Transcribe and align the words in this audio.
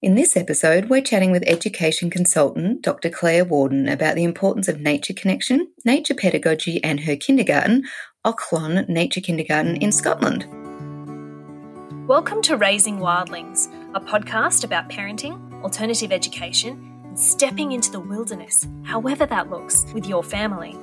In 0.00 0.14
this 0.14 0.36
episode, 0.36 0.88
we're 0.88 1.02
chatting 1.02 1.32
with 1.32 1.42
education 1.44 2.08
consultant 2.08 2.82
Dr. 2.82 3.10
Claire 3.10 3.44
Warden 3.44 3.88
about 3.88 4.14
the 4.14 4.22
importance 4.22 4.68
of 4.68 4.78
nature 4.78 5.12
connection, 5.12 5.72
nature 5.84 6.14
pedagogy, 6.14 6.80
and 6.84 7.00
her 7.00 7.16
kindergarten, 7.16 7.82
Auchlone 8.24 8.88
Nature 8.88 9.20
Kindergarten 9.20 9.74
in 9.74 9.90
Scotland. 9.90 10.46
Welcome 12.06 12.42
to 12.42 12.56
Raising 12.56 13.00
Wildlings, 13.00 13.66
a 13.92 14.00
podcast 14.00 14.62
about 14.62 14.88
parenting, 14.88 15.52
alternative 15.64 16.12
education, 16.12 17.02
and 17.02 17.18
stepping 17.18 17.72
into 17.72 17.90
the 17.90 17.98
wilderness, 17.98 18.68
however 18.84 19.26
that 19.26 19.50
looks, 19.50 19.84
with 19.94 20.06
your 20.06 20.22
family. 20.22 20.78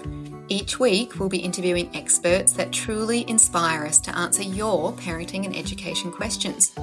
Each 0.49 0.77
week, 0.77 1.17
we'll 1.17 1.29
be 1.29 1.37
interviewing 1.37 1.89
experts 1.95 2.51
that 2.51 2.73
truly 2.73 3.23
inspire 3.29 3.85
us 3.85 3.97
to 3.99 4.17
answer 4.17 4.43
your 4.43 4.91
parenting 4.91 5.45
and 5.45 5.55
education 5.55 6.11
questions. 6.11 6.75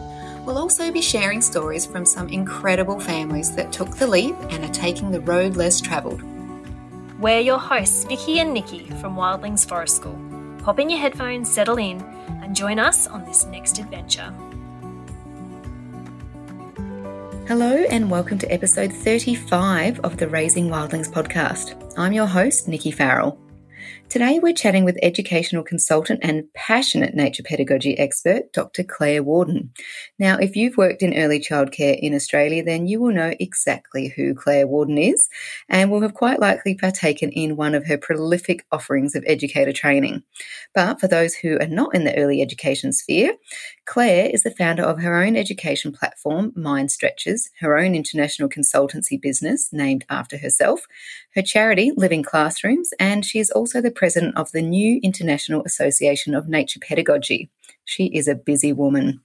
We'll 0.45 0.59
also 0.59 0.91
be 0.91 1.01
sharing 1.01 1.41
stories 1.41 1.87
from 1.87 2.05
some 2.05 2.29
incredible 2.29 2.99
families 2.99 3.55
that 3.55 3.73
took 3.73 3.97
the 3.97 4.09
leap 4.09 4.35
and 4.51 4.65
are 4.65 4.73
taking 4.73 5.13
the 5.13 5.21
road 5.21 5.55
less 5.55 5.81
travelled. 5.81 6.21
We're 7.21 7.39
your 7.39 7.61
hosts, 7.61 8.03
Vicky 8.03 8.41
and 8.41 8.53
Nikki 8.53 8.87
from 9.01 9.15
Wildlings 9.15 9.65
Forest 9.69 9.95
School. 9.95 10.19
Pop 10.59 10.81
in 10.81 10.91
your 10.91 10.99
headphones, 10.99 11.49
settle 11.49 11.79
in, 11.79 12.01
and 12.43 12.57
join 12.57 12.81
us 12.81 13.07
on 13.07 13.25
this 13.25 13.47
next 13.47 13.79
adventure. 13.79 14.35
Hello, 17.47 17.85
and 17.89 18.11
welcome 18.11 18.39
to 18.39 18.53
episode 18.53 18.93
35 18.93 20.01
of 20.01 20.17
the 20.17 20.27
Raising 20.27 20.69
Wildlings 20.69 21.09
podcast. 21.09 21.95
I'm 21.97 22.13
your 22.13 22.27
host, 22.27 22.67
Nikki 22.67 22.91
Farrell. 22.91 23.39
Today, 24.13 24.41
we're 24.41 24.53
chatting 24.53 24.85
with 24.85 24.99
educational 25.03 25.63
consultant 25.63 26.21
and 26.23 26.45
passionate 26.53 27.15
nature 27.15 27.43
pedagogy 27.43 27.99
expert, 27.99 28.53
Dr. 28.53 28.85
Claire 28.85 29.23
Warden. 29.23 29.73
Now, 30.19 30.37
if 30.37 30.55
you've 30.55 30.77
worked 30.77 31.01
in 31.01 31.17
early 31.17 31.41
childcare 31.41 31.99
in 31.99 32.13
Australia, 32.13 32.63
then 32.63 32.87
you 32.87 33.01
will 33.01 33.15
know 33.15 33.33
exactly 33.41 34.09
who 34.09 34.35
Claire 34.35 34.67
Warden 34.67 34.99
is 34.99 35.31
and 35.71 35.91
will 35.91 36.03
have 36.03 36.13
quite 36.13 36.41
likely 36.41 36.75
partaken 36.75 37.31
in 37.31 37.57
one 37.57 37.75
of 37.75 37.87
her 37.87 37.97
prolific 37.97 38.67
offerings 38.71 39.15
of 39.15 39.25
educator 39.27 39.73
training. 39.73 40.23
But 40.75 41.01
for 41.01 41.09
those 41.09 41.35
who 41.35 41.59
are 41.59 41.67
not 41.67 41.95
in 41.95 42.05
the 42.05 42.15
early 42.19 42.43
education 42.43 42.93
sphere, 42.93 43.33
Claire 43.93 44.31
is 44.33 44.43
the 44.43 44.51
founder 44.51 44.83
of 44.83 45.03
her 45.03 45.23
own 45.23 45.37
education 45.37 45.93
platform, 45.93 46.51
Mind 46.57 46.91
Stretchers, 46.91 47.51
her 47.61 47.77
own 47.77 47.95
international 47.95 48.49
consultancy 48.49 49.21
business 49.21 49.71
named 49.71 50.07
after 50.09 50.39
herself, 50.39 50.87
her 51.35 51.43
charity, 51.43 51.93
Living 51.95 52.23
Classrooms, 52.23 52.95
and 52.99 53.23
she 53.23 53.39
is 53.39 53.51
also 53.51 53.83
the 53.83 53.91
president 53.91 54.35
of 54.35 54.51
the 54.53 54.63
New 54.63 54.99
International 55.03 55.63
Association 55.65 56.35
of 56.35 56.49
Nature 56.49 56.81
Pedagogy. 56.81 57.51
She 57.85 58.07
is 58.07 58.29
a 58.29 58.35
busy 58.35 58.73
woman. 58.73 59.21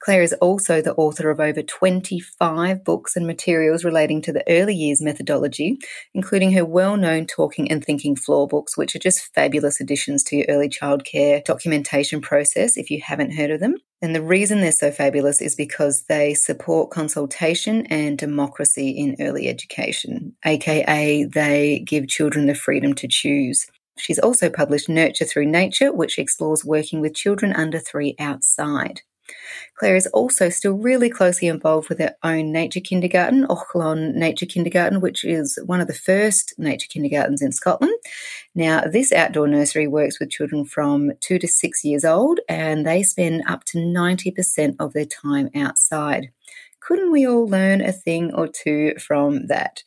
Claire 0.00 0.22
is 0.22 0.32
also 0.34 0.80
the 0.80 0.94
author 0.94 1.30
of 1.30 1.40
over 1.40 1.62
25 1.62 2.84
books 2.84 3.16
and 3.16 3.26
materials 3.26 3.84
relating 3.84 4.22
to 4.22 4.32
the 4.32 4.44
early 4.48 4.74
years 4.74 5.02
methodology, 5.02 5.78
including 6.14 6.52
her 6.52 6.64
well 6.64 6.96
known 6.96 7.26
Talking 7.26 7.70
and 7.70 7.84
Thinking 7.84 8.16
Floor 8.16 8.46
books, 8.46 8.76
which 8.76 8.94
are 8.94 9.00
just 9.00 9.32
fabulous 9.34 9.80
additions 9.80 10.22
to 10.24 10.36
your 10.36 10.46
early 10.48 10.68
childcare 10.68 11.44
documentation 11.44 12.20
process 12.20 12.76
if 12.76 12.90
you 12.90 13.00
haven't 13.02 13.34
heard 13.34 13.50
of 13.50 13.60
them. 13.60 13.76
And 14.02 14.14
the 14.14 14.22
reason 14.22 14.60
they're 14.60 14.72
so 14.72 14.90
fabulous 14.90 15.40
is 15.40 15.54
because 15.54 16.04
they 16.04 16.34
support 16.34 16.90
consultation 16.90 17.86
and 17.86 18.18
democracy 18.18 18.90
in 18.90 19.16
early 19.20 19.48
education, 19.48 20.36
aka 20.44 21.24
they 21.24 21.82
give 21.86 22.08
children 22.08 22.46
the 22.46 22.54
freedom 22.54 22.94
to 22.94 23.08
choose. 23.08 23.66
She's 23.98 24.18
also 24.18 24.50
published 24.50 24.88
Nurture 24.88 25.24
Through 25.24 25.46
Nature, 25.46 25.92
which 25.92 26.18
explores 26.18 26.64
working 26.64 27.00
with 27.00 27.14
children 27.14 27.54
under 27.54 27.78
three 27.78 28.14
outside. 28.18 29.00
Claire 29.78 29.96
is 29.96 30.06
also 30.08 30.48
still 30.48 30.72
really 30.72 31.10
closely 31.10 31.48
involved 31.48 31.88
with 31.88 31.98
her 31.98 32.14
own 32.22 32.50
nature 32.52 32.80
kindergarten, 32.80 33.46
Auchlone 33.46 34.14
Nature 34.14 34.46
Kindergarten, 34.46 35.00
which 35.00 35.24
is 35.24 35.58
one 35.66 35.80
of 35.80 35.86
the 35.86 35.94
first 35.94 36.54
nature 36.58 36.88
kindergartens 36.90 37.42
in 37.42 37.52
Scotland. 37.52 37.94
Now, 38.54 38.82
this 38.82 39.12
outdoor 39.12 39.48
nursery 39.48 39.86
works 39.86 40.18
with 40.18 40.30
children 40.30 40.64
from 40.64 41.12
two 41.20 41.38
to 41.38 41.46
six 41.46 41.84
years 41.84 42.04
old, 42.04 42.40
and 42.48 42.86
they 42.86 43.02
spend 43.02 43.42
up 43.46 43.64
to 43.66 43.78
90% 43.78 44.76
of 44.78 44.94
their 44.94 45.04
time 45.04 45.50
outside. 45.54 46.30
Couldn't 46.80 47.10
we 47.10 47.26
all 47.26 47.48
learn 47.48 47.80
a 47.80 47.92
thing 47.92 48.32
or 48.32 48.46
two 48.48 48.94
from 48.98 49.48
that? 49.48 49.82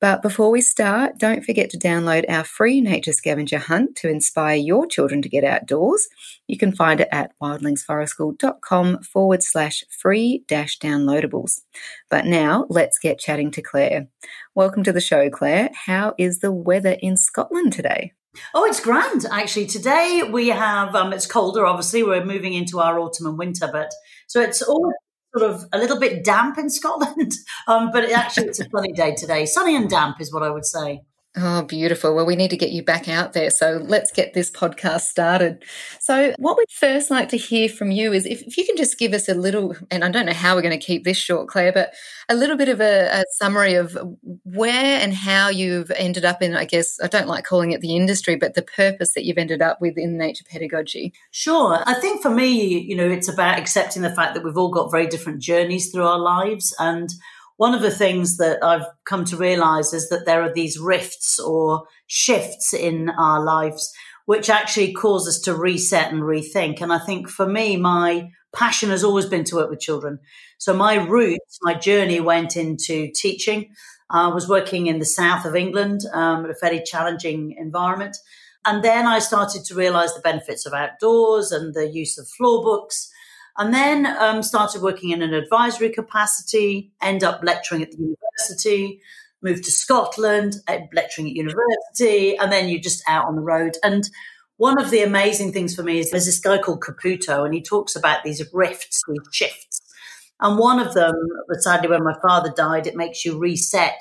But 0.00 0.22
before 0.22 0.50
we 0.50 0.60
start, 0.60 1.18
don't 1.18 1.44
forget 1.44 1.70
to 1.70 1.78
download 1.78 2.24
our 2.28 2.44
free 2.44 2.80
nature 2.80 3.12
scavenger 3.12 3.58
hunt 3.58 3.96
to 3.96 4.08
inspire 4.08 4.54
your 4.54 4.86
children 4.86 5.22
to 5.22 5.28
get 5.28 5.42
outdoors. 5.42 6.06
You 6.46 6.56
can 6.56 6.72
find 6.72 7.00
it 7.00 7.08
at 7.10 7.32
wildlingsforestschool.com 7.42 9.02
forward 9.02 9.42
slash 9.42 9.82
free 9.90 10.44
dash 10.46 10.78
downloadables. 10.78 11.62
But 12.10 12.26
now 12.26 12.66
let's 12.68 13.00
get 13.00 13.18
chatting 13.18 13.50
to 13.52 13.62
Claire. 13.62 14.06
Welcome 14.54 14.84
to 14.84 14.92
the 14.92 15.00
show, 15.00 15.30
Claire. 15.30 15.70
How 15.86 16.14
is 16.16 16.38
the 16.38 16.52
weather 16.52 16.96
in 17.00 17.16
Scotland 17.16 17.72
today? 17.72 18.12
Oh, 18.54 18.64
it's 18.66 18.78
grand 18.78 19.26
actually. 19.32 19.66
Today 19.66 20.22
we 20.30 20.48
have 20.48 20.94
um, 20.94 21.12
it's 21.12 21.26
colder. 21.26 21.66
Obviously, 21.66 22.04
we're 22.04 22.24
moving 22.24 22.52
into 22.52 22.78
our 22.78 23.00
autumn 23.00 23.26
and 23.26 23.38
winter, 23.38 23.68
but 23.72 23.90
so 24.28 24.40
it's 24.40 24.62
all 24.62 24.92
sort 25.38 25.50
of 25.50 25.64
a 25.72 25.78
little 25.78 25.98
bit 25.98 26.24
damp 26.24 26.58
in 26.58 26.70
Scotland. 26.70 27.32
Um, 27.66 27.90
but 27.92 28.04
it 28.04 28.12
actually, 28.12 28.46
it's 28.46 28.60
a 28.60 28.68
sunny 28.70 28.92
day 28.92 29.14
today. 29.14 29.44
Sunny 29.44 29.76
and 29.76 29.90
damp 29.90 30.22
is 30.22 30.32
what 30.32 30.42
I 30.42 30.48
would 30.48 30.64
say. 30.64 31.02
Oh, 31.40 31.62
beautiful. 31.62 32.16
Well, 32.16 32.26
we 32.26 32.34
need 32.34 32.50
to 32.50 32.56
get 32.56 32.72
you 32.72 32.82
back 32.82 33.08
out 33.08 33.32
there. 33.32 33.50
So 33.50 33.80
let's 33.84 34.10
get 34.10 34.34
this 34.34 34.50
podcast 34.50 35.02
started. 35.02 35.62
So, 36.00 36.34
what 36.38 36.56
we'd 36.56 36.70
first 36.70 37.12
like 37.12 37.28
to 37.28 37.36
hear 37.36 37.68
from 37.68 37.92
you 37.92 38.12
is 38.12 38.26
if, 38.26 38.42
if 38.42 38.56
you 38.56 38.64
can 38.64 38.76
just 38.76 38.98
give 38.98 39.12
us 39.12 39.28
a 39.28 39.34
little, 39.34 39.76
and 39.90 40.04
I 40.04 40.10
don't 40.10 40.26
know 40.26 40.32
how 40.32 40.56
we're 40.56 40.62
going 40.62 40.78
to 40.78 40.84
keep 40.84 41.04
this 41.04 41.16
short, 41.16 41.48
Claire, 41.48 41.72
but 41.72 41.92
a 42.28 42.34
little 42.34 42.56
bit 42.56 42.68
of 42.68 42.80
a, 42.80 43.20
a 43.20 43.24
summary 43.32 43.74
of 43.74 43.96
where 44.44 45.00
and 45.00 45.14
how 45.14 45.48
you've 45.48 45.92
ended 45.92 46.24
up 46.24 46.42
in, 46.42 46.56
I 46.56 46.64
guess, 46.64 46.98
I 47.00 47.06
don't 47.06 47.28
like 47.28 47.44
calling 47.44 47.70
it 47.70 47.80
the 47.80 47.94
industry, 47.94 48.34
but 48.34 48.54
the 48.54 48.62
purpose 48.62 49.12
that 49.14 49.24
you've 49.24 49.38
ended 49.38 49.62
up 49.62 49.80
with 49.80 49.96
in 49.96 50.18
nature 50.18 50.44
pedagogy. 50.50 51.12
Sure. 51.30 51.82
I 51.86 51.94
think 51.94 52.20
for 52.20 52.30
me, 52.30 52.80
you 52.80 52.96
know, 52.96 53.08
it's 53.08 53.28
about 53.28 53.58
accepting 53.58 54.02
the 54.02 54.14
fact 54.14 54.34
that 54.34 54.42
we've 54.42 54.58
all 54.58 54.72
got 54.72 54.90
very 54.90 55.06
different 55.06 55.40
journeys 55.40 55.92
through 55.92 56.04
our 56.04 56.18
lives. 56.18 56.74
And 56.80 57.10
one 57.58 57.74
of 57.74 57.82
the 57.82 57.90
things 57.90 58.36
that 58.36 58.62
I've 58.62 58.86
come 59.04 59.24
to 59.26 59.36
realize 59.36 59.92
is 59.92 60.08
that 60.10 60.24
there 60.24 60.42
are 60.42 60.52
these 60.52 60.78
rifts 60.78 61.40
or 61.40 61.86
shifts 62.06 62.72
in 62.72 63.10
our 63.10 63.44
lives, 63.44 63.92
which 64.26 64.48
actually 64.48 64.92
cause 64.92 65.26
us 65.26 65.40
to 65.40 65.54
reset 65.54 66.12
and 66.12 66.22
rethink. 66.22 66.80
And 66.80 66.92
I 66.92 67.00
think 67.00 67.28
for 67.28 67.46
me, 67.46 67.76
my 67.76 68.30
passion 68.54 68.90
has 68.90 69.02
always 69.02 69.26
been 69.26 69.42
to 69.42 69.56
work 69.56 69.70
with 69.70 69.80
children. 69.80 70.20
So 70.58 70.72
my 70.72 70.94
roots, 70.94 71.58
my 71.62 71.74
journey 71.74 72.20
went 72.20 72.56
into 72.56 73.10
teaching. 73.12 73.74
I 74.08 74.28
was 74.28 74.48
working 74.48 74.86
in 74.86 75.00
the 75.00 75.04
south 75.04 75.44
of 75.44 75.56
England 75.56 76.02
um, 76.12 76.44
a 76.44 76.54
very 76.60 76.80
challenging 76.84 77.56
environment. 77.58 78.16
And 78.64 78.84
then 78.84 79.04
I 79.04 79.18
started 79.18 79.64
to 79.64 79.74
realize 79.74 80.14
the 80.14 80.20
benefits 80.20 80.64
of 80.64 80.74
outdoors 80.74 81.50
and 81.50 81.74
the 81.74 81.90
use 81.90 82.18
of 82.18 82.28
floor 82.28 82.62
books 82.62 83.10
and 83.58 83.74
then 83.74 84.06
um, 84.06 84.42
started 84.42 84.82
working 84.82 85.10
in 85.10 85.20
an 85.20 85.34
advisory 85.34 85.90
capacity, 85.90 86.92
end 87.02 87.24
up 87.24 87.40
lecturing 87.42 87.82
at 87.82 87.90
the 87.90 87.98
university, 87.98 89.02
moved 89.42 89.64
to 89.64 89.72
Scotland, 89.72 90.54
uh, 90.68 90.78
lecturing 90.94 91.28
at 91.28 91.34
university, 91.34 92.36
and 92.36 92.52
then 92.52 92.68
you're 92.68 92.80
just 92.80 93.02
out 93.08 93.26
on 93.26 93.34
the 93.34 93.42
road. 93.42 93.76
And 93.82 94.08
one 94.58 94.80
of 94.80 94.90
the 94.90 95.02
amazing 95.02 95.52
things 95.52 95.74
for 95.74 95.82
me 95.82 95.98
is 95.98 96.10
there's 96.10 96.26
this 96.26 96.38
guy 96.38 96.58
called 96.58 96.82
Caputo, 96.82 97.44
and 97.44 97.52
he 97.52 97.60
talks 97.60 97.96
about 97.96 98.22
these 98.22 98.42
rifts, 98.52 99.02
these 99.08 99.18
shifts. 99.32 99.80
And 100.40 100.56
one 100.56 100.78
of 100.78 100.94
them, 100.94 101.14
sadly, 101.58 101.88
when 101.88 102.04
my 102.04 102.14
father 102.22 102.52
died, 102.56 102.86
it 102.86 102.94
makes 102.94 103.24
you 103.24 103.38
reset 103.38 104.00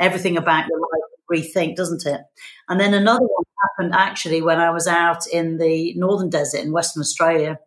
everything 0.00 0.36
about 0.36 0.66
your 0.66 0.80
life, 0.80 1.44
rethink, 1.44 1.76
doesn't 1.76 2.06
it? 2.06 2.22
And 2.68 2.80
then 2.80 2.92
another 2.92 3.24
one 3.24 3.44
happened 3.62 3.94
actually 3.94 4.42
when 4.42 4.58
I 4.58 4.70
was 4.70 4.88
out 4.88 5.28
in 5.28 5.58
the 5.58 5.94
Northern 5.94 6.28
Desert 6.28 6.62
in 6.62 6.72
Western 6.72 7.00
Australia 7.00 7.60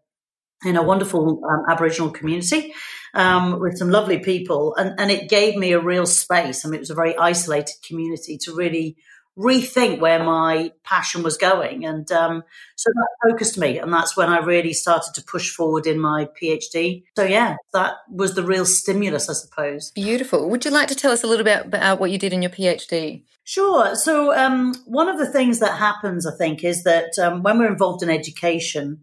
in 0.64 0.76
a 0.76 0.84
wonderful 0.84 1.42
um, 1.50 1.64
Aboriginal 1.70 2.12
community 2.12 2.74
um, 3.14 3.60
with 3.60 3.78
some 3.78 3.90
lovely 3.90 4.20
people. 4.20 4.76
And, 4.76 5.00
and 5.00 5.12
it 5.12 5.30
gave 5.30 5.56
me 5.56 5.72
a 5.72 5.80
real 5.80 6.06
space. 6.06 6.66
I 6.66 6.70
mean, 6.70 6.76
it 6.76 6.82
was 6.82 6.90
a 6.90 6.96
very 6.96 7.18
isolated 7.18 7.76
community 7.88 8.38
to 8.44 8.56
really 8.56 8.98
rethink 9.38 10.00
where 10.00 10.22
my 10.22 10.74
passion 10.84 11.24
was 11.24 11.38
going. 11.38 11.86
And 11.86 12.12
um, 12.12 12.44
so 12.76 12.90
that 12.94 13.30
focused 13.30 13.58
me. 13.58 13.80
And 13.80 13.94
that's 13.94 14.18
when 14.18 14.28
I 14.28 14.40
really 14.40 14.74
started 14.74 15.14
to 15.16 15.24
push 15.24 15.50
forward 15.50 15.88
in 15.88 16.00
my 16.00 16.28
PhD. 16.42 17.04
So, 17.16 17.24
yeah, 17.24 17.56
that 17.74 17.94
was 18.12 18.36
the 18.36 18.44
real 18.44 18.66
stimulus, 18.66 19.30
I 19.30 19.34
suppose. 19.34 19.92
Beautiful. 19.92 20.50
Would 20.50 20.66
you 20.66 20.72
like 20.72 20.90
to 20.90 20.96
tell 20.96 21.12
us 21.12 21.24
a 21.24 21.28
little 21.28 21.46
bit 21.46 21.66
about 21.66 22.00
what 22.00 22.12
you 22.12 22.18
did 22.18 22.34
in 22.34 22.42
your 22.42 22.52
PhD? 22.52 23.24
Sure. 23.46 23.96
So, 23.96 24.36
um, 24.38 24.76
one 24.86 25.08
of 25.08 25.18
the 25.18 25.32
things 25.32 25.60
that 25.60 25.78
happens, 25.78 26.28
I 26.28 26.36
think, 26.36 26.64
is 26.64 26.84
that 26.84 27.18
um, 27.18 27.42
when 27.42 27.60
we're 27.60 27.72
involved 27.72 28.04
in 28.04 28.10
education, 28.10 29.02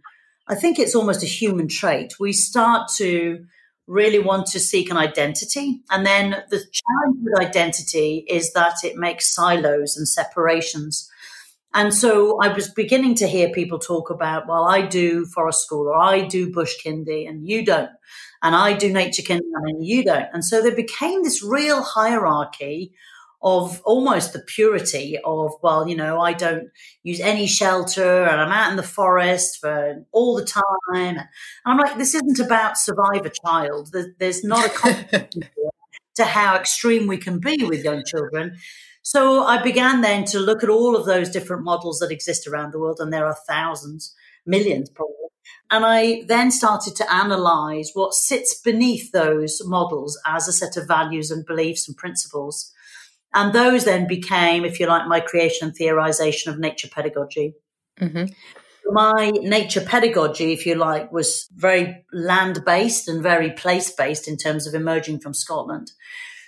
I 0.48 0.54
think 0.54 0.78
it's 0.78 0.94
almost 0.94 1.22
a 1.22 1.26
human 1.26 1.68
trait. 1.68 2.14
We 2.20 2.32
start 2.32 2.90
to 2.96 3.44
really 3.86 4.18
want 4.18 4.46
to 4.46 4.60
seek 4.60 4.90
an 4.90 4.96
identity. 4.96 5.80
And 5.90 6.04
then 6.04 6.30
the 6.50 6.58
challenge 6.58 7.18
with 7.22 7.40
identity 7.40 8.24
is 8.28 8.52
that 8.52 8.84
it 8.84 8.96
makes 8.96 9.34
silos 9.34 9.96
and 9.96 10.08
separations. 10.08 11.10
And 11.74 11.92
so 11.92 12.38
I 12.40 12.48
was 12.52 12.68
beginning 12.68 13.16
to 13.16 13.28
hear 13.28 13.50
people 13.50 13.78
talk 13.78 14.10
about, 14.10 14.48
well, 14.48 14.64
I 14.64 14.82
do 14.82 15.26
forest 15.26 15.62
school 15.62 15.88
or 15.88 15.96
I 15.96 16.22
do 16.22 16.52
bush 16.52 16.74
kindy 16.84 17.28
and 17.28 17.46
you 17.46 17.64
don't. 17.64 17.90
and 18.42 18.54
I 18.54 18.74
do 18.74 18.92
nature 18.92 19.22
kindy 19.22 19.40
and 19.54 19.84
you 19.84 20.04
don't. 20.04 20.28
And 20.32 20.44
so 20.44 20.62
there 20.62 20.74
became 20.74 21.22
this 21.22 21.42
real 21.42 21.82
hierarchy 21.82 22.92
of 23.42 23.80
almost 23.84 24.32
the 24.32 24.40
purity 24.40 25.18
of, 25.24 25.52
well, 25.62 25.88
you 25.88 25.96
know, 25.96 26.20
I 26.20 26.32
don't 26.32 26.68
use 27.02 27.20
any 27.20 27.46
shelter 27.46 28.24
and 28.24 28.40
I'm 28.40 28.50
out 28.50 28.70
in 28.70 28.76
the 28.76 28.82
forest 28.82 29.58
for 29.60 30.04
all 30.12 30.36
the 30.36 30.44
time. 30.44 30.62
And 30.94 31.20
I'm 31.64 31.78
like, 31.78 31.98
this 31.98 32.14
isn't 32.14 32.40
about 32.40 32.78
survivor 32.78 33.30
child. 33.44 33.94
There's 34.18 34.42
not 34.42 34.66
a 34.66 34.70
competition 34.70 35.42
to 36.16 36.24
how 36.24 36.56
extreme 36.56 37.06
we 37.06 37.18
can 37.18 37.38
be 37.38 37.64
with 37.64 37.84
young 37.84 38.02
children. 38.04 38.56
So 39.02 39.44
I 39.44 39.62
began 39.62 40.00
then 40.00 40.24
to 40.26 40.40
look 40.40 40.64
at 40.64 40.68
all 40.68 40.96
of 40.96 41.06
those 41.06 41.30
different 41.30 41.62
models 41.62 42.00
that 42.00 42.10
exist 42.10 42.48
around 42.48 42.72
the 42.72 42.80
world, 42.80 42.98
and 42.98 43.12
there 43.12 43.26
are 43.26 43.36
thousands, 43.46 44.12
millions 44.44 44.90
probably. 44.90 45.14
And 45.70 45.84
I 45.84 46.24
then 46.26 46.50
started 46.50 46.96
to 46.96 47.12
analyze 47.12 47.92
what 47.94 48.14
sits 48.14 48.60
beneath 48.60 49.12
those 49.12 49.60
models 49.64 50.20
as 50.26 50.48
a 50.48 50.52
set 50.52 50.76
of 50.76 50.88
values 50.88 51.30
and 51.30 51.46
beliefs 51.46 51.86
and 51.86 51.96
principles 51.96 52.72
and 53.36 53.52
those 53.52 53.84
then 53.84 54.06
became, 54.06 54.64
if 54.64 54.80
you 54.80 54.86
like, 54.86 55.06
my 55.06 55.20
creation 55.20 55.68
and 55.68 55.78
theorization 55.78 56.46
of 56.46 56.58
nature 56.58 56.88
pedagogy. 56.88 57.54
Mm-hmm. 58.00 58.24
My 58.86 59.30
nature 59.30 59.82
pedagogy, 59.82 60.54
if 60.54 60.64
you 60.64 60.74
like, 60.74 61.12
was 61.12 61.46
very 61.54 62.02
land 62.14 62.64
based 62.64 63.08
and 63.08 63.22
very 63.22 63.50
place 63.50 63.90
based 63.90 64.26
in 64.26 64.38
terms 64.38 64.66
of 64.66 64.74
emerging 64.74 65.20
from 65.20 65.34
Scotland. 65.34 65.92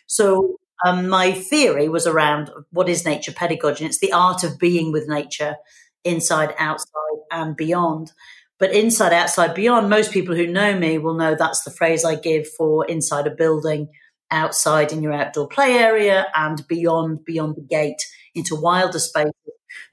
So 0.06 0.56
um, 0.86 1.10
my 1.10 1.32
theory 1.32 1.90
was 1.90 2.06
around 2.06 2.50
what 2.70 2.88
is 2.88 3.04
nature 3.04 3.32
pedagogy. 3.32 3.84
And 3.84 3.90
it's 3.90 4.00
the 4.00 4.14
art 4.14 4.42
of 4.42 4.58
being 4.58 4.90
with 4.90 5.08
nature 5.08 5.56
inside, 6.04 6.54
outside, 6.58 7.18
and 7.30 7.54
beyond. 7.54 8.12
But 8.58 8.72
inside, 8.72 9.12
outside, 9.12 9.52
beyond, 9.52 9.90
most 9.90 10.10
people 10.10 10.34
who 10.34 10.46
know 10.46 10.74
me 10.78 10.96
will 10.96 11.14
know 11.14 11.34
that's 11.34 11.64
the 11.64 11.70
phrase 11.70 12.02
I 12.02 12.14
give 12.14 12.48
for 12.48 12.86
inside 12.86 13.26
a 13.26 13.30
building, 13.30 13.88
outside 14.30 14.92
in 14.92 15.02
your 15.02 15.12
outdoor 15.12 15.48
play 15.48 15.72
area 15.72 16.26
and 16.34 16.66
beyond 16.68 17.24
beyond 17.24 17.56
the 17.56 17.62
gate 17.62 18.06
into 18.34 18.54
wilder 18.54 18.98
spaces. 18.98 19.32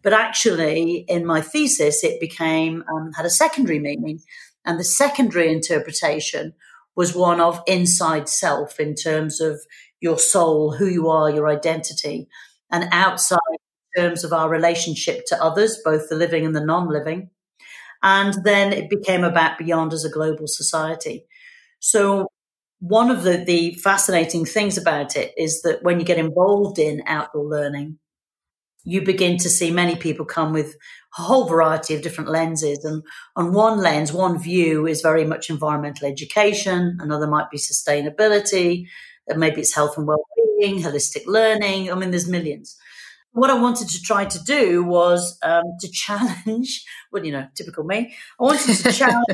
But 0.04 0.14
actually, 0.14 1.06
in 1.08 1.26
my 1.26 1.42
thesis, 1.42 2.04
it 2.04 2.20
became 2.20 2.84
um, 2.94 3.12
had 3.14 3.26
a 3.26 3.30
secondary 3.30 3.80
meaning, 3.80 4.20
and 4.66 4.80
the 4.80 4.84
secondary 4.84 5.52
interpretation 5.52 6.54
was 6.96 7.16
one 7.16 7.42
of 7.42 7.62
inside 7.68 8.30
self 8.30 8.80
in 8.80 8.96
terms 8.96 9.42
of 9.42 9.60
your 10.00 10.18
soul, 10.18 10.72
who 10.72 10.86
you 10.86 11.10
are, 11.10 11.30
your 11.30 11.50
identity, 11.50 12.28
and 12.72 12.88
outside 12.92 13.40
in 13.96 14.04
terms 14.04 14.24
of 14.24 14.34
our 14.34 14.50
relationship 14.50 15.26
to 15.28 15.44
others, 15.44 15.80
both 15.84 16.10
the 16.10 16.16
living 16.16 16.46
and 16.46 16.56
the 16.56 16.66
non-living. 16.66 17.30
And 18.04 18.34
then 18.44 18.72
it 18.72 18.90
became 18.90 19.24
about 19.24 19.58
beyond 19.58 19.94
as 19.94 20.06
a 20.06 20.10
global 20.10 20.48
society. 20.48 21.26
So 21.80 22.28
one 22.80 23.10
of 23.10 23.24
the, 23.24 23.38
the 23.38 23.74
fascinating 23.76 24.46
things 24.46 24.78
about 24.78 25.16
it 25.16 25.34
is 25.38 25.62
that 25.62 25.84
when 25.84 26.00
you 26.00 26.06
get 26.06 26.18
involved 26.18 26.78
in 26.78 27.04
outdoor 27.06 27.46
learning, 27.46 28.00
you 28.84 29.02
begin 29.02 29.38
to 29.38 29.50
see 29.50 29.72
many 29.72 29.96
people 29.96 30.26
come 30.26 30.54
with 30.54 30.76
a 31.18 31.22
whole 31.22 31.48
variety 31.48 31.96
of 31.96 32.04
different 32.04 32.30
lenses. 32.30 32.86
And 32.86 33.04
on 33.36 33.54
one 33.54 33.80
lens, 33.80 34.14
one 34.14 34.38
view 34.38 34.86
is 34.86 35.02
very 35.02 35.26
much 35.26 35.50
environmental 35.50 36.08
education, 36.08 36.98
another 37.02 37.28
might 37.28 37.50
be 37.50 37.58
sustainability, 37.58 38.86
maybe 39.36 39.62
it's 39.62 39.74
health 39.74 39.98
and 39.98 40.06
well-being, 40.06 40.82
holistic 40.82 41.26
learning. 41.26 41.92
I 41.92 41.96
mean, 41.96 42.12
there's 42.12 42.30
millions. 42.30 42.78
What 43.32 43.50
I 43.50 43.60
wanted 43.60 43.90
to 43.90 44.02
try 44.02 44.26
to 44.26 44.44
do 44.44 44.84
was 44.84 45.38
um, 45.44 45.64
to 45.80 45.88
challenge, 45.92 46.86
well, 47.12 47.26
you 47.26 47.32
know, 47.32 47.48
typical 47.56 47.84
me. 47.84 48.14
I 48.40 48.44
wanted 48.44 48.76
to 48.76 48.92
challenge 48.92 49.26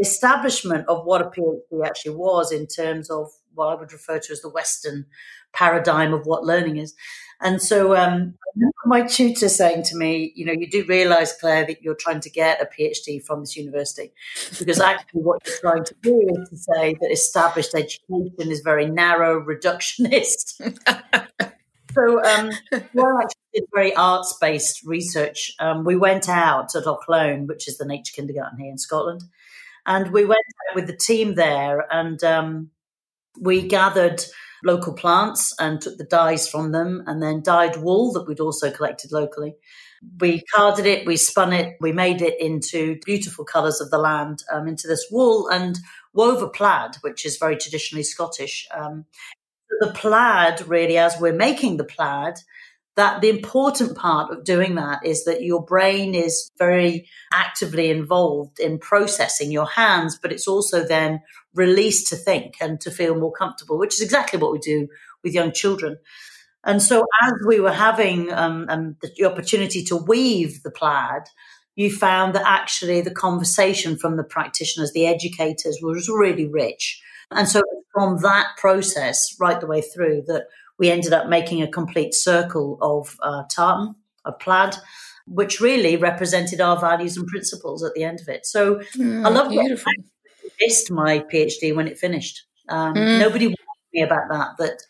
establishment 0.00 0.86
of 0.88 1.04
what 1.04 1.22
a 1.22 1.26
PhD 1.26 1.60
actually 1.84 2.14
was 2.14 2.52
in 2.52 2.66
terms 2.66 3.10
of 3.10 3.30
what 3.54 3.66
I 3.66 3.74
would 3.74 3.92
refer 3.92 4.18
to 4.18 4.32
as 4.32 4.40
the 4.40 4.48
Western 4.48 5.06
paradigm 5.52 6.14
of 6.14 6.26
what 6.26 6.44
learning 6.44 6.78
is. 6.78 6.94
And 7.40 7.60
so 7.60 7.96
um, 7.96 8.34
my 8.86 9.02
tutor 9.02 9.48
saying 9.48 9.82
to 9.84 9.96
me, 9.96 10.32
you 10.36 10.44
know, 10.44 10.52
you 10.52 10.70
do 10.70 10.84
realize, 10.86 11.32
Claire, 11.32 11.66
that 11.66 11.82
you're 11.82 11.96
trying 11.96 12.20
to 12.20 12.30
get 12.30 12.62
a 12.62 12.66
PhD 12.66 13.22
from 13.22 13.40
this 13.40 13.56
university 13.56 14.12
because 14.58 14.80
actually 14.80 15.22
what 15.22 15.42
you're 15.44 15.58
trying 15.58 15.84
to 15.84 15.94
do 16.02 16.28
is 16.28 16.48
to 16.50 16.56
say 16.56 16.94
that 17.00 17.10
established 17.10 17.74
education 17.74 18.50
is 18.50 18.60
very 18.60 18.86
narrow, 18.86 19.40
reductionist. 19.40 20.60
so 21.94 22.24
um, 22.24 22.50
well, 22.94 23.18
actually 23.18 23.42
did 23.54 23.64
very 23.74 23.94
arts-based 23.94 24.84
research. 24.84 25.52
Um, 25.58 25.84
we 25.84 25.96
went 25.96 26.28
out 26.28 26.74
at 26.74 26.84
Auchlone, 26.84 27.46
which 27.46 27.68
is 27.68 27.78
the 27.78 27.84
nature 27.84 28.12
kindergarten 28.14 28.58
here 28.58 28.70
in 28.70 28.78
Scotland, 28.78 29.22
and 29.86 30.12
we 30.12 30.24
went 30.24 30.40
with 30.74 30.86
the 30.86 30.96
team 30.96 31.34
there 31.34 31.86
and 31.90 32.22
um, 32.24 32.70
we 33.40 33.66
gathered 33.66 34.22
local 34.64 34.92
plants 34.92 35.54
and 35.58 35.80
took 35.80 35.98
the 35.98 36.04
dyes 36.04 36.48
from 36.48 36.72
them 36.72 37.02
and 37.06 37.22
then 37.22 37.42
dyed 37.42 37.76
wool 37.76 38.12
that 38.12 38.26
we'd 38.26 38.40
also 38.40 38.70
collected 38.70 39.12
locally. 39.12 39.54
We 40.20 40.42
carded 40.54 40.86
it, 40.86 41.06
we 41.06 41.16
spun 41.16 41.52
it, 41.52 41.76
we 41.80 41.92
made 41.92 42.22
it 42.22 42.40
into 42.40 42.98
beautiful 43.04 43.44
colours 43.44 43.80
of 43.80 43.90
the 43.90 43.98
land, 43.98 44.42
um, 44.52 44.68
into 44.68 44.86
this 44.86 45.06
wool 45.10 45.48
and 45.48 45.78
wove 46.12 46.42
a 46.42 46.48
plaid, 46.48 46.96
which 47.02 47.24
is 47.24 47.38
very 47.38 47.56
traditionally 47.56 48.04
Scottish. 48.04 48.68
Um, 48.74 49.06
the 49.80 49.92
plaid, 49.92 50.66
really, 50.68 50.98
as 50.98 51.18
we're 51.20 51.32
making 51.32 51.76
the 51.76 51.84
plaid, 51.84 52.34
that 52.96 53.22
the 53.22 53.30
important 53.30 53.96
part 53.96 54.30
of 54.30 54.44
doing 54.44 54.74
that 54.74 55.04
is 55.04 55.24
that 55.24 55.42
your 55.42 55.64
brain 55.64 56.14
is 56.14 56.50
very 56.58 57.08
actively 57.32 57.90
involved 57.90 58.60
in 58.60 58.78
processing 58.78 59.50
your 59.50 59.66
hands, 59.66 60.18
but 60.20 60.30
it's 60.30 60.46
also 60.46 60.86
then 60.86 61.20
released 61.54 62.08
to 62.08 62.16
think 62.16 62.54
and 62.60 62.80
to 62.80 62.90
feel 62.90 63.14
more 63.14 63.32
comfortable, 63.32 63.78
which 63.78 63.94
is 63.94 64.02
exactly 64.02 64.38
what 64.38 64.52
we 64.52 64.58
do 64.58 64.88
with 65.24 65.32
young 65.32 65.52
children. 65.52 65.96
And 66.64 66.82
so, 66.82 67.04
as 67.22 67.32
we 67.46 67.60
were 67.60 67.72
having 67.72 68.32
um, 68.32 68.66
um, 68.68 68.96
the 69.02 69.24
opportunity 69.24 69.82
to 69.84 69.96
weave 69.96 70.62
the 70.62 70.70
plaid, 70.70 71.22
you 71.74 71.90
found 71.90 72.34
that 72.34 72.46
actually 72.46 73.00
the 73.00 73.10
conversation 73.10 73.96
from 73.96 74.16
the 74.16 74.24
practitioners, 74.24 74.92
the 74.92 75.06
educators, 75.06 75.78
was 75.82 76.08
really 76.08 76.46
rich. 76.46 77.02
And 77.30 77.48
so, 77.48 77.62
from 77.92 78.18
that 78.18 78.56
process 78.58 79.34
right 79.40 79.60
the 79.60 79.66
way 79.66 79.80
through, 79.80 80.22
that 80.26 80.46
we 80.78 80.90
ended 80.90 81.12
up 81.12 81.28
making 81.28 81.62
a 81.62 81.68
complete 81.68 82.14
circle 82.14 82.78
of 82.80 83.16
uh, 83.22 83.44
tartan, 83.50 83.94
of 84.24 84.38
plaid, 84.38 84.74
which 85.26 85.60
really 85.60 85.96
represented 85.96 86.60
our 86.60 86.78
values 86.78 87.16
and 87.16 87.26
principles 87.26 87.82
at 87.84 87.94
the 87.94 88.04
end 88.04 88.20
of 88.20 88.28
it. 88.28 88.46
So 88.46 88.76
mm, 88.96 89.24
I 89.24 89.28
love 89.28 89.50
beautiful. 89.50 89.90
I 89.90 90.50
missed 90.60 90.90
my 90.90 91.20
PhD 91.20 91.74
when 91.74 91.88
it 91.88 91.98
finished. 91.98 92.42
Um, 92.68 92.94
mm. 92.94 93.18
Nobody 93.18 93.46
warned 93.46 93.58
me 93.92 94.02
about 94.02 94.28
that, 94.30 94.48
that 94.58 94.82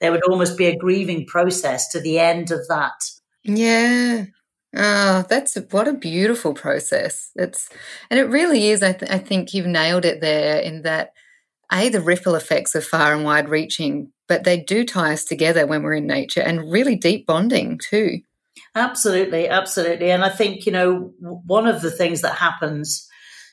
there 0.00 0.12
would 0.12 0.24
almost 0.24 0.56
be 0.56 0.66
a 0.66 0.76
grieving 0.76 1.26
process 1.26 1.88
to 1.90 2.00
the 2.00 2.18
end 2.18 2.50
of 2.50 2.66
that. 2.68 2.94
Yeah. 3.44 4.26
Oh, 4.76 5.24
that's 5.28 5.56
a, 5.56 5.62
what 5.62 5.88
a 5.88 5.94
beautiful 5.94 6.52
process. 6.52 7.30
It's 7.36 7.70
and 8.10 8.20
it 8.20 8.24
really 8.24 8.68
is. 8.68 8.82
I, 8.82 8.92
th- 8.92 9.10
I 9.10 9.18
think 9.18 9.54
you've 9.54 9.66
nailed 9.66 10.04
it 10.04 10.20
there 10.20 10.60
in 10.60 10.82
that 10.82 11.12
a 11.72 11.88
the 11.88 12.00
ripple 12.00 12.34
effects 12.34 12.76
are 12.76 12.82
far 12.82 13.14
and 13.14 13.24
wide 13.24 13.48
reaching, 13.48 14.12
but 14.28 14.44
they 14.44 14.60
do 14.60 14.84
tie 14.84 15.12
us 15.12 15.24
together 15.24 15.66
when 15.66 15.82
we're 15.82 15.94
in 15.94 16.06
nature 16.06 16.42
and 16.42 16.70
really 16.70 16.96
deep 16.96 17.26
bonding 17.26 17.78
too. 17.78 18.20
Absolutely, 18.74 19.48
absolutely. 19.48 20.10
And 20.10 20.24
I 20.24 20.28
think, 20.28 20.66
you 20.66 20.72
know, 20.72 21.12
one 21.20 21.66
of 21.66 21.80
the 21.80 21.90
things 21.90 22.20
that 22.22 22.34
happens, 22.34 23.08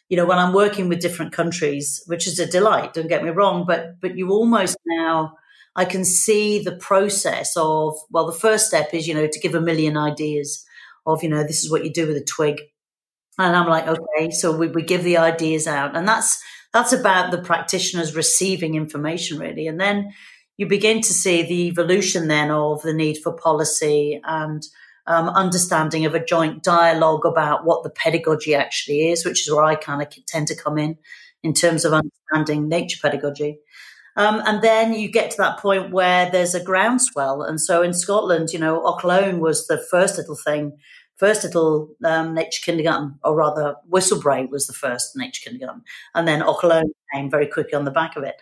you 0.10 0.18
know, 0.18 0.26
when 0.26 0.38
I'm 0.38 0.54
working 0.54 0.90
with 0.90 1.00
different 1.00 1.32
countries, 1.32 2.04
which 2.08 2.28
is 2.28 2.40
a 2.40 2.46
delight, 2.46 2.94
don't 2.94 3.08
get 3.08 3.24
me 3.24 3.30
wrong, 3.30 3.66
but 3.68 4.00
but 4.02 4.18
you 4.18 4.30
almost 4.32 4.78
now 4.86 5.34
I 5.76 5.86
can 5.86 6.06
see 6.06 6.60
the 6.60 6.76
process 6.76 7.56
of 7.58 7.98
well, 8.10 8.26
the 8.26 8.38
first 8.38 8.68
step 8.68 8.94
is, 8.94 9.08
you 9.08 9.14
know, 9.14 9.28
to 9.28 9.40
give 9.40 9.56
a 9.56 9.62
million 9.62 9.98
ideas 9.98 10.66
of, 11.06 11.24
you 11.24 11.30
know, 11.30 11.44
this 11.44 11.64
is 11.64 11.72
what 11.72 11.84
you 11.84 11.92
do 11.92 12.08
with 12.08 12.18
a 12.18 12.24
twig. 12.24 12.62
And 13.38 13.56
I'm 13.56 13.68
like, 13.68 13.88
okay, 13.88 14.32
so 14.32 14.56
we, 14.56 14.68
we 14.68 14.82
give 14.82 15.04
the 15.04 15.18
ideas 15.18 15.68
out. 15.68 15.96
And 15.96 16.08
that's 16.08 16.42
that's 16.74 16.94
about 16.94 17.32
the 17.32 17.42
practitioners 17.42 18.16
receiving 18.16 18.76
information 18.76 19.40
really. 19.40 19.68
And 19.68 19.80
then 19.80 20.14
you 20.58 20.68
begin 20.68 21.02
to 21.02 21.14
see 21.14 21.44
the 21.44 21.68
evolution 21.68 22.28
then 22.28 22.52
of 22.52 22.82
the 22.82 22.94
need 22.94 23.18
for 23.18 23.34
policy 23.34 24.22
and 24.24 24.64
um, 25.08 25.30
understanding 25.30 26.06
of 26.06 26.16
a 26.16 26.26
joint 26.26 26.64
dialogue 26.64 27.26
about 27.26 27.66
what 27.66 27.84
the 27.84 27.90
pedagogy 27.90 28.56
actually 28.56 29.10
is, 29.10 29.26
which 29.26 29.48
is 29.48 29.54
where 29.54 29.64
I 29.64 29.76
kind 29.76 30.02
of 30.02 30.08
tend 30.26 30.48
to 30.48 30.56
come 30.56 30.78
in 30.78 30.98
in 31.44 31.54
terms 31.54 31.86
of 31.86 31.94
understanding 31.94 32.68
nature 32.68 32.98
pedagogy. 33.02 33.60
Um, 34.18 34.42
and 34.46 34.62
then 34.62 34.94
you 34.94 35.12
get 35.12 35.32
to 35.32 35.38
that 35.38 35.60
point 35.60 35.92
where 35.92 36.32
there's 36.32 36.56
a 36.56 36.64
groundswell. 36.64 37.44
And 37.44 37.60
so 37.60 37.84
in 37.84 37.94
Scotland, 37.94 38.50
you 38.54 38.60
know, 38.60 38.82
Auchlone 38.82 39.40
was 39.40 39.68
the 39.68 39.78
first 39.78 40.18
little 40.18 40.38
thing, 40.38 40.78
first 41.18 41.44
little 41.44 41.90
um, 42.04 42.34
nature 42.34 42.62
kindergarten, 42.64 43.20
or 43.24 43.36
rather, 43.36 43.76
Whistlebrae 43.92 44.50
was 44.50 44.68
the 44.68 44.74
first 44.74 45.18
nature 45.18 45.42
kindergarten. 45.50 45.84
And 46.16 46.28
then 46.28 46.42
Auchlone 46.42 46.92
came 47.14 47.30
very 47.30 47.48
quickly 47.48 47.74
on 47.74 47.86
the 47.86 47.92
back 47.92 48.16
of 48.16 48.24
it. 48.24 48.36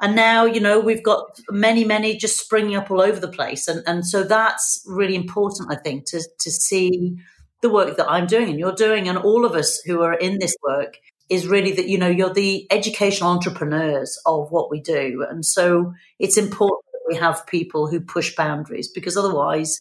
And 0.00 0.14
now, 0.14 0.44
you 0.44 0.60
know, 0.60 0.78
we've 0.78 1.02
got 1.02 1.40
many, 1.50 1.84
many 1.84 2.16
just 2.16 2.38
springing 2.38 2.76
up 2.76 2.90
all 2.90 3.00
over 3.00 3.18
the 3.18 3.28
place. 3.28 3.66
And, 3.66 3.82
and 3.86 4.06
so 4.06 4.24
that's 4.24 4.84
really 4.86 5.14
important, 5.14 5.72
I 5.72 5.76
think, 5.76 6.04
to, 6.06 6.22
to 6.40 6.50
see 6.50 7.16
the 7.62 7.70
work 7.70 7.96
that 7.96 8.10
I'm 8.10 8.26
doing 8.26 8.50
and 8.50 8.58
you're 8.58 8.74
doing, 8.74 9.08
and 9.08 9.16
all 9.16 9.46
of 9.46 9.54
us 9.54 9.80
who 9.86 10.02
are 10.02 10.12
in 10.12 10.38
this 10.38 10.54
work 10.62 10.98
is 11.30 11.46
really 11.46 11.72
that, 11.72 11.88
you 11.88 11.98
know, 11.98 12.08
you're 12.08 12.32
the 12.32 12.66
educational 12.70 13.30
entrepreneurs 13.30 14.18
of 14.26 14.50
what 14.50 14.70
we 14.70 14.80
do. 14.80 15.24
And 15.28 15.44
so 15.44 15.94
it's 16.18 16.36
important 16.36 16.84
that 16.92 17.00
we 17.08 17.16
have 17.16 17.46
people 17.46 17.88
who 17.88 18.00
push 18.00 18.36
boundaries 18.36 18.88
because 18.88 19.16
otherwise 19.16 19.80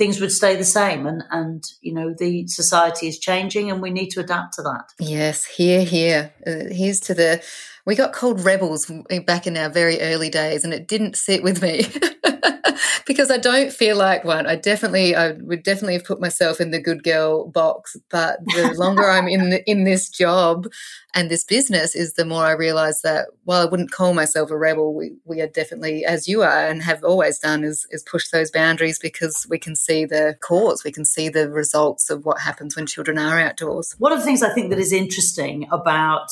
things 0.00 0.18
would 0.18 0.32
stay 0.32 0.56
the 0.56 0.64
same 0.64 1.06
and 1.06 1.22
and 1.30 1.62
you 1.82 1.92
know 1.92 2.14
the 2.16 2.46
society 2.46 3.06
is 3.06 3.18
changing 3.18 3.70
and 3.70 3.82
we 3.82 3.90
need 3.90 4.08
to 4.08 4.20
adapt 4.20 4.54
to 4.54 4.62
that 4.62 4.84
yes 4.98 5.44
here 5.44 5.84
here 5.84 6.32
uh, 6.46 6.72
here's 6.72 7.00
to 7.00 7.12
the 7.12 7.42
we 7.86 7.94
got 7.94 8.12
called 8.12 8.44
rebels 8.44 8.90
back 9.26 9.46
in 9.46 9.56
our 9.56 9.68
very 9.68 10.00
early 10.00 10.30
days 10.30 10.64
and 10.64 10.72
it 10.72 10.86
didn't 10.86 11.16
sit 11.16 11.42
with 11.42 11.62
me 11.62 11.86
because 13.06 13.30
I 13.30 13.38
don't 13.38 13.72
feel 13.72 13.96
like 13.96 14.24
one. 14.24 14.46
I 14.46 14.56
definitely, 14.56 15.14
I 15.14 15.32
would 15.32 15.62
definitely 15.62 15.94
have 15.94 16.04
put 16.04 16.20
myself 16.20 16.60
in 16.60 16.70
the 16.70 16.80
good 16.80 17.02
girl 17.02 17.48
box. 17.48 17.96
But 18.10 18.38
the 18.46 18.72
longer 18.78 19.08
I'm 19.08 19.28
in 19.28 19.50
the, 19.50 19.68
in 19.68 19.84
this 19.84 20.08
job 20.08 20.68
and 21.14 21.28
this 21.30 21.44
business, 21.44 21.94
is 21.94 22.12
the 22.12 22.24
more 22.24 22.44
I 22.44 22.52
realize 22.52 23.02
that 23.02 23.26
while 23.44 23.62
I 23.62 23.68
wouldn't 23.68 23.90
call 23.90 24.14
myself 24.14 24.50
a 24.50 24.56
rebel, 24.56 24.94
we 24.94 25.12
we 25.24 25.40
are 25.40 25.48
definitely, 25.48 26.04
as 26.04 26.28
you 26.28 26.42
are 26.42 26.68
and 26.68 26.82
have 26.82 27.02
always 27.02 27.38
done, 27.38 27.64
is 27.64 27.86
is 27.90 28.04
push 28.04 28.28
those 28.28 28.50
boundaries 28.50 28.98
because 28.98 29.46
we 29.50 29.58
can 29.58 29.74
see 29.74 30.04
the 30.04 30.36
cause, 30.40 30.84
we 30.84 30.92
can 30.92 31.04
see 31.04 31.28
the 31.28 31.50
results 31.50 32.10
of 32.10 32.24
what 32.24 32.40
happens 32.40 32.76
when 32.76 32.86
children 32.86 33.18
are 33.18 33.40
outdoors. 33.40 33.96
One 33.98 34.12
of 34.12 34.20
the 34.20 34.24
things 34.24 34.42
I 34.42 34.54
think 34.54 34.70
that 34.70 34.78
is 34.78 34.92
interesting 34.92 35.66
about 35.72 36.30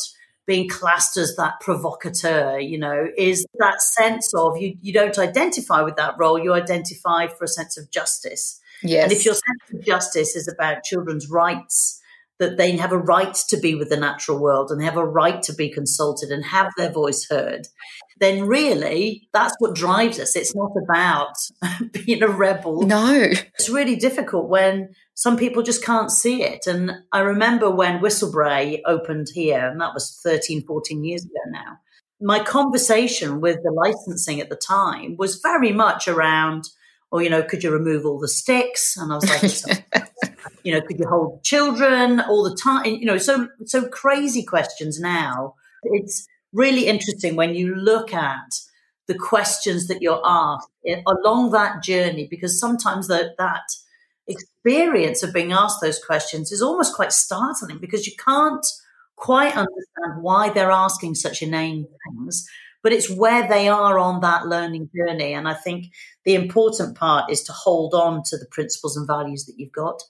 being 0.49 0.67
classed 0.67 1.19
as 1.19 1.37
that 1.37 1.61
provocateur, 1.61 2.59
you 2.59 2.79
know, 2.79 3.07
is 3.19 3.47
that 3.59 3.83
sense 3.83 4.33
of 4.35 4.57
you, 4.57 4.75
you 4.81 4.95
don't 4.95 5.19
identify 5.19 5.83
with 5.83 5.97
that 5.97 6.15
role, 6.19 6.43
you 6.43 6.55
identify 6.55 7.27
for 7.27 7.45
a 7.45 7.49
sense 7.49 7.77
of 7.77 7.91
justice. 7.91 8.59
Yes. 8.83 9.05
And 9.05 9.13
if 9.13 9.27
your 9.27 9.35
sense 9.35 9.75
of 9.75 9.85
justice 9.85 10.35
is 10.35 10.49
about 10.49 10.85
children's 10.85 11.29
rights, 11.29 12.01
that 12.39 12.57
they 12.57 12.75
have 12.79 12.93
a 12.93 12.99
right 12.99 13.35
to 13.35 13.59
be 13.59 13.75
with 13.75 13.91
the 13.91 13.97
natural 13.99 14.39
world 14.39 14.71
and 14.71 14.81
they 14.81 14.87
have 14.87 14.97
a 14.97 15.05
right 15.05 15.43
to 15.43 15.53
be 15.53 15.69
consulted 15.69 16.31
and 16.31 16.45
have 16.47 16.73
their 16.79 16.91
voice 16.91 17.27
heard, 17.29 17.69
then 18.21 18.47
really 18.47 19.29
that's 19.33 19.55
what 19.59 19.75
drives 19.75 20.19
us. 20.19 20.37
It's 20.37 20.55
not 20.55 20.73
about 20.83 21.35
being 21.93 22.23
a 22.23 22.29
rebel. 22.29 22.83
No. 22.83 23.13
It's 23.15 23.69
really 23.69 23.97
difficult 23.97 24.49
when 24.49 24.95
some 25.15 25.37
people 25.37 25.63
just 25.63 25.85
can't 25.85 26.11
see 26.11 26.43
it. 26.43 26.67
And 26.67 26.93
I 27.13 27.21
remember 27.21 27.71
when 27.71 28.01
Whistlebrae 28.01 28.81
opened 28.87 29.29
here, 29.35 29.69
and 29.69 29.81
that 29.81 29.95
was 29.95 30.21
13, 30.23 30.65
14 30.65 31.05
years 31.05 31.25
ago 31.25 31.41
now. 31.51 31.79
My 32.21 32.43
conversation 32.43 33.41
with 33.41 33.63
the 33.63 33.71
licensing 33.71 34.41
at 34.41 34.49
the 34.49 34.57
time 34.57 35.17
was 35.17 35.41
very 35.41 35.73
much 35.73 36.09
around, 36.09 36.69
or, 37.11 37.23
you 37.23 37.31
know, 37.31 37.43
could 37.43 37.63
you 37.63 37.71
remove 37.73 38.05
all 38.05 38.19
the 38.19 38.29
sticks? 38.29 38.97
And 38.97 39.13
I 39.13 39.17
was 39.17 39.69
like, 39.69 39.85
you 40.65 40.73
know, 40.73 40.81
could 40.81 40.99
you 40.99 41.07
hold 41.09 41.43
children 41.45 42.21
all 42.21 42.43
the 42.43 42.57
time? 42.57 42.87
You 42.87 43.07
know, 43.07 43.19
so 43.19 43.49
so 43.67 43.89
crazy 43.89 44.45
questions 44.45 45.01
now. 45.01 45.55
It's 45.83 46.29
really 46.53 46.87
interesting 46.87 47.37
when 47.37 47.55
you 47.55 47.75
look 47.75 48.13
at 48.15 48.61
the 49.07 49.19
questions 49.19 49.89
that 49.89 50.03
you're 50.03 50.23
asked 50.25 50.69
along 51.07 51.51
that 51.51 51.83
journey, 51.83 52.27
because 52.31 52.61
sometimes 52.61 53.09
that 53.09 53.37
that 53.39 53.63
experience 54.27 55.23
of 55.23 55.33
being 55.33 55.53
asked 55.53 55.81
those 55.81 55.99
questions 55.99 56.53
is 56.53 56.61
almost 56.61 56.95
quite 56.95 57.13
startling 57.13 57.79
because 57.79 58.07
you 58.07 58.13
can't 58.23 58.67
quite 59.17 59.57
understand 59.57 60.23
why 60.23 60.51
they're 60.51 60.71
asking 60.71 61.15
such 61.15 61.43
inane 61.43 61.87
things, 62.07 62.47
but 62.83 62.93
it's 62.93 63.11
where 63.11 63.49
they 63.49 63.69
are 63.69 63.99
on 63.99 64.21
that 64.21 64.47
learning 64.47 64.91
journey. 64.95 65.33
And 65.33 65.49
I 65.49 65.55
think 65.55 65.87
the 66.25 66.35
important 66.35 66.97
part 66.97 67.31
is 67.31 67.43
to 67.45 67.53
hold 67.53 67.95
on 67.95 68.23
to 68.25 68.37
the 68.37 68.47
principles 68.51 68.97
and 68.97 69.07
values 69.07 69.47
that 69.47 69.55
you've 69.57 69.73
got. 69.73 70.03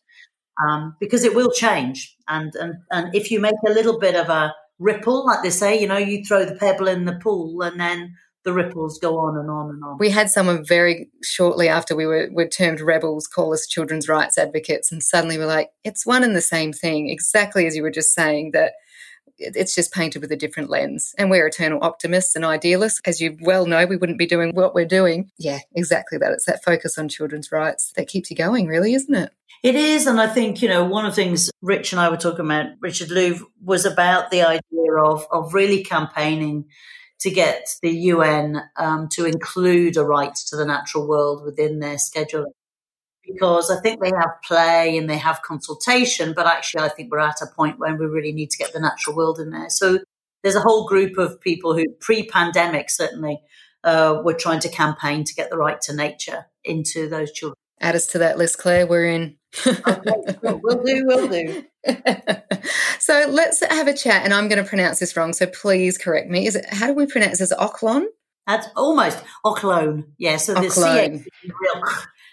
Um, 0.60 0.96
because 0.98 1.22
it 1.22 1.36
will 1.36 1.52
change. 1.52 2.16
And, 2.26 2.52
and, 2.56 2.74
and 2.90 3.14
if 3.14 3.30
you 3.30 3.38
make 3.38 3.54
a 3.64 3.70
little 3.70 4.00
bit 4.00 4.16
of 4.16 4.28
a 4.28 4.52
ripple, 4.78 5.26
like 5.26 5.42
they 5.42 5.50
say, 5.50 5.80
you 5.80 5.86
know, 5.86 5.96
you 5.96 6.24
throw 6.24 6.44
the 6.44 6.54
pebble 6.54 6.88
in 6.88 7.04
the 7.04 7.18
pool 7.22 7.62
and 7.62 7.80
then 7.80 8.14
the 8.44 8.52
ripples 8.52 8.98
go 8.98 9.18
on 9.18 9.36
and 9.36 9.50
on 9.50 9.68
and 9.70 9.82
on. 9.84 9.98
We 9.98 10.10
had 10.10 10.30
someone 10.30 10.64
very 10.64 11.10
shortly 11.22 11.68
after 11.68 11.94
we 11.94 12.06
were, 12.06 12.28
were 12.32 12.48
termed 12.48 12.80
rebels 12.80 13.26
call 13.26 13.52
us 13.52 13.66
children's 13.66 14.08
rights 14.08 14.38
advocates, 14.38 14.90
and 14.90 15.02
suddenly 15.02 15.36
we're 15.36 15.46
like, 15.46 15.70
it's 15.84 16.06
one 16.06 16.24
and 16.24 16.34
the 16.34 16.40
same 16.40 16.72
thing, 16.72 17.10
exactly 17.10 17.66
as 17.66 17.76
you 17.76 17.82
were 17.82 17.90
just 17.90 18.14
saying 18.14 18.52
that 18.52 18.72
it's 19.38 19.74
just 19.74 19.92
painted 19.92 20.20
with 20.20 20.32
a 20.32 20.36
different 20.36 20.70
lens. 20.70 21.14
And 21.18 21.30
we're 21.30 21.46
eternal 21.46 21.82
optimists 21.82 22.36
and 22.36 22.44
idealists. 22.44 23.00
As 23.04 23.20
you 23.20 23.36
well 23.40 23.66
know, 23.66 23.86
we 23.86 23.96
wouldn't 23.96 24.18
be 24.18 24.26
doing 24.26 24.54
what 24.54 24.74
we're 24.74 24.84
doing. 24.84 25.30
Yeah, 25.38 25.60
exactly 25.74 26.18
that. 26.18 26.32
It's 26.32 26.46
that 26.46 26.64
focus 26.64 26.98
on 26.98 27.08
children's 27.08 27.52
rights 27.52 27.92
that 27.96 28.08
keeps 28.08 28.30
you 28.30 28.36
going, 28.36 28.66
really, 28.66 28.94
isn't 28.94 29.14
it? 29.14 29.32
It 29.62 29.74
is. 29.74 30.06
And 30.06 30.20
I 30.20 30.28
think, 30.28 30.62
you 30.62 30.68
know, 30.68 30.84
one 30.84 31.04
of 31.04 31.12
the 31.14 31.22
things 31.22 31.50
Rich 31.62 31.92
and 31.92 32.00
I 32.00 32.08
were 32.08 32.16
talking 32.16 32.44
about, 32.44 32.66
Richard 32.80 33.08
Louv, 33.08 33.40
was 33.62 33.84
about 33.84 34.30
the 34.30 34.42
idea 34.42 34.92
of, 35.02 35.26
of 35.32 35.54
really 35.54 35.82
campaigning 35.82 36.66
to 37.20 37.30
get 37.30 37.68
the 37.82 37.90
UN 37.90 38.62
um, 38.76 39.08
to 39.12 39.24
include 39.24 39.96
a 39.96 40.04
right 40.04 40.34
to 40.34 40.56
the 40.56 40.64
natural 40.64 41.08
world 41.08 41.44
within 41.44 41.80
their 41.80 41.96
scheduling. 41.96 42.52
Because 43.30 43.70
I 43.70 43.80
think 43.80 44.00
they 44.00 44.10
have 44.18 44.30
play 44.44 44.96
and 44.96 45.08
they 45.08 45.18
have 45.18 45.42
consultation, 45.42 46.32
but 46.34 46.46
actually, 46.46 46.84
I 46.84 46.88
think 46.88 47.12
we're 47.12 47.18
at 47.18 47.42
a 47.42 47.46
point 47.54 47.78
when 47.78 47.98
we 47.98 48.06
really 48.06 48.32
need 48.32 48.50
to 48.50 48.58
get 48.58 48.72
the 48.72 48.80
natural 48.80 49.14
world 49.14 49.38
in 49.38 49.50
there. 49.50 49.68
So 49.68 49.98
there's 50.42 50.56
a 50.56 50.60
whole 50.60 50.86
group 50.86 51.18
of 51.18 51.40
people 51.40 51.76
who, 51.76 51.84
pre 52.00 52.26
pandemic, 52.26 52.90
certainly, 52.90 53.40
uh, 53.84 54.20
were 54.24 54.34
trying 54.34 54.60
to 54.60 54.68
campaign 54.68 55.24
to 55.24 55.34
get 55.34 55.50
the 55.50 55.58
right 55.58 55.80
to 55.82 55.94
nature 55.94 56.46
into 56.64 57.08
those 57.08 57.32
children. 57.32 57.54
Add 57.80 57.96
us 57.96 58.06
to 58.08 58.18
that 58.18 58.38
list, 58.38 58.58
Claire. 58.58 58.86
We're 58.86 59.06
in. 59.06 59.36
okay, 59.66 60.38
we'll 60.42 60.82
do, 60.82 61.04
we'll 61.06 61.28
do. 61.28 61.64
so 62.98 63.26
let's 63.28 63.64
have 63.64 63.88
a 63.88 63.94
chat, 63.94 64.24
and 64.24 64.34
I'm 64.34 64.48
going 64.48 64.62
to 64.62 64.68
pronounce 64.68 64.98
this 64.98 65.16
wrong, 65.16 65.32
so 65.32 65.46
please 65.46 65.96
correct 65.96 66.28
me. 66.28 66.46
Is 66.46 66.56
it 66.56 66.66
how 66.70 66.88
do 66.88 66.94
we 66.94 67.06
pronounce 67.06 67.38
this? 67.38 67.52
Ochlon? 67.52 68.06
That's 68.46 68.66
almost 68.76 69.22
Auchlone. 69.44 70.06
Yeah, 70.18 70.38
so 70.38 70.54
the 70.54 70.70
C 70.70 71.24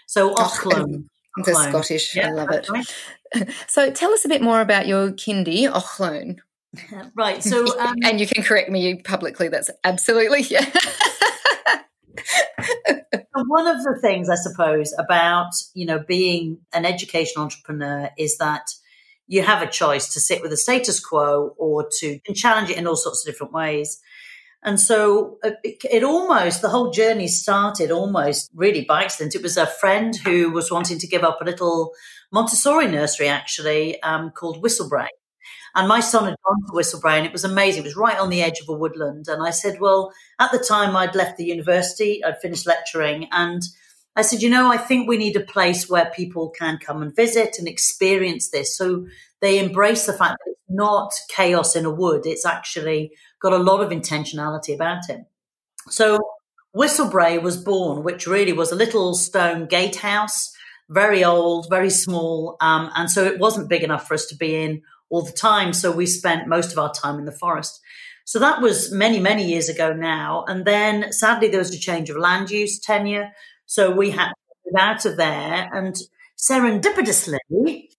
so 0.06 0.34
Auchlone. 0.34 1.04
The 1.44 1.52
Scottish, 1.52 2.16
yeah, 2.16 2.28
I 2.28 2.30
love 2.30 2.50
it. 2.50 2.66
Right. 2.70 2.94
So 3.66 3.90
tell 3.90 4.12
us 4.12 4.24
a 4.24 4.28
bit 4.28 4.40
more 4.40 4.62
about 4.62 4.86
your 4.86 5.10
kindy, 5.10 5.70
Auchlone. 5.70 6.38
right. 7.14 7.42
So, 7.42 7.78
um, 7.78 7.96
and 8.04 8.18
you 8.18 8.26
can 8.26 8.42
correct 8.42 8.70
me 8.70 9.02
publicly. 9.02 9.48
That's 9.48 9.68
absolutely 9.84 10.42
yeah. 10.48 10.64
one 13.46 13.66
of 13.66 13.82
the 13.82 13.98
things 14.00 14.28
I 14.28 14.34
suppose 14.36 14.94
about 14.98 15.50
you 15.74 15.86
know 15.86 15.98
being 15.98 16.58
an 16.72 16.84
education 16.84 17.42
entrepreneur 17.42 18.10
is 18.18 18.38
that 18.38 18.70
you 19.28 19.42
have 19.42 19.62
a 19.62 19.70
choice 19.70 20.12
to 20.14 20.20
sit 20.20 20.40
with 20.40 20.50
the 20.50 20.56
status 20.56 21.00
quo 21.00 21.54
or 21.58 21.88
to 21.98 22.18
challenge 22.34 22.70
it 22.70 22.76
in 22.76 22.86
all 22.86 22.96
sorts 22.96 23.26
of 23.26 23.32
different 23.32 23.52
ways. 23.52 24.00
And 24.66 24.80
so 24.80 25.38
uh, 25.44 25.52
it, 25.62 25.76
it, 25.90 26.02
almost, 26.02 26.60
the 26.60 26.68
whole 26.68 26.90
journey 26.90 27.28
started 27.28 27.92
almost 27.92 28.50
really 28.52 28.84
by 28.84 29.04
accident. 29.04 29.36
It 29.36 29.42
was 29.42 29.56
a 29.56 29.64
friend 29.64 30.14
who 30.24 30.50
was 30.50 30.72
wanting 30.72 30.98
to 30.98 31.06
give 31.06 31.22
up 31.22 31.40
a 31.40 31.44
little 31.44 31.92
Montessori 32.32 32.88
nursery, 32.88 33.28
actually, 33.28 34.02
um, 34.02 34.32
called 34.32 34.60
Whistlebrae. 34.60 35.06
And 35.76 35.86
my 35.86 36.00
son 36.00 36.24
had 36.24 36.36
gone 36.44 36.66
to 36.66 36.72
Whistlebrae 36.72 37.18
and 37.18 37.26
it 37.26 37.32
was 37.32 37.44
amazing. 37.44 37.82
It 37.82 37.84
was 37.84 37.96
right 37.96 38.18
on 38.18 38.28
the 38.28 38.42
edge 38.42 38.58
of 38.60 38.68
a 38.68 38.72
woodland. 38.72 39.26
And 39.28 39.46
I 39.46 39.50
said, 39.50 39.78
well, 39.78 40.10
at 40.40 40.50
the 40.50 40.58
time 40.58 40.96
I'd 40.96 41.14
left 41.14 41.36
the 41.36 41.44
university, 41.44 42.24
I'd 42.24 42.40
finished 42.40 42.66
lecturing. 42.66 43.28
And 43.30 43.62
I 44.16 44.22
said, 44.22 44.42
you 44.42 44.50
know, 44.50 44.72
I 44.72 44.78
think 44.78 45.06
we 45.06 45.18
need 45.18 45.36
a 45.36 45.40
place 45.40 45.88
where 45.88 46.10
people 46.16 46.48
can 46.48 46.78
come 46.78 47.02
and 47.02 47.14
visit 47.14 47.56
and 47.58 47.68
experience 47.68 48.48
this. 48.48 48.76
So 48.76 49.06
they 49.40 49.58
embrace 49.58 50.06
the 50.06 50.14
fact 50.14 50.38
that 50.44 50.50
it's 50.50 50.60
not 50.68 51.12
chaos 51.28 51.76
in 51.76 51.84
a 51.84 51.90
wood. 51.90 52.22
It's 52.24 52.46
actually 52.46 53.12
got 53.48 53.60
a 53.60 53.62
lot 53.62 53.80
of 53.80 53.90
intentionality 53.90 54.74
about 54.74 55.08
it. 55.08 55.20
So 55.88 56.18
Whistlebrae 56.76 57.40
was 57.40 57.56
born, 57.56 58.02
which 58.02 58.26
really 58.26 58.52
was 58.52 58.72
a 58.72 58.76
little 58.76 59.14
stone 59.14 59.66
gatehouse, 59.66 60.52
very 60.88 61.22
old, 61.24 61.68
very 61.70 61.90
small. 61.90 62.56
Um, 62.60 62.90
and 62.96 63.08
so 63.10 63.24
it 63.24 63.38
wasn't 63.38 63.68
big 63.68 63.82
enough 63.84 64.06
for 64.08 64.14
us 64.14 64.26
to 64.26 64.36
be 64.36 64.56
in 64.64 64.82
all 65.10 65.22
the 65.22 65.32
time. 65.32 65.72
So 65.72 65.92
we 65.92 66.06
spent 66.06 66.48
most 66.48 66.72
of 66.72 66.78
our 66.78 66.92
time 66.92 67.18
in 67.18 67.24
the 67.24 67.32
forest. 67.32 67.80
So 68.24 68.40
that 68.40 68.60
was 68.60 68.90
many, 68.90 69.20
many 69.20 69.46
years 69.46 69.68
ago 69.68 69.92
now. 69.92 70.44
And 70.48 70.64
then 70.64 71.12
sadly, 71.12 71.48
there 71.48 71.60
was 71.60 71.72
a 71.72 71.78
change 71.78 72.10
of 72.10 72.16
land 72.16 72.50
use 72.50 72.80
tenure. 72.80 73.30
So 73.66 73.92
we 73.92 74.10
had 74.10 74.30
to 74.30 74.34
move 74.66 74.80
out 74.80 75.04
of 75.06 75.16
there. 75.16 75.70
And 75.72 75.96
serendipitously, 76.36 77.38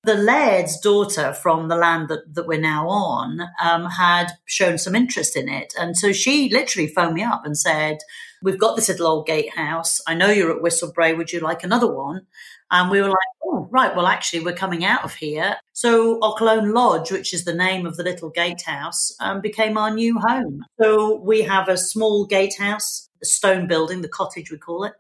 the 0.03 0.15
laird's 0.15 0.79
daughter 0.79 1.34
from 1.34 1.67
the 1.67 1.75
land 1.75 2.08
that, 2.10 2.34
that 2.34 2.48
we're 2.48 2.60
now 2.60 2.88
on 2.88 3.41
um, 3.62 3.86
had 3.86 4.32
shown 4.46 4.77
some 4.77 4.96
interest 4.96 5.36
in 5.36 5.50
it. 5.50 5.74
And 5.77 5.98
so 5.98 6.12
she 6.12 6.50
literally 6.50 6.88
phoned 6.88 7.15
me 7.15 7.24
up 7.24 7.46
and 7.46 7.58
said, 7.58 7.98
We've 8.44 8.60
got 8.60 8.75
this 8.75 8.88
little 8.88 9.08
old 9.08 9.25
gatehouse. 9.25 10.00
I 10.08 10.13
know 10.13 10.29
you're 10.29 10.56
at 10.56 10.62
Whistlebrae. 10.62 11.17
Would 11.17 11.34
you 11.34 11.39
like 11.39 11.63
another 11.63 11.91
one? 11.91 12.27
And 12.70 12.91
we 12.91 13.01
were 13.01 13.08
like, 13.08 13.17
oh, 13.44 13.67
right, 13.72 13.96
well, 13.96 14.06
actually, 14.06 14.41
we're 14.44 14.53
coming 14.53 14.86
out 14.86 15.03
of 15.03 15.15
here. 15.15 15.56
So 15.74 16.20
Auchlone 16.20 16.72
Lodge, 16.72 17.12
which 17.12 17.34
is 17.34 17.46
the 17.46 17.56
name 17.56 17.88
of 17.88 17.98
the 17.98 18.03
little 18.03 18.29
gatehouse, 18.29 19.15
um, 19.20 19.41
became 19.41 19.75
our 19.75 19.89
new 19.89 20.20
home. 20.20 20.63
So 20.79 21.15
we 21.15 21.41
have 21.41 21.67
a 21.67 21.77
small 21.77 22.27
gatehouse 22.27 23.08
a 23.22 23.25
stone 23.25 23.67
building, 23.67 24.01
the 24.01 24.08
cottage 24.08 24.51
we 24.51 24.58
call 24.58 24.84
it. 24.84 24.94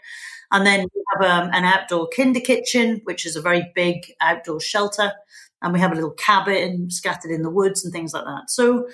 And 0.51 0.65
then 0.65 0.87
we 0.93 1.03
have 1.13 1.43
um, 1.43 1.49
an 1.53 1.65
outdoor 1.65 2.07
kinder 2.15 2.39
kitchen, 2.39 3.01
which 3.03 3.25
is 3.25 3.35
a 3.35 3.41
very 3.41 3.71
big 3.75 4.13
outdoor 4.21 4.59
shelter. 4.59 5.13
And 5.61 5.73
we 5.73 5.79
have 5.79 5.91
a 5.91 5.95
little 5.95 6.11
cabin 6.11 6.89
scattered 6.89 7.31
in 7.31 7.41
the 7.41 7.49
woods 7.49 7.83
and 7.83 7.91
things 7.91 8.13
like 8.13 8.25
that. 8.25 8.49
So 8.49 8.87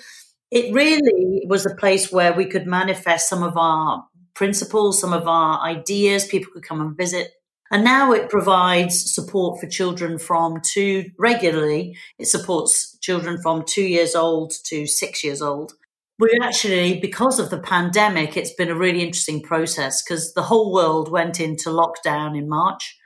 it 0.50 0.72
really 0.72 1.42
was 1.46 1.66
a 1.66 1.74
place 1.74 2.10
where 2.10 2.32
we 2.32 2.46
could 2.46 2.66
manifest 2.66 3.28
some 3.28 3.42
of 3.42 3.56
our 3.56 4.04
principles, 4.34 5.00
some 5.00 5.12
of 5.12 5.28
our 5.28 5.60
ideas. 5.60 6.26
People 6.26 6.52
could 6.52 6.64
come 6.64 6.80
and 6.80 6.96
visit. 6.96 7.32
And 7.70 7.82
now 7.82 8.12
it 8.12 8.30
provides 8.30 9.12
support 9.12 9.60
for 9.60 9.66
children 9.66 10.18
from 10.18 10.60
two 10.62 11.10
regularly. 11.18 11.96
It 12.18 12.26
supports 12.26 12.96
children 13.00 13.40
from 13.42 13.64
two 13.66 13.82
years 13.82 14.14
old 14.14 14.52
to 14.66 14.86
six 14.86 15.24
years 15.24 15.42
old. 15.42 15.74
We 16.18 16.38
actually, 16.42 17.00
because 17.00 17.40
of 17.40 17.50
the 17.50 17.58
pandemic, 17.58 18.36
it's 18.36 18.54
been 18.54 18.70
a 18.70 18.76
really 18.76 19.00
interesting 19.00 19.42
process 19.42 20.02
because 20.02 20.32
the 20.34 20.42
whole 20.42 20.72
world 20.72 21.10
went 21.10 21.40
into 21.40 21.70
lockdown 21.70 22.38
in 22.38 22.48
March. 22.48 22.96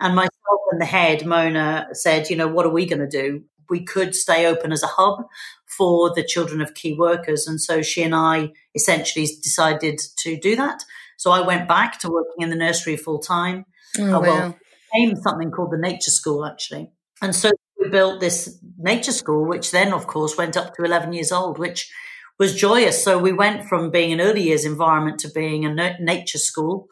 And 0.00 0.14
myself 0.14 0.60
and 0.70 0.80
the 0.80 0.86
head, 0.86 1.26
Mona, 1.26 1.88
said, 1.92 2.30
you 2.30 2.36
know, 2.36 2.46
what 2.46 2.66
are 2.66 2.72
we 2.72 2.86
going 2.86 3.00
to 3.00 3.08
do? 3.08 3.42
We 3.68 3.84
could 3.84 4.14
stay 4.14 4.46
open 4.46 4.70
as 4.70 4.82
a 4.82 4.88
hub 4.88 5.24
for 5.66 6.14
the 6.14 6.22
children 6.22 6.60
of 6.60 6.74
key 6.74 6.94
workers. 6.94 7.46
And 7.46 7.60
so 7.60 7.82
she 7.82 8.02
and 8.02 8.14
I 8.14 8.50
essentially 8.74 9.26
decided 9.42 10.00
to 10.18 10.38
do 10.38 10.54
that. 10.56 10.84
So 11.16 11.30
I 11.30 11.40
went 11.40 11.68
back 11.68 11.98
to 12.00 12.10
working 12.10 12.42
in 12.42 12.50
the 12.50 12.56
nursery 12.56 12.96
full 12.96 13.18
time. 13.18 13.64
Oh, 13.98 14.14
uh, 14.14 14.20
well, 14.20 14.58
became 14.92 15.16
something 15.16 15.50
called 15.50 15.72
the 15.72 15.78
Nature 15.78 16.10
School, 16.10 16.44
actually. 16.44 16.90
And 17.22 17.34
so 17.34 17.50
we 17.80 17.88
built 17.88 18.20
this 18.20 18.58
nature 18.78 19.12
school, 19.12 19.46
which 19.46 19.70
then, 19.70 19.92
of 19.92 20.06
course, 20.06 20.36
went 20.36 20.56
up 20.56 20.74
to 20.74 20.84
11 20.84 21.12
years 21.12 21.32
old, 21.32 21.58
which 21.58 21.90
was 22.38 22.54
joyous. 22.54 23.02
So 23.02 23.18
we 23.18 23.32
went 23.32 23.68
from 23.68 23.90
being 23.90 24.12
an 24.12 24.20
early 24.20 24.42
years 24.42 24.64
environment 24.64 25.18
to 25.20 25.30
being 25.30 25.64
a 25.64 25.96
nature 26.00 26.38
school. 26.38 26.88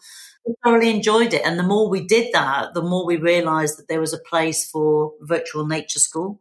We 0.47 0.55
thoroughly 0.65 0.91
enjoyed 0.91 1.35
it. 1.35 1.43
And 1.45 1.59
the 1.59 1.65
more 1.65 1.89
we 1.89 2.07
did 2.07 2.33
that, 2.33 2.75
the 2.75 2.83
more 2.83 3.07
we 3.07 3.17
realized 3.17 3.79
that 3.79 3.89
there 3.89 4.01
was 4.01 4.13
a 4.13 4.19
place 4.19 4.69
for 4.69 5.13
virtual 5.21 5.67
nature 5.67 6.01
school. 6.01 6.41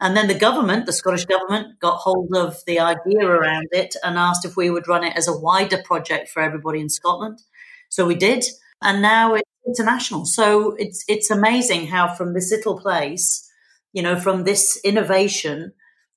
And 0.00 0.16
then 0.16 0.26
the 0.26 0.34
government, 0.34 0.86
the 0.86 0.92
Scottish 0.92 1.26
government, 1.26 1.78
got 1.78 1.98
hold 1.98 2.34
of 2.34 2.56
the 2.66 2.80
idea 2.80 3.24
around 3.24 3.68
it 3.70 3.94
and 4.02 4.18
asked 4.18 4.44
if 4.44 4.56
we 4.56 4.68
would 4.68 4.88
run 4.88 5.04
it 5.04 5.16
as 5.16 5.28
a 5.28 5.38
wider 5.38 5.80
project 5.84 6.28
for 6.28 6.42
everybody 6.42 6.80
in 6.80 6.88
Scotland. 6.88 7.40
So 7.88 8.04
we 8.04 8.16
did. 8.16 8.44
And 8.82 9.00
now 9.00 9.34
it's 9.34 9.48
international. 9.64 10.24
So 10.24 10.74
it's 10.76 11.04
it's 11.06 11.30
amazing 11.30 11.86
how 11.86 12.12
from 12.14 12.34
this 12.34 12.50
little 12.50 12.80
place, 12.80 13.48
you 13.92 14.02
know, 14.02 14.18
from 14.18 14.42
this 14.42 14.80
innovation 14.82 15.72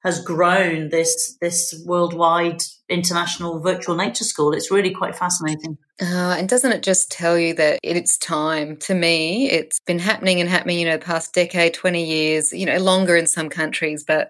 has 0.06 0.24
grown 0.24 0.90
this 0.90 1.36
this 1.42 1.84
worldwide 1.86 2.62
international 2.88 3.60
virtual 3.60 3.96
nature 3.96 4.24
school. 4.24 4.54
It's 4.54 4.72
really 4.72 4.92
quite 4.92 5.16
fascinating. 5.16 5.78
Uh, 6.00 6.36
and 6.38 6.48
doesn't 6.48 6.72
it 6.72 6.84
just 6.84 7.12
tell 7.12 7.38
you 7.38 7.56
that 7.56 7.80
it's 7.82 8.18
time? 8.18 8.78
To 8.78 8.94
me, 8.94 9.50
it's 9.50 9.80
been 9.80 9.98
happening 9.98 10.40
and 10.40 10.50
happening, 10.50 10.78
you 10.78 10.86
know, 10.86 10.98
the 10.98 11.06
past 11.06 11.34
decade, 11.34 11.74
20 11.74 12.06
years, 12.06 12.54
you 12.54 12.66
know, 12.66 12.78
longer 12.78 13.16
in 13.16 13.26
some 13.26 13.50
countries, 13.50 14.04
but 14.06 14.30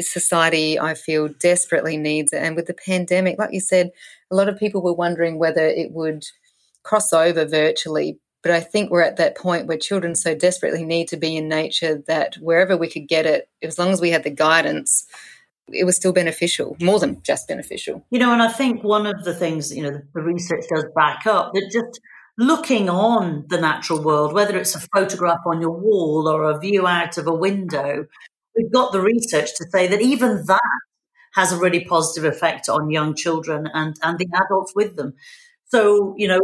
society, 0.00 0.80
I 0.80 0.94
feel, 0.94 1.28
desperately 1.28 1.96
needs 1.96 2.32
it. 2.32 2.42
And 2.42 2.56
with 2.56 2.66
the 2.66 2.74
pandemic, 2.74 3.38
like 3.38 3.52
you 3.52 3.60
said, 3.60 3.90
a 4.30 4.34
lot 4.34 4.48
of 4.48 4.58
people 4.58 4.82
were 4.82 4.94
wondering 4.94 5.38
whether 5.38 5.64
it 5.64 5.92
would 5.92 6.24
cross 6.82 7.12
over 7.12 7.44
virtually. 7.44 8.18
But 8.42 8.52
I 8.52 8.60
think 8.60 8.90
we're 8.90 9.02
at 9.02 9.16
that 9.18 9.36
point 9.36 9.66
where 9.66 9.78
children 9.78 10.14
so 10.14 10.34
desperately 10.34 10.84
need 10.84 11.08
to 11.08 11.16
be 11.16 11.36
in 11.36 11.48
nature 11.48 12.02
that 12.08 12.34
wherever 12.36 12.76
we 12.76 12.88
could 12.88 13.06
get 13.06 13.24
it, 13.24 13.48
as 13.62 13.78
long 13.78 13.90
as 13.90 14.00
we 14.00 14.10
had 14.10 14.24
the 14.24 14.30
guidance, 14.30 15.06
it 15.68 15.84
was 15.84 15.96
still 15.96 16.12
beneficial, 16.12 16.76
more 16.80 16.98
than 16.98 17.22
just 17.22 17.48
beneficial. 17.48 18.04
You 18.10 18.18
know, 18.18 18.32
and 18.32 18.42
I 18.42 18.48
think 18.48 18.82
one 18.82 19.06
of 19.06 19.24
the 19.24 19.34
things, 19.34 19.74
you 19.74 19.82
know, 19.82 20.00
the 20.12 20.22
research 20.22 20.64
does 20.68 20.84
back 20.94 21.26
up 21.26 21.52
that 21.54 21.70
just 21.72 22.00
looking 22.36 22.88
on 22.88 23.44
the 23.48 23.60
natural 23.60 24.02
world, 24.02 24.32
whether 24.32 24.56
it's 24.56 24.74
a 24.74 24.80
photograph 24.94 25.40
on 25.46 25.60
your 25.60 25.70
wall 25.70 26.28
or 26.28 26.44
a 26.44 26.58
view 26.58 26.86
out 26.86 27.18
of 27.18 27.26
a 27.26 27.34
window, 27.34 28.06
we've 28.56 28.72
got 28.72 28.92
the 28.92 29.00
research 29.00 29.54
to 29.56 29.66
say 29.70 29.86
that 29.86 30.00
even 30.00 30.44
that 30.46 30.80
has 31.34 31.52
a 31.52 31.58
really 31.58 31.84
positive 31.84 32.30
effect 32.30 32.68
on 32.68 32.90
young 32.90 33.14
children 33.14 33.68
and, 33.72 33.96
and 34.02 34.18
the 34.18 34.28
adults 34.34 34.74
with 34.74 34.96
them. 34.96 35.14
So, 35.66 36.14
you 36.18 36.28
know, 36.28 36.40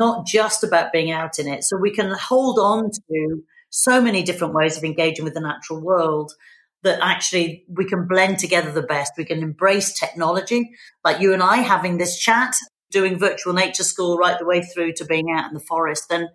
not 0.00 0.26
just 0.26 0.64
about 0.64 0.92
being 0.92 1.10
out 1.12 1.38
in 1.38 1.46
it. 1.46 1.62
So 1.62 1.76
we 1.76 1.94
can 1.94 2.10
hold 2.10 2.58
on 2.58 2.90
to 2.90 3.42
so 3.68 4.00
many 4.00 4.22
different 4.22 4.54
ways 4.54 4.76
of 4.78 4.82
engaging 4.82 5.24
with 5.24 5.34
the 5.34 5.40
natural 5.40 5.80
world 5.80 6.32
that 6.82 6.98
actually 7.02 7.64
we 7.68 7.84
can 7.84 8.08
blend 8.08 8.38
together 8.38 8.72
the 8.72 8.82
best. 8.82 9.12
We 9.18 9.26
can 9.26 9.42
embrace 9.42 9.92
technology, 9.92 10.70
like 11.04 11.20
you 11.20 11.34
and 11.34 11.42
I 11.42 11.58
having 11.58 11.98
this 11.98 12.18
chat, 12.18 12.56
doing 12.90 13.18
virtual 13.18 13.52
nature 13.52 13.84
school 13.84 14.16
right 14.16 14.38
the 14.38 14.46
way 14.46 14.62
through 14.62 14.94
to 14.94 15.04
being 15.04 15.30
out 15.30 15.48
in 15.48 15.54
the 15.54 15.60
forest. 15.60 16.08
Then 16.08 16.30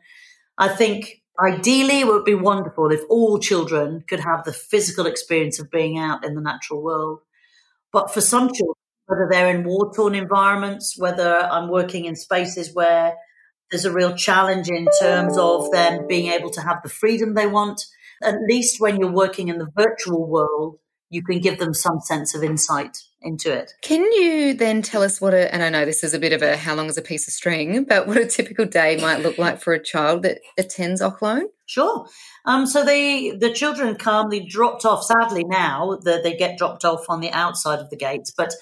I 0.60 0.67
think 0.67 1.23
ideally 1.43 2.01
it 2.01 2.08
would 2.08 2.23
be 2.23 2.36
wonderful 2.36 2.91
if 2.91 3.01
all 3.10 3.39
children 3.39 4.04
could 4.08 4.19
have 4.19 4.45
the 4.45 4.54
physical 4.54 5.08
experience 5.08 5.60
of 5.60 5.71
being 5.71 5.97
out 5.97 6.23
in 6.23 6.36
the 6.36 6.41
natural 6.41 6.84
world. 6.84 7.19
But 7.91 8.13
for 8.13 8.21
some 8.21 8.54
children, 8.54 8.75
whether 9.08 9.28
they're 9.30 9.49
in 9.49 9.63
war 9.63 9.91
torn 9.93 10.13
environments, 10.13 10.95
whether 10.99 11.39
I'm 11.39 11.69
working 11.69 12.06
in 12.06 12.15
spaces 12.15 12.73
where 12.73 13.15
there's 13.75 13.83
a 13.83 13.91
real 13.91 14.15
challenge 14.15 14.69
in 14.69 14.88
terms 15.01 15.38
of 15.38 15.69
them 15.69 16.07
being 16.07 16.31
able 16.31 16.49
to 16.49 16.61
have 16.61 16.77
the 16.81 16.88
freedom 16.88 17.33
they 17.33 17.45
want. 17.45 17.85
At 18.23 18.35
least 18.47 18.79
when 18.79 18.97
you're 18.97 19.11
working 19.11 19.49
in 19.49 19.57
the 19.57 19.67
virtual 19.75 20.25
world, 20.25 20.79
you 21.09 21.21
can 21.21 21.39
give 21.39 21.59
them 21.59 21.73
some 21.73 21.99
sense 21.99 22.33
of 22.33 22.41
insight 22.41 22.97
into 23.21 23.51
it. 23.51 23.73
Can 23.81 24.09
you 24.13 24.53
then 24.53 24.81
tell 24.81 25.03
us 25.03 25.19
what 25.19 25.33
a, 25.33 25.53
and 25.53 25.61
I 25.61 25.67
know 25.67 25.83
this 25.83 26.05
is 26.05 26.13
a 26.13 26.19
bit 26.19 26.31
of 26.31 26.41
a 26.41 26.55
how 26.55 26.73
long 26.73 26.85
is 26.85 26.97
a 26.97 27.01
piece 27.01 27.27
of 27.27 27.33
string, 27.33 27.83
but 27.83 28.07
what 28.07 28.15
a 28.15 28.25
typical 28.25 28.63
day 28.65 28.95
might 28.95 29.19
look 29.19 29.38
like 29.38 29.59
for 29.59 29.73
a 29.73 29.83
child 29.83 30.23
that 30.23 30.39
attends 30.57 31.01
Auchlone? 31.01 31.47
Sure. 31.65 32.07
Um, 32.45 32.65
so 32.67 32.85
they, 32.85 33.31
the 33.31 33.51
children 33.51 33.95
come, 33.95 34.29
they 34.29 34.39
dropped 34.39 34.85
off, 34.85 35.03
sadly 35.03 35.43
now, 35.43 35.99
that 36.03 36.23
they 36.23 36.38
get 36.38 36.57
dropped 36.57 36.85
off 36.85 37.09
on 37.09 37.19
the 37.19 37.31
outside 37.31 37.79
of 37.79 37.89
the 37.89 37.97
gates, 37.97 38.31
but 38.31 38.53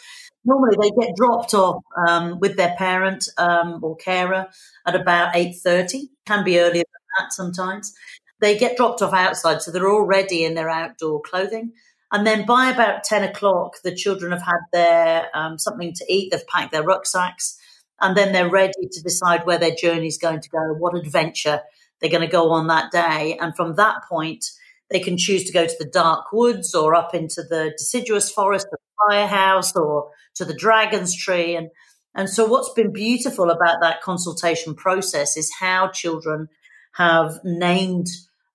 normally 0.46 0.78
they 0.82 0.92
get 1.02 1.16
dropped 1.16 1.54
off 1.54 1.84
um, 2.08 2.40
with 2.40 2.58
their 2.58 2.76
parent 2.78 3.28
um, 3.38 3.80
or 3.82 3.96
carer 3.96 4.48
at 4.86 4.96
about 4.96 5.34
8.30 5.34 6.10
can 6.26 6.44
be 6.44 6.60
earlier 6.60 6.84
than 6.84 7.04
that 7.20 7.34
sometimes. 7.34 7.94
They 8.40 8.58
get 8.58 8.78
dropped 8.78 9.02
off 9.02 9.14
outside 9.14 9.62
so 9.62 9.72
they're 9.72 9.90
already 9.90 10.44
in 10.44 10.56
their 10.56 10.70
outdoor 10.70 11.22
clothing. 11.22 11.74
And 12.12 12.28
then 12.28 12.46
by 12.46 12.70
about 12.70 13.04
10 13.04 13.24
o'clock 13.24 13.78
the 13.84 13.96
children 13.96 14.32
have 14.32 14.44
had 14.44 14.60
their 14.72 15.30
um, 15.34 15.58
something 15.58 15.94
to 15.94 16.06
eat. 16.10 16.32
They've 16.32 16.48
packed 16.48 16.72
their 16.72 16.84
rucksacks 16.84 17.58
and 18.02 18.18
then 18.18 18.34
they're 18.34 18.50
ready 18.50 18.88
to 18.92 19.02
decide 19.02 19.46
where 19.46 19.58
their 19.58 19.76
journey 19.76 20.08
is 20.08 20.18
going 20.18 20.42
to 20.42 20.50
go 20.50 20.74
what 20.78 20.96
adventure 20.98 21.62
they're 22.02 22.12
going 22.12 22.22
to 22.22 22.28
go 22.28 22.52
on 22.52 22.68
that 22.68 22.92
day. 22.92 23.38
And 23.40 23.56
from 23.56 23.76
that 23.76 24.04
point 24.10 24.46
they 24.90 25.00
can 25.00 25.18
choose 25.18 25.46
to 25.46 25.54
go 25.54 25.66
to 25.66 25.76
the 25.80 25.90
dark 25.90 26.32
woods 26.32 26.76
or 26.76 26.94
up 26.94 27.16
into 27.16 27.42
the 27.42 27.74
deciduous 27.78 28.30
forest, 28.30 28.68
the 28.70 28.78
firehouse, 29.08 29.76
or 29.76 30.12
to 30.36 30.46
the 30.46 30.54
dragon's 30.54 31.16
tree. 31.16 31.56
And, 31.56 31.70
and 32.16 32.30
so 32.30 32.46
what's 32.46 32.74
been 32.74 32.94
beautiful 32.94 33.50
about 33.50 33.82
that 33.82 34.02
consultation 34.02 34.76
process 34.76 35.38
is 35.38 35.52
how 35.60 35.90
children 35.90 36.50
have 36.94 37.40
named 37.44 38.08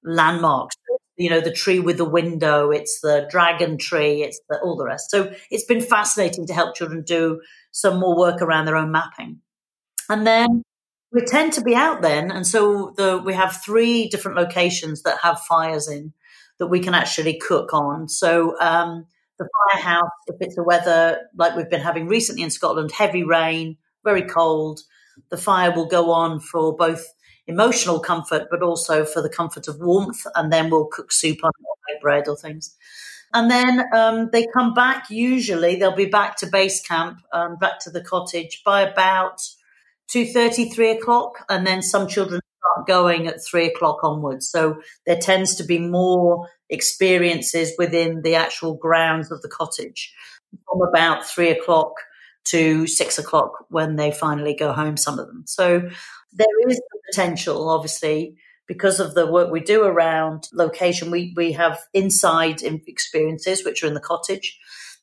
landmarks. 0.05 0.77
You 1.16 1.31
know, 1.31 1.40
the 1.40 1.53
tree 1.53 1.81
with 1.81 1.96
the 1.96 2.05
window, 2.09 2.70
it's 2.70 3.01
the 3.01 3.27
dragon 3.29 3.77
tree, 3.77 4.22
it's 4.22 4.40
the, 4.48 4.61
all 4.61 4.77
the 4.77 4.87
rest. 4.87 5.11
So 5.11 5.33
it's 5.51 5.64
been 5.64 5.81
fascinating 5.81 6.46
to 6.46 6.55
help 6.55 6.77
children 6.77 7.03
do 7.03 7.40
some 7.72 7.98
more 7.98 8.16
work 8.16 8.40
around 8.40 8.66
their 8.66 8.77
own 8.77 8.92
mapping. 8.92 9.40
And 10.09 10.24
then 10.24 10.62
we 11.12 11.22
tend 11.22 11.55
to 11.55 11.61
be 11.61 11.74
out 11.74 12.03
then. 12.03 12.31
And 12.31 12.46
so 12.46 12.94
the, 12.96 13.18
we 13.18 13.35
have 13.35 13.61
three 13.64 14.09
different 14.09 14.37
locations 14.37 15.03
that 15.03 15.18
have 15.22 15.40
fires 15.40 15.88
in 15.88 16.12
that 16.59 16.68
we 16.68 16.81
can 16.81 16.94
actually 16.94 17.38
cook 17.38 17.72
on. 17.72 18.09
So, 18.09 18.59
um, 18.61 19.07
the 19.38 19.48
firehouse, 19.70 20.11
if 20.27 20.37
it's 20.40 20.57
the 20.57 20.64
weather 20.64 21.29
like 21.37 21.57
we've 21.57 21.70
been 21.70 21.81
having 21.81 22.09
recently 22.09 22.42
in 22.42 22.51
Scotland, 22.51 22.92
heavy 22.92 23.22
rain, 23.22 23.77
very 24.05 24.22
cold, 24.22 24.81
the 25.31 25.37
fire 25.37 25.72
will 25.74 25.87
go 25.87 26.11
on 26.11 26.40
for 26.40 26.77
both 26.77 27.07
emotional 27.46 27.98
comfort, 27.98 28.48
but 28.51 28.62
also 28.62 29.05
for 29.05 29.22
the 29.22 29.29
comfort 29.29 29.68
of 29.68 29.81
warmth. 29.81 30.27
And 30.35 30.53
then 30.53 30.70
we'll 30.70 30.87
cook 30.87 31.12
soup 31.12 31.38
on 31.42 31.51
it, 31.88 32.01
bread 32.03 32.29
or 32.29 32.37
things. 32.37 32.77
And 33.35 33.51
then 33.51 33.85
um, 33.94 34.31
they 34.33 34.46
come 34.55 34.74
back. 34.74 35.11
Usually, 35.11 35.77
they'll 35.77 35.94
be 35.94 36.07
back 36.07 36.37
to 36.38 36.46
base 36.46 36.81
camp, 36.81 37.20
um, 37.33 37.57
back 37.57 37.79
to 37.81 37.90
the 37.90 38.03
cottage 38.03 38.62
by 38.64 38.83
about 38.83 39.40
two 40.07 40.24
thirty, 40.24 40.70
three 40.70 40.90
o'clock. 40.90 41.44
And 41.48 41.66
then 41.66 41.83
some 41.83 42.09
children 42.09 42.40
going 42.87 43.27
at 43.27 43.45
three 43.45 43.67
o'clock 43.67 44.03
onwards. 44.03 44.51
So 44.51 44.81
there 45.07 45.19
tends 45.19 45.55
to 45.57 45.64
be 45.64 45.79
more 45.79 46.49
experiences 46.71 47.73
within 47.79 48.23
the 48.23 48.35
actual 48.35 48.77
grounds 48.77 49.31
of 49.31 49.43
the 49.43 49.49
cottage 49.49 50.12
from 50.51 50.81
about 50.88 51.27
three 51.27 51.51
o'clock 51.51 51.93
to 52.45 52.87
six 52.87 53.19
o'clock 53.19 53.53
when 53.69 53.97
they 53.97 54.11
finally 54.11 54.55
go 54.55 54.73
home, 54.73 54.97
some 54.97 55.19
of 55.19 55.27
them. 55.27 55.45
So 55.47 55.81
there 56.33 56.69
is 56.69 56.77
the 56.77 56.99
potential, 57.11 57.69
obviously, 57.69 58.37
because 58.67 59.01
of 59.01 59.14
the 59.14 59.27
work 59.27 59.51
we 59.51 59.61
do 59.61 59.83
around 59.83 60.49
location. 60.53 61.11
We, 61.11 61.33
we 61.37 61.53
have 61.53 61.81
inside 61.93 62.62
experiences, 62.62 63.64
which 63.64 63.83
are 63.83 63.87
in 63.87 63.95
the 63.95 64.01
cottage. 64.01 64.59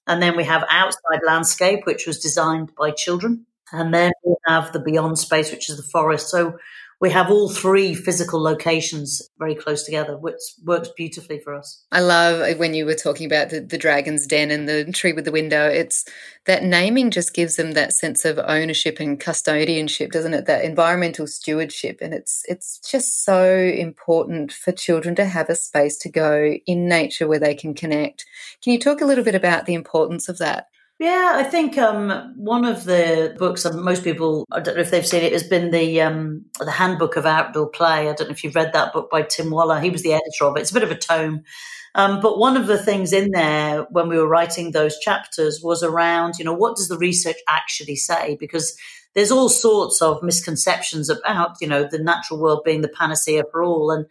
And 0.07 0.21
then 0.21 0.37
we 0.37 0.43
have 0.43 0.63
outside 0.69 1.21
landscape, 1.25 1.81
which 1.85 2.05
was 2.05 2.19
designed 2.19 2.71
by 2.77 2.91
children. 2.91 3.47
And 3.71 3.93
then 3.93 4.11
we 4.23 4.35
have 4.47 4.71
the 4.71 4.79
beyond 4.79 5.17
space, 5.17 5.51
which 5.51 5.69
is 5.69 5.77
the 5.77 5.83
forest. 5.83 6.29
So 6.29 6.57
we 7.01 7.09
have 7.11 7.29
all 7.29 7.49
three 7.49 7.93
physical 7.93 8.41
locations 8.41 9.21
very 9.37 9.55
close 9.55 9.83
together, 9.83 10.17
which 10.17 10.39
works 10.63 10.89
beautifully 10.95 11.39
for 11.39 11.53
us. 11.53 11.83
I 11.91 11.99
love 11.99 12.57
when 12.57 12.73
you 12.73 12.85
were 12.85 12.95
talking 12.95 13.25
about 13.25 13.49
the, 13.49 13.59
the 13.59 13.77
dragon's 13.77 14.25
den 14.25 14.49
and 14.49 14.67
the 14.67 14.91
tree 14.91 15.13
with 15.13 15.25
the 15.25 15.31
window. 15.31 15.67
It's 15.67 16.05
that 16.45 16.63
naming 16.63 17.11
just 17.11 17.33
gives 17.33 17.57
them 17.57 17.73
that 17.73 17.93
sense 17.93 18.23
of 18.23 18.39
ownership 18.39 18.99
and 18.99 19.19
custodianship, 19.19 20.11
doesn't 20.11 20.33
it? 20.33 20.45
That 20.45 20.63
environmental 20.63 21.27
stewardship. 21.27 21.99
And 22.01 22.13
it's 22.13 22.43
it's 22.47 22.79
just 22.79 23.23
so 23.25 23.45
important 23.55 24.53
for 24.53 24.71
children 24.71 25.15
to 25.15 25.25
have 25.25 25.49
a 25.49 25.55
space 25.55 25.97
to 25.99 26.09
go 26.09 26.55
in 26.65 26.87
nature 26.87 27.27
where 27.27 27.39
they 27.39 27.55
can 27.55 27.73
connect. 27.73 28.25
Can 28.63 28.73
you 28.73 28.79
talk 28.79 29.01
a 29.01 29.05
little 29.05 29.23
bit 29.23 29.35
about 29.35 29.65
the 29.65 29.73
importance 29.73 30.29
of 30.29 30.37
that? 30.37 30.67
Yeah, 30.99 31.33
I 31.35 31.43
think 31.43 31.77
um, 31.77 32.33
one 32.37 32.63
of 32.63 32.85
the 32.85 33.35
books, 33.37 33.63
that 33.63 33.73
most 33.75 34.03
people, 34.03 34.45
I 34.51 34.61
don't 34.61 34.75
know 34.75 34.81
if 34.81 34.91
they've 34.91 35.05
seen 35.05 35.23
it, 35.23 35.33
has 35.33 35.43
been 35.43 35.71
the 35.71 35.99
um, 35.99 36.45
the 36.59 36.71
Handbook 36.71 37.17
of 37.17 37.25
Outdoor 37.25 37.67
Play. 37.69 38.07
I 38.09 38.13
don't 38.13 38.27
know 38.29 38.31
if 38.31 38.45
you've 38.45 38.55
read 38.55 38.71
that 38.71 38.93
book 38.93 39.09
by 39.11 39.23
Tim 39.23 39.49
Waller. 39.51 39.79
He 39.81 39.89
was 39.89 40.03
the 40.03 40.13
editor 40.13 40.45
of 40.45 40.55
it. 40.55 40.61
It's 40.61 40.71
a 40.71 40.73
bit 40.73 40.83
of 40.83 40.91
a 40.91 40.95
tome. 40.97 41.43
Um, 41.95 42.21
but 42.21 42.39
one 42.39 42.55
of 42.55 42.67
the 42.67 42.77
things 42.77 43.11
in 43.11 43.31
there 43.31 43.83
when 43.89 44.07
we 44.07 44.17
were 44.17 44.27
writing 44.27 44.71
those 44.71 44.97
chapters 44.99 45.59
was 45.61 45.83
around, 45.83 46.35
you 46.39 46.45
know, 46.45 46.53
what 46.53 46.77
does 46.77 46.87
the 46.87 46.97
research 46.97 47.37
actually 47.47 47.95
say? 47.97 48.37
Because 48.39 48.77
there's 49.15 49.31
all 49.31 49.49
sorts 49.49 50.01
of 50.01 50.23
misconceptions 50.23 51.09
about, 51.09 51.55
you 51.61 51.67
know, 51.67 51.85
the 51.89 51.99
natural 51.99 52.39
world 52.39 52.63
being 52.65 52.81
the 52.81 52.89
panacea 52.89 53.43
for 53.51 53.63
all. 53.63 53.91
And 53.91 54.05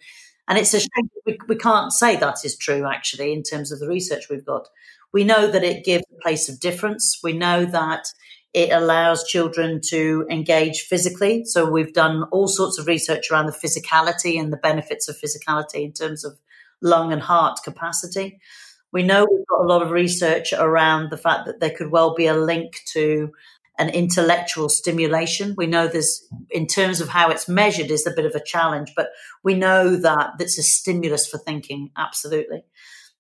and 0.49 0.59
it's 0.59 0.75
a 0.75 0.81
shame 0.81 1.11
we, 1.25 1.39
we 1.49 1.57
can't 1.57 1.93
say 1.93 2.17
that 2.17 2.45
is 2.45 2.57
true, 2.59 2.87
actually, 2.87 3.33
in 3.33 3.43
terms 3.43 3.73
of 3.73 3.81
the 3.81 3.89
research 3.89 4.25
we've 4.29 4.45
got. 4.45 4.69
We 5.15 5.25
know 5.25 5.47
that 5.47 5.65
it 5.65 5.85
gives 5.85 6.05
a 6.13 6.21
place 6.21 6.51
of 6.51 6.61
difference. 6.61 7.21
We 7.23 7.33
know 7.33 7.65
that 7.65 8.05
it 8.53 8.71
allows 8.71 9.25
children 9.25 9.81
to 9.89 10.27
engage 10.29 10.83
physically. 10.83 11.45
So 11.45 11.71
we've 11.71 11.93
done 11.93 12.25
all 12.33 12.49
sorts 12.49 12.79
of 12.79 12.87
research 12.87 13.31
around 13.31 13.47
the 13.47 13.53
physicality 13.53 14.39
and 14.39 14.53
the 14.53 14.59
benefits 14.59 15.09
of 15.09 15.17
physicality 15.17 15.85
in 15.85 15.93
terms 15.93 16.25
of 16.25 16.39
lung 16.83 17.13
and 17.13 17.23
heart 17.23 17.61
capacity. 17.65 18.41
We 18.93 19.03
know 19.03 19.27
we've 19.29 19.47
got 19.47 19.65
a 19.65 19.69
lot 19.69 19.83
of 19.83 19.91
research 19.91 20.53
around 20.53 21.11
the 21.11 21.17
fact 21.17 21.47
that 21.47 21.61
there 21.61 21.71
could 21.71 21.91
well 21.91 22.15
be 22.15 22.27
a 22.27 22.37
link 22.37 22.81
to 22.93 23.33
an 23.79 23.89
intellectual 23.91 24.69
stimulation. 24.69 25.55
We 25.57 25.67
know 25.67 25.89
there's, 25.89 26.25
in 26.51 26.67
terms 26.67 27.01
of 27.01 27.09
how 27.09 27.31
it's 27.31 27.49
measured, 27.49 27.91
is 27.91 28.07
a 28.07 28.15
bit 28.15 28.27
of 28.27 28.35
a 28.35 28.45
challenge, 28.45 28.93
but 28.95 29.09
we 29.43 29.55
know 29.55 29.97
that 29.97 30.35
that's 30.39 30.59
a 30.59 30.63
stimulus 30.63 31.27
for 31.27 31.39
thinking, 31.39 31.91
absolutely. 31.97 32.65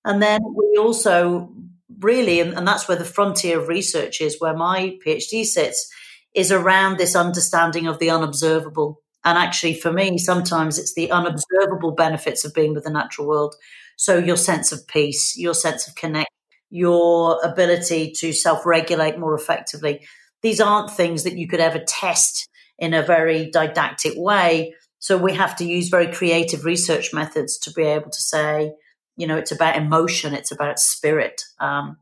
And 0.04 0.22
then 0.22 0.40
we 0.54 0.76
also 0.78 1.52
really, 2.00 2.40
and, 2.40 2.54
and 2.54 2.66
that's 2.66 2.88
where 2.88 2.98
the 2.98 3.04
frontier 3.04 3.60
of 3.60 3.68
research 3.68 4.20
is, 4.20 4.40
where 4.40 4.56
my 4.56 4.98
PhD 5.04 5.44
sits, 5.44 5.90
is 6.34 6.50
around 6.50 6.98
this 6.98 7.14
understanding 7.14 7.86
of 7.86 7.98
the 7.98 8.10
unobservable. 8.10 9.00
And 9.24 9.38
actually, 9.38 9.74
for 9.74 9.92
me, 9.92 10.18
sometimes 10.18 10.78
it's 10.78 10.94
the 10.94 11.10
unobservable 11.10 11.92
benefits 11.92 12.44
of 12.44 12.52
being 12.52 12.74
with 12.74 12.84
the 12.84 12.90
natural 12.90 13.26
world. 13.26 13.54
So, 13.96 14.18
your 14.18 14.36
sense 14.36 14.72
of 14.72 14.86
peace, 14.86 15.36
your 15.36 15.54
sense 15.54 15.88
of 15.88 15.94
connect, 15.94 16.30
your 16.70 17.42
ability 17.42 18.12
to 18.18 18.32
self 18.32 18.66
regulate 18.66 19.18
more 19.18 19.34
effectively. 19.34 20.06
These 20.42 20.60
aren't 20.60 20.90
things 20.90 21.24
that 21.24 21.38
you 21.38 21.48
could 21.48 21.60
ever 21.60 21.78
test 21.78 22.48
in 22.78 22.92
a 22.92 23.02
very 23.02 23.50
didactic 23.50 24.12
way. 24.16 24.74
So, 24.98 25.16
we 25.16 25.32
have 25.34 25.56
to 25.56 25.64
use 25.64 25.88
very 25.88 26.12
creative 26.12 26.64
research 26.64 27.14
methods 27.14 27.56
to 27.58 27.72
be 27.72 27.84
able 27.84 28.10
to 28.10 28.20
say, 28.20 28.72
you 29.16 29.26
know, 29.26 29.36
it's 29.36 29.52
about 29.52 29.76
emotion, 29.76 30.34
it's 30.34 30.52
about 30.52 30.78
spirit. 30.78 31.42
Um, 31.60 31.98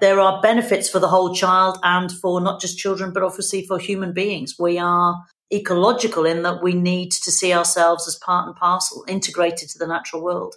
there 0.00 0.20
are 0.20 0.40
benefits 0.40 0.88
for 0.88 0.98
the 0.98 1.08
whole 1.08 1.34
child 1.34 1.78
and 1.82 2.10
for 2.10 2.40
not 2.40 2.60
just 2.60 2.78
children, 2.78 3.12
but 3.12 3.22
obviously 3.22 3.66
for 3.66 3.78
human 3.78 4.12
beings. 4.12 4.54
We 4.58 4.78
are 4.78 5.24
ecological 5.52 6.24
in 6.24 6.42
that 6.42 6.62
we 6.62 6.74
need 6.74 7.10
to 7.12 7.32
see 7.32 7.52
ourselves 7.52 8.06
as 8.06 8.16
part 8.16 8.46
and 8.46 8.56
parcel, 8.56 9.04
integrated 9.08 9.68
to 9.70 9.78
the 9.78 9.86
natural 9.86 10.22
world. 10.22 10.54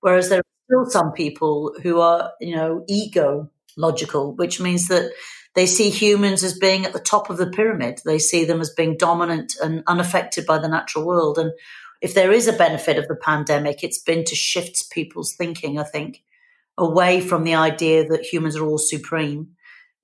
Whereas 0.00 0.28
there 0.28 0.40
are 0.40 0.42
still 0.66 0.90
some 0.90 1.12
people 1.12 1.74
who 1.82 2.00
are, 2.00 2.32
you 2.40 2.54
know, 2.54 2.84
ego 2.88 3.50
logical, 3.76 4.34
which 4.34 4.60
means 4.60 4.88
that 4.88 5.10
they 5.54 5.66
see 5.66 5.88
humans 5.88 6.44
as 6.44 6.58
being 6.58 6.84
at 6.84 6.92
the 6.92 7.00
top 7.00 7.30
of 7.30 7.38
the 7.38 7.50
pyramid. 7.50 8.00
They 8.04 8.18
see 8.18 8.44
them 8.44 8.60
as 8.60 8.70
being 8.70 8.98
dominant 8.98 9.54
and 9.62 9.82
unaffected 9.86 10.44
by 10.44 10.58
the 10.58 10.68
natural 10.68 11.06
world. 11.06 11.38
And 11.38 11.52
if 12.02 12.14
there 12.14 12.32
is 12.32 12.48
a 12.48 12.52
benefit 12.52 12.98
of 12.98 13.08
the 13.08 13.16
pandemic, 13.16 13.82
it's 13.82 13.98
been 13.98 14.24
to 14.24 14.34
shift 14.34 14.90
people's 14.90 15.34
thinking, 15.34 15.78
I 15.78 15.84
think, 15.84 16.22
away 16.78 17.20
from 17.20 17.44
the 17.44 17.54
idea 17.54 18.06
that 18.08 18.24
humans 18.24 18.56
are 18.56 18.66
all 18.66 18.78
supreme 18.78 19.48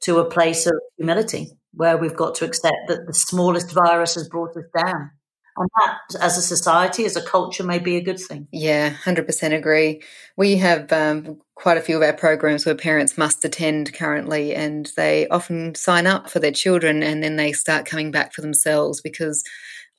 to 0.02 0.18
a 0.18 0.30
place 0.30 0.66
of 0.66 0.74
humility 0.96 1.50
where 1.74 1.96
we've 1.96 2.16
got 2.16 2.34
to 2.36 2.44
accept 2.44 2.88
that 2.88 3.06
the 3.06 3.14
smallest 3.14 3.72
virus 3.72 4.14
has 4.14 4.28
brought 4.28 4.56
us 4.56 4.64
down. 4.76 5.10
And 5.54 5.68
that, 5.80 5.98
as 6.22 6.38
a 6.38 6.42
society, 6.42 7.04
as 7.04 7.14
a 7.14 7.22
culture, 7.22 7.62
may 7.62 7.78
be 7.78 7.96
a 7.96 8.02
good 8.02 8.18
thing. 8.18 8.48
Yeah, 8.52 8.94
100% 8.94 9.54
agree. 9.54 10.02
We 10.34 10.56
have 10.56 10.90
um, 10.92 11.40
quite 11.56 11.76
a 11.76 11.82
few 11.82 11.96
of 11.96 12.02
our 12.02 12.14
programs 12.14 12.64
where 12.64 12.74
parents 12.74 13.18
must 13.18 13.44
attend 13.44 13.92
currently, 13.92 14.54
and 14.54 14.90
they 14.96 15.28
often 15.28 15.74
sign 15.74 16.06
up 16.06 16.30
for 16.30 16.38
their 16.38 16.52
children 16.52 17.02
and 17.02 17.22
then 17.22 17.36
they 17.36 17.52
start 17.52 17.84
coming 17.84 18.10
back 18.10 18.32
for 18.32 18.40
themselves 18.40 19.02
because 19.02 19.44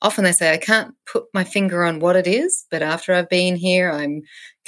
often 0.04 0.22
they 0.22 0.32
say, 0.32 0.52
I 0.52 0.58
can't 0.58 0.94
put 1.10 1.24
my 1.32 1.42
finger 1.42 1.82
on 1.82 1.98
what 1.98 2.14
it 2.14 2.26
is, 2.26 2.66
but 2.70 2.82
after 2.82 3.14
I've 3.14 3.30
been 3.30 3.56
here, 3.56 3.90
I'm 3.90 4.20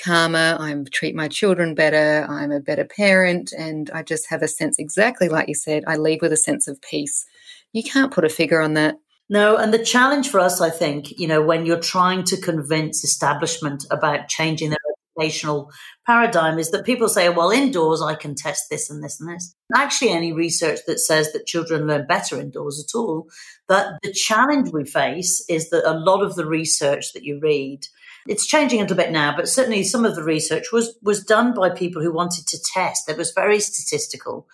calmer, 0.02 0.56
I 0.58 0.74
treat 0.90 1.14
my 1.14 1.28
children 1.28 1.74
better, 1.74 2.26
I'm 2.28 2.50
a 2.50 2.58
better 2.58 2.84
parent, 2.84 3.52
and 3.56 3.90
I 3.90 4.02
just 4.02 4.28
have 4.30 4.42
a 4.42 4.48
sense, 4.48 4.78
exactly 4.78 5.28
like 5.28 5.46
you 5.48 5.54
said, 5.54 5.84
I 5.86 5.96
leave 5.96 6.22
with 6.22 6.32
a 6.32 6.38
sense 6.38 6.66
of 6.66 6.80
peace. 6.80 7.24
You 7.72 7.82
can't 7.82 8.12
put 8.12 8.24
a 8.24 8.30
figure 8.30 8.62
on 8.62 8.74
that. 8.74 8.96
No, 9.28 9.56
and 9.56 9.74
the 9.74 9.84
challenge 9.84 10.30
for 10.30 10.40
us, 10.40 10.60
I 10.60 10.70
think, 10.70 11.18
you 11.18 11.26
know, 11.26 11.42
when 11.42 11.66
you're 11.66 11.80
trying 11.80 12.24
to 12.24 12.40
convince 12.40 13.04
establishment 13.04 13.84
about 13.90 14.28
changing 14.28 14.70
their 14.70 14.78
educational 15.18 15.70
paradigm 16.06 16.58
is 16.58 16.70
that 16.70 16.84
people 16.84 17.08
say, 17.08 17.28
well, 17.28 17.50
indoors 17.50 18.02
I 18.02 18.14
can 18.14 18.34
test 18.34 18.68
this 18.70 18.90
and 18.90 19.02
this 19.02 19.20
and 19.20 19.28
this. 19.28 19.54
Actually, 19.74 20.10
any 20.10 20.32
research 20.32 20.80
that 20.86 21.00
says 21.00 21.32
that 21.32 21.46
children 21.46 21.86
learn 21.86 22.06
better 22.06 22.40
indoors 22.40 22.84
at 22.84 22.96
all, 22.96 23.26
that 23.68 23.98
the 24.02 24.12
challenge 24.12 24.70
we 24.72 24.84
face 24.84 25.44
is 25.48 25.70
that 25.70 25.88
a 25.88 25.98
lot 25.98 26.22
of 26.22 26.34
the 26.34 26.46
research 26.46 27.12
that 27.12 27.24
you 27.24 27.38
read, 27.40 27.80
it's 28.26 28.46
changing 28.46 28.80
a 28.80 28.82
little 28.82 28.96
bit 28.96 29.12
now, 29.12 29.34
but 29.36 29.48
certainly 29.48 29.82
some 29.82 30.04
of 30.04 30.14
the 30.14 30.24
research 30.24 30.72
was 30.72 30.96
was 31.02 31.24
done 31.24 31.54
by 31.54 31.70
people 31.70 32.02
who 32.02 32.12
wanted 32.12 32.46
to 32.48 32.58
test. 32.74 33.08
It 33.08 33.16
was 33.16 33.32
very 33.32 33.60
statistical. 33.60 34.46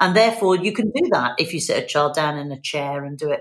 And 0.00 0.14
therefore 0.14 0.56
you 0.56 0.72
can 0.72 0.90
do 0.90 1.08
that 1.10 1.32
if 1.38 1.52
you 1.52 1.60
sit 1.60 1.82
a 1.82 1.86
child 1.86 2.14
down 2.14 2.38
in 2.38 2.52
a 2.52 2.60
chair 2.60 3.04
and 3.04 3.18
do 3.18 3.30
it. 3.30 3.40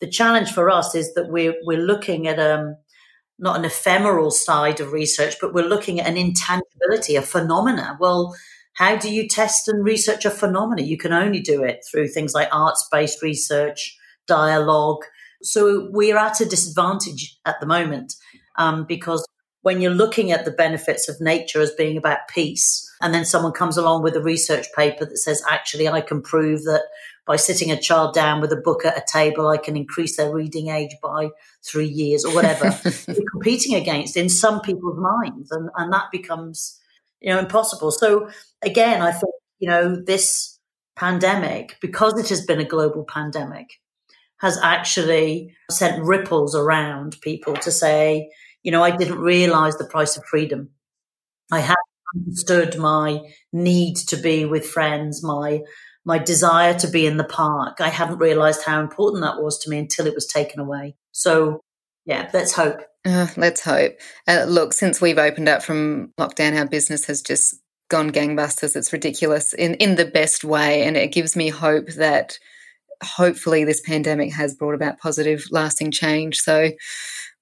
The 0.00 0.08
challenge 0.08 0.52
for 0.52 0.70
us 0.70 0.94
is 0.94 1.14
that 1.14 1.28
we're 1.28 1.54
we're 1.64 1.78
looking 1.78 2.28
at 2.28 2.38
um 2.38 2.76
not 3.38 3.56
an 3.56 3.64
ephemeral 3.64 4.30
side 4.30 4.80
of 4.80 4.92
research, 4.92 5.36
but 5.40 5.54
we're 5.54 5.68
looking 5.68 6.00
at 6.00 6.06
an 6.06 6.16
intangibility, 6.16 7.16
a 7.16 7.22
phenomena. 7.22 7.96
Well, 8.00 8.34
how 8.74 8.96
do 8.96 9.12
you 9.12 9.28
test 9.28 9.68
and 9.68 9.84
research 9.84 10.24
a 10.24 10.30
phenomena? 10.30 10.82
You 10.82 10.98
can 10.98 11.12
only 11.12 11.40
do 11.40 11.62
it 11.62 11.84
through 11.90 12.08
things 12.08 12.34
like 12.34 12.48
arts 12.52 12.86
based 12.90 13.22
research, 13.22 13.96
dialogue. 14.26 15.04
So 15.42 15.88
we're 15.90 16.16
at 16.16 16.40
a 16.40 16.44
disadvantage 16.44 17.38
at 17.44 17.60
the 17.60 17.66
moment 17.66 18.14
um, 18.56 18.84
because 18.84 19.26
when 19.62 19.80
you're 19.80 19.92
looking 19.92 20.32
at 20.32 20.44
the 20.44 20.50
benefits 20.50 21.08
of 21.08 21.20
nature 21.20 21.60
as 21.60 21.72
being 21.72 21.96
about 21.96 22.28
peace, 22.28 22.87
and 23.00 23.14
then 23.14 23.24
someone 23.24 23.52
comes 23.52 23.76
along 23.76 24.02
with 24.02 24.16
a 24.16 24.22
research 24.22 24.66
paper 24.74 25.04
that 25.04 25.18
says, 25.18 25.42
actually, 25.48 25.88
I 25.88 26.00
can 26.00 26.20
prove 26.20 26.64
that 26.64 26.82
by 27.26 27.36
sitting 27.36 27.70
a 27.70 27.80
child 27.80 28.14
down 28.14 28.40
with 28.40 28.52
a 28.52 28.56
book 28.56 28.84
at 28.84 28.96
a 28.96 29.04
table, 29.06 29.48
I 29.48 29.58
can 29.58 29.76
increase 29.76 30.16
their 30.16 30.34
reading 30.34 30.68
age 30.68 30.96
by 31.02 31.28
three 31.62 31.86
years 31.86 32.24
or 32.24 32.34
whatever 32.34 32.66
you're 33.06 33.30
competing 33.30 33.74
against 33.74 34.16
in 34.16 34.28
some 34.28 34.60
people's 34.62 34.98
minds. 34.98 35.50
And, 35.50 35.68
and 35.76 35.92
that 35.92 36.06
becomes, 36.10 36.80
you 37.20 37.30
know, 37.30 37.38
impossible. 37.38 37.90
So 37.90 38.30
again, 38.62 39.02
I 39.02 39.12
think, 39.12 39.34
you 39.58 39.68
know, 39.68 39.94
this 39.94 40.58
pandemic, 40.96 41.76
because 41.80 42.18
it 42.18 42.30
has 42.30 42.44
been 42.44 42.60
a 42.60 42.64
global 42.64 43.04
pandemic, 43.04 43.66
has 44.38 44.58
actually 44.62 45.54
sent 45.70 46.02
ripples 46.02 46.54
around 46.54 47.20
people 47.20 47.54
to 47.56 47.70
say, 47.70 48.30
you 48.62 48.72
know, 48.72 48.82
I 48.82 48.96
didn't 48.96 49.18
realize 49.18 49.76
the 49.76 49.84
price 49.84 50.16
of 50.16 50.24
freedom. 50.24 50.70
I 51.52 51.60
had 51.60 51.76
understood 52.14 52.78
my 52.78 53.20
need 53.52 53.96
to 53.96 54.16
be 54.16 54.44
with 54.44 54.66
friends, 54.66 55.22
my 55.22 55.60
my 56.04 56.18
desire 56.18 56.72
to 56.72 56.88
be 56.88 57.06
in 57.06 57.18
the 57.18 57.24
park. 57.24 57.82
I 57.82 57.90
hadn't 57.90 58.18
realized 58.18 58.62
how 58.64 58.80
important 58.80 59.22
that 59.22 59.42
was 59.42 59.58
to 59.58 59.70
me 59.70 59.78
until 59.78 60.06
it 60.06 60.14
was 60.14 60.26
taken 60.26 60.58
away. 60.58 60.96
So, 61.12 61.60
yeah, 62.06 62.30
let's 62.32 62.52
hope. 62.52 62.80
Uh, 63.04 63.26
let's 63.36 63.60
hope. 63.60 63.92
Uh, 64.26 64.46
look, 64.48 64.72
since 64.72 65.02
we've 65.02 65.18
opened 65.18 65.50
up 65.50 65.62
from 65.62 66.14
lockdown, 66.18 66.58
our 66.58 66.66
business 66.66 67.04
has 67.06 67.20
just 67.20 67.56
gone 67.90 68.10
gangbusters. 68.10 68.74
It's 68.74 68.92
ridiculous 68.92 69.52
in, 69.52 69.74
in 69.74 69.96
the 69.96 70.06
best 70.06 70.44
way. 70.44 70.84
And 70.84 70.96
it 70.96 71.12
gives 71.12 71.36
me 71.36 71.50
hope 71.50 71.88
that 71.96 72.38
hopefully 73.02 73.64
this 73.64 73.82
pandemic 73.82 74.32
has 74.32 74.54
brought 74.54 74.74
about 74.74 74.98
positive, 74.98 75.44
lasting 75.50 75.90
change. 75.90 76.40
So, 76.40 76.70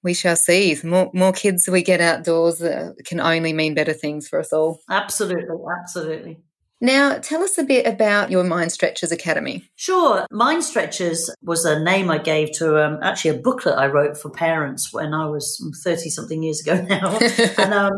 we 0.06 0.14
shall 0.14 0.36
see. 0.36 0.72
The 0.72 0.86
more 0.86 1.10
more 1.12 1.32
kids 1.32 1.68
we 1.68 1.82
get 1.82 2.00
outdoors 2.00 2.62
uh, 2.62 2.92
can 3.04 3.20
only 3.20 3.52
mean 3.52 3.74
better 3.74 3.92
things 3.92 4.28
for 4.28 4.38
us 4.38 4.52
all. 4.52 4.80
Absolutely, 4.88 5.56
absolutely. 5.80 6.38
Now, 6.80 7.18
tell 7.18 7.42
us 7.42 7.56
a 7.56 7.64
bit 7.64 7.86
about 7.86 8.30
your 8.30 8.44
Mind 8.44 8.70
Stretchers 8.70 9.10
Academy. 9.10 9.64
Sure. 9.76 10.26
Mind 10.30 10.62
Stretchers 10.62 11.30
was 11.42 11.64
a 11.64 11.82
name 11.82 12.10
I 12.10 12.18
gave 12.18 12.52
to 12.58 12.84
um, 12.84 12.98
actually 13.02 13.30
a 13.38 13.40
booklet 13.40 13.78
I 13.78 13.86
wrote 13.86 14.18
for 14.18 14.30
parents 14.30 14.92
when 14.92 15.14
I 15.14 15.26
was 15.26 15.58
30 15.82 16.10
something 16.10 16.42
years 16.42 16.60
ago 16.60 16.74
now. 16.88 17.18
and 17.58 17.72
um, 17.72 17.92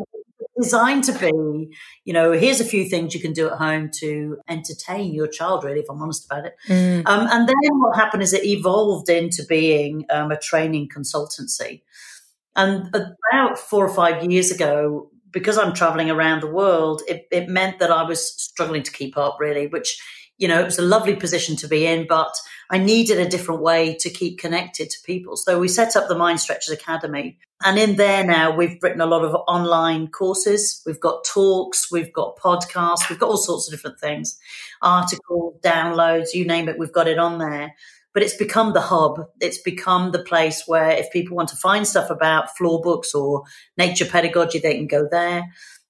designed 0.61 1.05
to 1.05 1.12
be, 1.12 1.77
you 2.05 2.12
know, 2.12 2.33
here's 2.33 2.61
a 2.61 2.64
few 2.64 2.85
things 2.85 3.14
you 3.14 3.21
can 3.21 3.33
do 3.33 3.49
at 3.49 3.59
home 3.59 3.90
to 4.01 4.38
entertain 4.49 5.14
your 5.14 5.29
child, 5.29 5.64
really, 5.64 5.81
if 5.81 5.87
I'm 5.90 6.03
honest 6.03 6.27
about 6.27 6.47
it. 6.47 6.55
Mm. 6.66 7.03
Um, 7.07 7.29
and 7.31 7.49
then 7.49 7.55
what 7.81 7.97
happened 7.97 8.23
is 8.23 8.33
it 8.33 8.44
evolved 8.44 9.09
into 9.09 9.44
being 9.49 10.05
um, 10.11 10.31
a 10.31 10.38
training 10.38 10.88
consultancy. 10.88 11.83
And 12.57 12.94
about 12.94 13.59
four 13.59 13.87
or 13.87 13.94
five 13.94 14.25
years 14.25 14.51
ago, 14.51 15.11
because 15.31 15.59
I'm 15.59 15.75
traveling 15.75 16.11
around 16.11 16.40
the 16.40 16.51
world, 16.51 17.03
it, 17.07 17.29
it 17.31 17.49
meant 17.49 17.79
that 17.79 17.90
I 17.90 18.03
was 18.03 18.33
struggling 18.40 18.83
to 18.83 18.90
keep 18.90 19.16
up, 19.16 19.37
really, 19.38 19.66
which, 19.66 20.01
you 20.38 20.48
know, 20.48 20.61
it 20.61 20.64
was 20.64 20.79
a 20.79 20.83
lovely 20.83 21.16
position 21.16 21.57
to 21.57 21.68
be 21.68 21.85
in, 21.85 22.07
but 22.09 22.33
I 22.70 22.79
needed 22.79 23.18
a 23.18 23.29
different 23.29 23.61
way 23.61 23.96
to 24.01 24.09
keep 24.09 24.38
connected 24.38 24.88
to 24.88 24.96
people. 25.05 25.37
So 25.37 25.59
we 25.59 25.68
set 25.68 25.96
up 25.96 26.09
the 26.09 26.16
Mind 26.16 26.40
Stretchers 26.40 26.72
Academy. 26.72 27.38
And 27.64 27.77
in 27.77 27.96
there 27.96 28.24
now, 28.24 28.55
we've 28.55 28.79
written 28.81 29.01
a 29.01 29.07
lot 29.07 29.24
of 29.24 29.35
online 29.48 30.09
courses. 30.09 30.81
We've 30.87 31.01
got 31.01 31.24
talks, 31.24 31.90
we've 31.90 32.12
got 32.12 32.38
podcasts, 32.38 33.11
we've 33.11 33.18
got 33.18 33.31
all 33.31 33.37
sorts 33.37 33.66
of 33.66 33.72
different 33.72 33.98
things, 33.98 34.38
articles, 34.81 35.57
downloads, 35.61 36.35
you 36.35 36.46
name 36.46 36.68
it, 36.68 36.79
we've 36.79 36.92
got 36.92 37.09
it 37.09 37.18
on 37.18 37.38
there 37.38 37.74
but 38.14 38.22
it's 38.24 38.37
become 38.37 38.72
the 38.72 38.81
hub. 38.81 39.20
It's 39.40 39.59
become 39.59 40.11
the 40.11 40.24
place 40.24 40.64
where 40.66 40.90
if 40.90 41.12
people 41.12 41.37
want 41.37 41.51
to 41.51 41.57
find 41.57 41.87
stuff 41.87 42.11
about 42.11 42.57
floor 42.57 42.81
books 42.81 43.14
or 43.14 43.44
nature 43.77 44.07
pedagogy, 44.07 44.59
they 44.59 44.74
can 44.74 44.88
go 44.88 45.07
there 45.09 45.44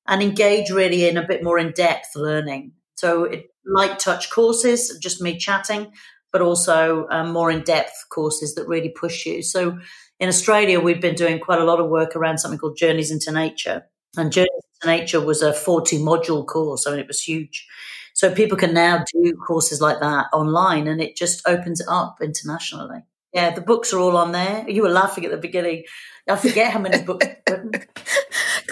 and 0.07 0.23
engage 0.23 0.69
really 0.71 1.09
in 1.09 1.17
a 1.17 1.27
bit 1.27 1.43
more 1.43 1.59
in 1.59 1.73
depth 1.73 2.11
learning. 2.17 2.73
So 2.99 3.25
it, 3.25 3.47
light 3.65 4.01
touch 4.01 4.29
courses, 4.31 4.99
just 5.01 5.23
me 5.23 5.39
chatting, 5.39 5.93
but 6.33 6.43
also 6.43 7.07
um, 7.11 7.33
more 7.33 7.49
in 7.49 7.63
depth 7.63 7.95
courses 8.11 8.57
that 8.57 8.67
really 8.67 8.89
push 8.89 9.25
you. 9.25 9.41
So 9.41 9.79
in 10.19 10.29
Australia, 10.29 10.81
we've 10.81 11.01
been 11.01 11.15
doing 11.15 11.39
quite 11.39 11.61
a 11.61 11.65
lot 11.65 11.79
of 11.79 11.89
work 11.89 12.17
around 12.17 12.39
something 12.39 12.59
called 12.59 12.77
Journeys 12.77 13.13
into 13.13 13.31
Nature. 13.31 13.85
And 14.17 14.33
Journeys 14.33 14.51
into 14.83 14.97
Nature 14.97 15.21
was 15.21 15.43
a 15.43 15.53
40 15.53 15.99
module 15.99 16.45
course. 16.45 16.89
I 16.89 16.91
mean, 16.91 16.99
it 16.99 17.07
was 17.07 17.23
huge. 17.23 17.69
So 18.15 18.35
people 18.35 18.59
can 18.59 18.75
now 18.75 19.05
do 19.13 19.33
courses 19.47 19.81
like 19.81 20.01
that 20.01 20.27
online 20.33 20.89
and 20.89 21.01
it 21.01 21.17
just 21.17 21.47
opens 21.47 21.81
it 21.81 21.87
up 21.89 22.19
internationally. 22.21 23.03
Yeah, 23.33 23.55
the 23.55 23.61
books 23.61 23.93
are 23.93 24.01
all 24.01 24.17
on 24.17 24.33
there. 24.33 24.69
You 24.69 24.83
were 24.83 24.89
laughing 24.89 25.25
at 25.25 25.31
the 25.31 25.37
beginning. 25.37 25.85
I 26.29 26.35
forget 26.35 26.73
how 26.73 26.81
many 26.81 27.01
books 27.01 27.27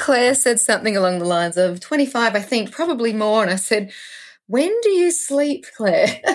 Claire 0.06 0.36
said 0.36 0.60
something 0.60 0.96
along 0.96 1.18
the 1.18 1.24
lines 1.24 1.56
of 1.56 1.80
25, 1.80 2.36
I 2.36 2.40
think, 2.40 2.70
probably 2.70 3.12
more. 3.12 3.42
And 3.42 3.50
I 3.50 3.56
said, 3.56 3.90
When 4.46 4.72
do 4.82 4.90
you 4.90 5.10
sleep, 5.10 5.66
Claire? 5.76 6.20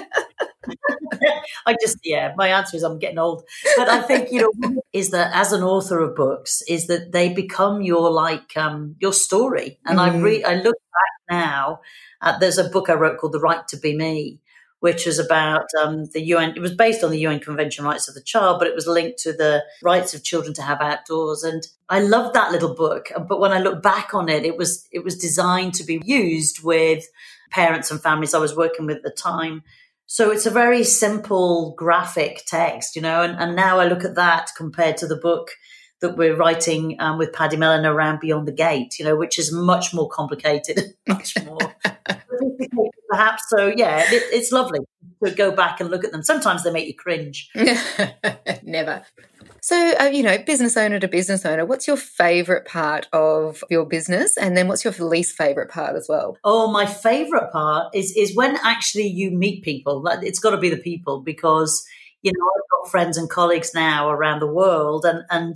I 1.65 1.77
just, 1.81 1.99
yeah, 2.03 2.34
my 2.36 2.49
answer 2.49 2.75
is 2.75 2.84
I'm 2.84 2.99
getting 2.99 3.17
old. 3.17 3.43
But 3.77 3.88
I 3.88 4.01
think, 4.01 4.29
you 4.29 4.41
know, 4.41 4.81
is 4.93 5.12
that 5.12 5.34
as 5.34 5.53
an 5.53 5.63
author 5.63 6.01
of 6.01 6.17
books, 6.17 6.62
is 6.67 6.88
that 6.88 7.13
they 7.13 7.31
become 7.31 7.81
your 7.81 8.12
like, 8.12 8.57
um, 8.57 8.97
your 8.99 9.13
story. 9.13 9.79
And 9.86 9.99
mm. 9.99 10.01
I 10.01 10.17
re- 10.17 10.43
I 10.43 10.55
look 10.55 10.75
back 10.75 11.38
now 11.39 11.79
uh, 12.21 12.38
there's 12.39 12.57
a 12.57 12.69
book 12.69 12.89
I 12.89 12.93
wrote 12.93 13.19
called 13.19 13.31
The 13.31 13.39
Right 13.39 13.65
to 13.69 13.77
Be 13.77 13.95
Me, 13.95 14.39
which 14.81 15.05
was 15.05 15.19
about 15.19 15.67
um, 15.79 16.05
the 16.05 16.21
UN. 16.21 16.53
It 16.55 16.59
was 16.59 16.75
based 16.75 17.03
on 17.03 17.11
the 17.11 17.19
UN 17.19 17.39
Convention 17.39 17.85
Rights 17.85 18.09
of 18.09 18.15
the 18.15 18.21
Child, 18.21 18.57
but 18.59 18.67
it 18.67 18.75
was 18.75 18.87
linked 18.87 19.19
to 19.19 19.31
the 19.31 19.63
rights 19.83 20.13
of 20.13 20.23
children 20.23 20.55
to 20.55 20.63
have 20.63 20.81
outdoors. 20.81 21.43
And 21.43 21.65
I 21.87 21.99
loved 21.99 22.33
that 22.35 22.51
little 22.51 22.73
book. 22.73 23.11
But 23.29 23.39
when 23.39 23.51
I 23.51 23.59
look 23.59 23.83
back 23.83 24.15
on 24.15 24.27
it, 24.27 24.43
it 24.43 24.57
was 24.57 24.87
it 24.91 25.03
was 25.03 25.17
designed 25.17 25.75
to 25.75 25.83
be 25.83 26.01
used 26.03 26.63
with 26.63 27.05
parents 27.51 27.91
and 27.91 28.01
families 28.01 28.33
I 28.33 28.39
was 28.39 28.57
working 28.57 28.87
with 28.87 28.97
at 28.97 29.03
the 29.03 29.11
time. 29.11 29.61
So 30.07 30.31
it's 30.31 30.47
a 30.47 30.51
very 30.51 30.83
simple 30.83 31.75
graphic 31.77 32.43
text, 32.47 32.95
you 32.95 33.03
know. 33.03 33.21
And, 33.21 33.37
and 33.37 33.55
now 33.55 33.79
I 33.79 33.87
look 33.87 34.03
at 34.03 34.15
that 34.15 34.49
compared 34.57 34.97
to 34.97 35.07
the 35.07 35.15
book 35.15 35.51
that 36.01 36.17
we're 36.17 36.35
writing 36.35 36.95
um, 36.99 37.17
with 37.17 37.31
Paddy 37.31 37.57
Mellon 37.57 37.85
around 37.85 38.19
Beyond 38.19 38.47
the 38.47 38.51
Gate, 38.51 38.97
you 38.99 39.05
know, 39.05 39.15
which 39.15 39.37
is 39.39 39.51
much 39.51 39.93
more 39.93 40.09
complicated, 40.09 40.95
much 41.07 41.35
more 41.45 41.59
perhaps. 43.09 43.43
So 43.49 43.67
yeah, 43.67 43.99
it, 44.11 44.23
it's 44.33 44.51
lovely 44.51 44.79
to 45.23 45.31
go 45.31 45.51
back 45.51 45.79
and 45.79 45.89
look 45.89 46.03
at 46.03 46.11
them. 46.11 46.23
Sometimes 46.23 46.63
they 46.63 46.71
make 46.71 46.87
you 46.87 46.95
cringe. 46.95 47.49
Never. 48.63 49.03
So, 49.61 49.93
uh, 49.99 50.05
you 50.05 50.23
know, 50.23 50.39
business 50.39 50.75
owner 50.75 50.99
to 50.99 51.07
business 51.07 51.45
owner, 51.45 51.65
what's 51.65 51.87
your 51.87 51.97
favorite 51.97 52.65
part 52.65 53.07
of 53.13 53.63
your 53.69 53.85
business? 53.85 54.35
And 54.37 54.57
then 54.57 54.67
what's 54.67 54.83
your 54.83 54.93
least 54.93 55.35
favorite 55.35 55.69
part 55.69 55.95
as 55.95 56.07
well? 56.09 56.35
Oh, 56.43 56.71
my 56.71 56.87
favorite 56.87 57.51
part 57.51 57.93
is, 57.93 58.11
is 58.17 58.35
when 58.35 58.57
actually 58.63 59.07
you 59.07 59.29
meet 59.29 59.63
people. 59.63 60.07
It's 60.23 60.39
got 60.39 60.51
to 60.51 60.57
be 60.57 60.69
the 60.69 60.77
people 60.77 61.21
because, 61.21 61.85
you 62.23 62.31
know, 62.35 62.43
I've 62.43 62.85
got 62.85 62.91
friends 62.91 63.17
and 63.17 63.29
colleagues 63.29 63.75
now 63.75 64.09
around 64.09 64.39
the 64.39 64.51
world 64.51 65.05
and, 65.05 65.23
and, 65.29 65.55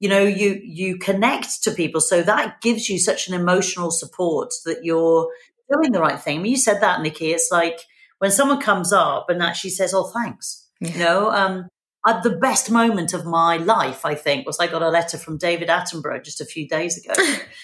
you 0.00 0.08
know 0.08 0.22
you 0.22 0.60
you 0.62 0.98
connect 0.98 1.62
to 1.62 1.70
people 1.70 2.00
so 2.00 2.22
that 2.22 2.60
gives 2.60 2.88
you 2.88 2.98
such 2.98 3.28
an 3.28 3.34
emotional 3.34 3.90
support 3.90 4.52
that 4.64 4.84
you're 4.84 5.30
doing 5.72 5.92
the 5.92 6.00
right 6.00 6.20
thing 6.20 6.38
I 6.38 6.42
mean, 6.42 6.52
you 6.52 6.58
said 6.58 6.80
that 6.80 7.00
nikki 7.00 7.32
it's 7.32 7.50
like 7.50 7.80
when 8.18 8.30
someone 8.30 8.60
comes 8.60 8.92
up 8.92 9.28
and 9.28 9.42
actually 9.42 9.70
says 9.70 9.94
oh 9.94 10.04
thanks 10.04 10.68
yeah. 10.80 10.92
you 10.92 10.98
know 10.98 11.30
um 11.30 11.68
at 12.06 12.22
the 12.22 12.30
best 12.30 12.70
moment 12.70 13.12
of 13.12 13.26
my 13.26 13.56
life, 13.56 14.06
I 14.06 14.14
think, 14.14 14.46
was 14.46 14.60
I 14.60 14.68
got 14.68 14.80
a 14.80 14.90
letter 14.90 15.18
from 15.18 15.38
David 15.38 15.68
Attenborough 15.68 16.22
just 16.22 16.40
a 16.40 16.44
few 16.44 16.68
days 16.68 17.04
ago. 17.04 17.14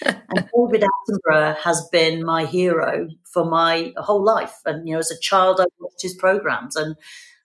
and 0.05 0.49
David 0.53 0.83
Attenborough 0.83 1.57
has 1.59 1.87
been 1.93 2.25
my 2.25 2.43
hero 2.43 3.07
for 3.23 3.45
my 3.45 3.93
whole 3.95 4.21
life. 4.21 4.59
And, 4.65 4.85
you 4.85 4.95
know, 4.95 4.99
as 4.99 5.11
a 5.11 5.19
child, 5.19 5.61
I 5.61 5.65
watched 5.79 6.01
his 6.01 6.15
programs. 6.15 6.75
And 6.75 6.97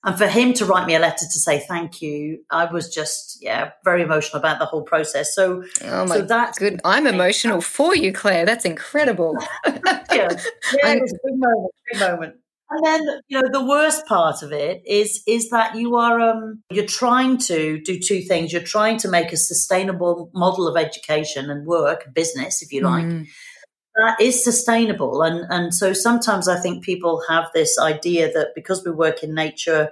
and 0.04 0.16
for 0.16 0.28
him 0.28 0.52
to 0.54 0.64
write 0.64 0.86
me 0.86 0.94
a 0.94 1.00
letter 1.00 1.26
to 1.26 1.38
say 1.38 1.58
thank 1.58 2.00
you, 2.00 2.44
I 2.50 2.66
was 2.66 2.88
just, 2.88 3.38
yeah, 3.42 3.72
very 3.84 4.02
emotional 4.02 4.38
about 4.38 4.60
the 4.60 4.64
whole 4.64 4.82
process. 4.82 5.34
So, 5.34 5.64
oh 5.84 6.06
my 6.06 6.16
so 6.16 6.22
that's 6.22 6.58
good. 6.58 6.80
I'm 6.84 7.06
emotional 7.06 7.60
for 7.60 7.96
you, 7.96 8.12
Claire. 8.12 8.46
That's 8.46 8.64
incredible. 8.64 9.36
yeah, 9.66 9.74
yeah 10.12 10.28
it's 10.84 11.12
a 11.12 11.18
big 11.24 11.38
moment, 11.38 11.72
big 11.90 12.00
moment. 12.00 12.34
And 12.70 12.84
then, 12.84 13.20
you 13.28 13.40
know, 13.40 13.48
the 13.50 13.64
worst 13.64 14.06
part 14.06 14.42
of 14.42 14.52
it 14.52 14.82
is 14.86 15.22
is 15.26 15.48
that 15.50 15.74
you 15.74 15.96
are 15.96 16.20
um, 16.20 16.62
you're 16.70 16.84
trying 16.86 17.38
to 17.38 17.80
do 17.80 17.98
two 17.98 18.20
things. 18.20 18.52
You're 18.52 18.62
trying 18.62 18.98
to 18.98 19.08
make 19.08 19.32
a 19.32 19.38
sustainable 19.38 20.30
model 20.34 20.68
of 20.68 20.76
education 20.76 21.50
and 21.50 21.66
work, 21.66 22.12
business, 22.14 22.62
if 22.62 22.72
you 22.72 22.82
like, 22.82 23.06
mm. 23.06 23.26
That 23.98 24.20
is 24.20 24.42
sustainable. 24.42 25.22
And 25.22 25.46
and 25.50 25.74
so 25.74 25.92
sometimes 25.92 26.48
I 26.48 26.58
think 26.58 26.84
people 26.84 27.22
have 27.28 27.46
this 27.54 27.78
idea 27.78 28.32
that 28.32 28.48
because 28.54 28.84
we 28.84 28.90
work 28.90 29.22
in 29.22 29.34
nature, 29.34 29.90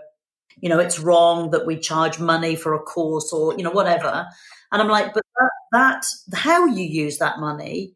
you 0.61 0.69
know, 0.69 0.79
it's 0.79 0.99
wrong 0.99 1.51
that 1.51 1.67
we 1.67 1.79
charge 1.79 2.19
money 2.19 2.57
for 2.57 2.75
a 2.75 2.81
course 2.81 3.33
or 3.33 3.55
you 3.57 3.65
know 3.65 3.71
whatever. 3.71 4.27
And 4.73 4.83
I'm 4.83 4.89
like, 4.89 5.15
but 5.15 5.23
that, 5.39 5.51
that 5.73 6.37
how 6.37 6.67
you 6.67 6.85
use 6.85 7.19
that 7.19 7.39
money 7.39 7.93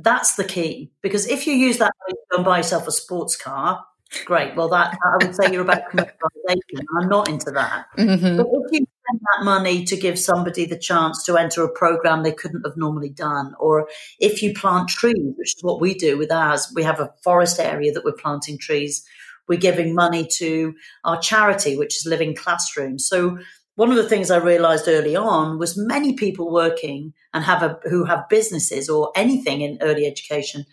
that's 0.00 0.36
the 0.36 0.44
key 0.44 0.92
because 1.02 1.26
if 1.26 1.44
you 1.44 1.52
use 1.54 1.78
that 1.78 1.92
money 2.06 2.12
to 2.12 2.26
go 2.30 2.36
and 2.36 2.44
buy 2.44 2.58
yourself 2.58 2.86
a 2.86 2.92
sports 2.92 3.34
car 3.34 3.84
Great. 4.24 4.56
Well, 4.56 4.68
that 4.68 4.96
I 5.04 5.24
would 5.24 5.34
say 5.34 5.52
you're 5.52 5.62
about 5.62 5.82
commercialization. 5.92 6.84
I'm 6.98 7.08
not 7.08 7.28
into 7.28 7.50
that. 7.50 7.86
Mm-hmm. 7.96 8.36
But 8.38 8.46
if 8.46 8.72
you 8.72 8.86
spend 9.08 9.20
that 9.20 9.44
money 9.44 9.84
to 9.84 9.96
give 9.96 10.18
somebody 10.18 10.64
the 10.66 10.78
chance 10.78 11.22
to 11.24 11.36
enter 11.36 11.64
a 11.64 11.72
program 11.72 12.22
they 12.22 12.32
couldn't 12.32 12.66
have 12.66 12.76
normally 12.76 13.10
done, 13.10 13.54
or 13.58 13.88
if 14.18 14.42
you 14.42 14.54
plant 14.54 14.88
trees, 14.88 15.34
which 15.36 15.56
is 15.56 15.62
what 15.62 15.80
we 15.80 15.94
do 15.94 16.18
with 16.18 16.32
ours, 16.32 16.70
we 16.74 16.82
have 16.82 17.00
a 17.00 17.12
forest 17.22 17.58
area 17.58 17.92
that 17.92 18.04
we're 18.04 18.12
planting 18.12 18.58
trees. 18.58 19.04
We're 19.48 19.58
giving 19.58 19.94
money 19.94 20.26
to 20.34 20.74
our 21.04 21.18
charity, 21.20 21.76
which 21.76 21.96
is 21.96 22.06
Living 22.06 22.34
Classrooms. 22.34 23.06
So 23.06 23.38
one 23.76 23.90
of 23.90 23.96
the 23.96 24.08
things 24.08 24.30
I 24.30 24.38
realized 24.38 24.88
early 24.88 25.16
on 25.16 25.58
was 25.58 25.78
many 25.78 26.14
people 26.14 26.52
working 26.52 27.14
and 27.32 27.44
have 27.44 27.62
a, 27.62 27.78
who 27.84 28.04
have 28.04 28.28
businesses 28.28 28.90
or 28.90 29.10
anything 29.16 29.62
in 29.62 29.78
early 29.80 30.04
education 30.06 30.64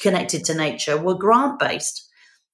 connected 0.00 0.44
to 0.44 0.54
nature 0.54 0.98
were 0.98 1.14
grant 1.14 1.58
based. 1.58 2.06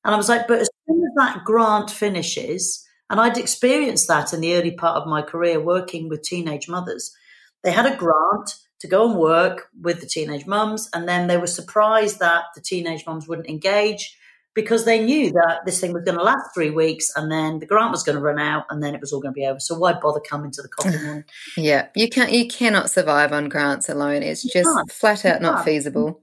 And 0.04 0.14
I 0.14 0.16
was 0.18 0.28
like, 0.28 0.46
but 0.46 0.60
as 0.60 0.68
soon 0.86 1.02
as 1.02 1.12
that 1.16 1.44
grant 1.44 1.90
finishes, 1.90 2.83
and 3.10 3.20
I'd 3.20 3.38
experienced 3.38 4.08
that 4.08 4.32
in 4.32 4.40
the 4.40 4.54
early 4.54 4.72
part 4.72 4.96
of 4.96 5.08
my 5.08 5.22
career 5.22 5.60
working 5.60 6.08
with 6.08 6.22
teenage 6.22 6.68
mothers, 6.68 7.14
they 7.62 7.72
had 7.72 7.86
a 7.86 7.96
grant 7.96 8.54
to 8.80 8.88
go 8.88 9.08
and 9.08 9.18
work 9.18 9.68
with 9.80 10.00
the 10.00 10.06
teenage 10.06 10.46
mums, 10.46 10.88
and 10.94 11.08
then 11.08 11.26
they 11.26 11.36
were 11.36 11.46
surprised 11.46 12.18
that 12.20 12.44
the 12.54 12.60
teenage 12.60 13.04
mums 13.06 13.26
wouldn't 13.28 13.48
engage 13.48 14.16
because 14.54 14.84
they 14.84 15.04
knew 15.04 15.32
that 15.32 15.62
this 15.66 15.80
thing 15.80 15.92
was 15.92 16.04
going 16.04 16.16
to 16.16 16.22
last 16.22 16.54
three 16.54 16.70
weeks 16.70 17.10
and 17.16 17.30
then 17.30 17.58
the 17.58 17.66
grant 17.66 17.90
was 17.90 18.04
going 18.04 18.16
to 18.16 18.22
run 18.22 18.38
out 18.38 18.64
and 18.70 18.82
then 18.82 18.94
it 18.94 19.00
was 19.00 19.12
all 19.12 19.20
going 19.20 19.34
to 19.34 19.38
be 19.38 19.44
over. 19.44 19.58
So 19.58 19.76
why 19.76 19.94
bother 19.94 20.20
coming 20.20 20.52
to 20.52 20.62
the 20.62 20.68
coffee 20.68 20.96
morning? 21.04 21.24
yeah, 21.56 21.88
you 21.96 22.08
can't. 22.08 22.30
You 22.30 22.46
cannot 22.46 22.88
survive 22.88 23.32
on 23.32 23.48
grants 23.48 23.88
alone. 23.88 24.22
It's 24.22 24.44
just 24.44 24.70
flat 24.92 25.24
out 25.24 25.42
not 25.42 25.64
feasible. 25.64 26.20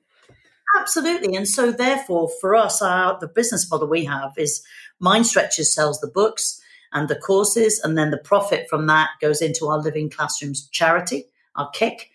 Absolutely. 0.80 1.36
And 1.36 1.48
so, 1.48 1.72
therefore, 1.72 2.30
for 2.40 2.56
us, 2.56 2.82
our, 2.82 3.20
the 3.20 3.28
business 3.28 3.70
model 3.70 3.90
we 3.90 4.06
have 4.06 4.32
is 4.38 4.64
Mind 5.00 5.28
Stretchers 5.28 5.74
sells 5.74 6.00
the 6.00 6.08
books 6.08 6.61
and 6.94 7.08
the 7.08 7.16
courses, 7.16 7.80
and 7.84 7.98
then 7.98 8.12
the 8.12 8.18
profit 8.18 8.68
from 8.70 8.88
that 8.88 9.10
goes 9.22 9.42
into 9.42 9.68
our 9.68 9.80
Living 9.80 10.10
Classrooms 10.10 10.68
charity, 10.70 11.26
our 11.56 11.70
kick. 11.72 12.10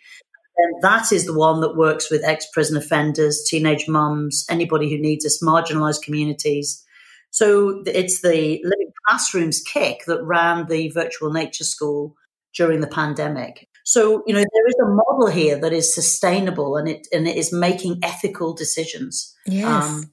then 0.56 0.80
that 0.82 1.12
is 1.12 1.26
the 1.26 1.38
one 1.38 1.60
that 1.60 1.76
works 1.76 2.10
with 2.10 2.24
ex 2.24 2.46
prison 2.52 2.76
offenders, 2.76 3.44
teenage 3.46 3.88
mums, 3.88 4.46
anybody 4.48 4.90
who 4.90 4.98
needs 4.98 5.24
us, 5.24 5.42
marginalized 5.42 6.02
communities. 6.02 6.84
So 7.30 7.82
it's 7.86 8.22
the 8.22 8.60
Living 8.64 8.92
Classrooms 9.06 9.60
kick 9.60 10.04
that 10.06 10.22
ran 10.22 10.66
the 10.68 10.88
virtual 10.90 11.32
nature 11.32 11.64
school 11.64 12.16
during 12.54 12.80
the 12.80 12.86
pandemic. 12.86 13.68
So, 13.84 14.24
you 14.26 14.34
know, 14.34 14.40
there 14.40 14.66
is 14.66 14.74
a 14.82 14.88
model 14.88 15.28
here 15.28 15.60
that 15.60 15.72
is 15.72 15.94
sustainable 15.94 16.76
and 16.76 16.88
it 16.88 17.06
and 17.12 17.28
it 17.28 17.36
is 17.36 17.52
making 17.52 18.00
ethical 18.02 18.52
decisions. 18.52 19.32
Yes. 19.46 19.84
Um, 19.84 20.10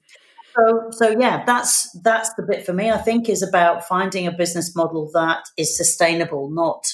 so, 0.55 0.87
so 0.91 1.09
yeah, 1.19 1.43
that's 1.45 1.91
that's 2.01 2.33
the 2.35 2.43
bit 2.43 2.65
for 2.65 2.73
me. 2.73 2.91
I 2.91 2.97
think 2.97 3.29
is 3.29 3.43
about 3.43 3.87
finding 3.87 4.27
a 4.27 4.31
business 4.31 4.75
model 4.75 5.09
that 5.13 5.43
is 5.57 5.77
sustainable, 5.77 6.49
not 6.49 6.85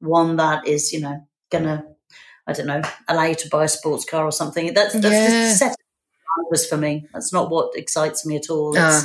one 0.00 0.36
that 0.36 0.66
is, 0.66 0.92
you 0.92 1.00
know, 1.00 1.26
gonna, 1.50 1.84
I 2.46 2.52
don't 2.52 2.66
know, 2.66 2.82
allow 3.08 3.24
you 3.24 3.34
to 3.36 3.48
buy 3.48 3.64
a 3.64 3.68
sports 3.68 4.04
car 4.04 4.24
or 4.24 4.32
something. 4.32 4.74
That's 4.74 4.94
that's 4.94 5.14
yeah. 5.14 5.28
just 5.28 5.58
set 5.58 5.76
was 6.50 6.66
for 6.66 6.76
me. 6.76 7.06
That's 7.12 7.32
not 7.32 7.50
what 7.50 7.76
excites 7.76 8.26
me 8.26 8.36
at 8.36 8.50
all. 8.50 8.70
It's, 8.74 8.78
uh. 8.78 9.04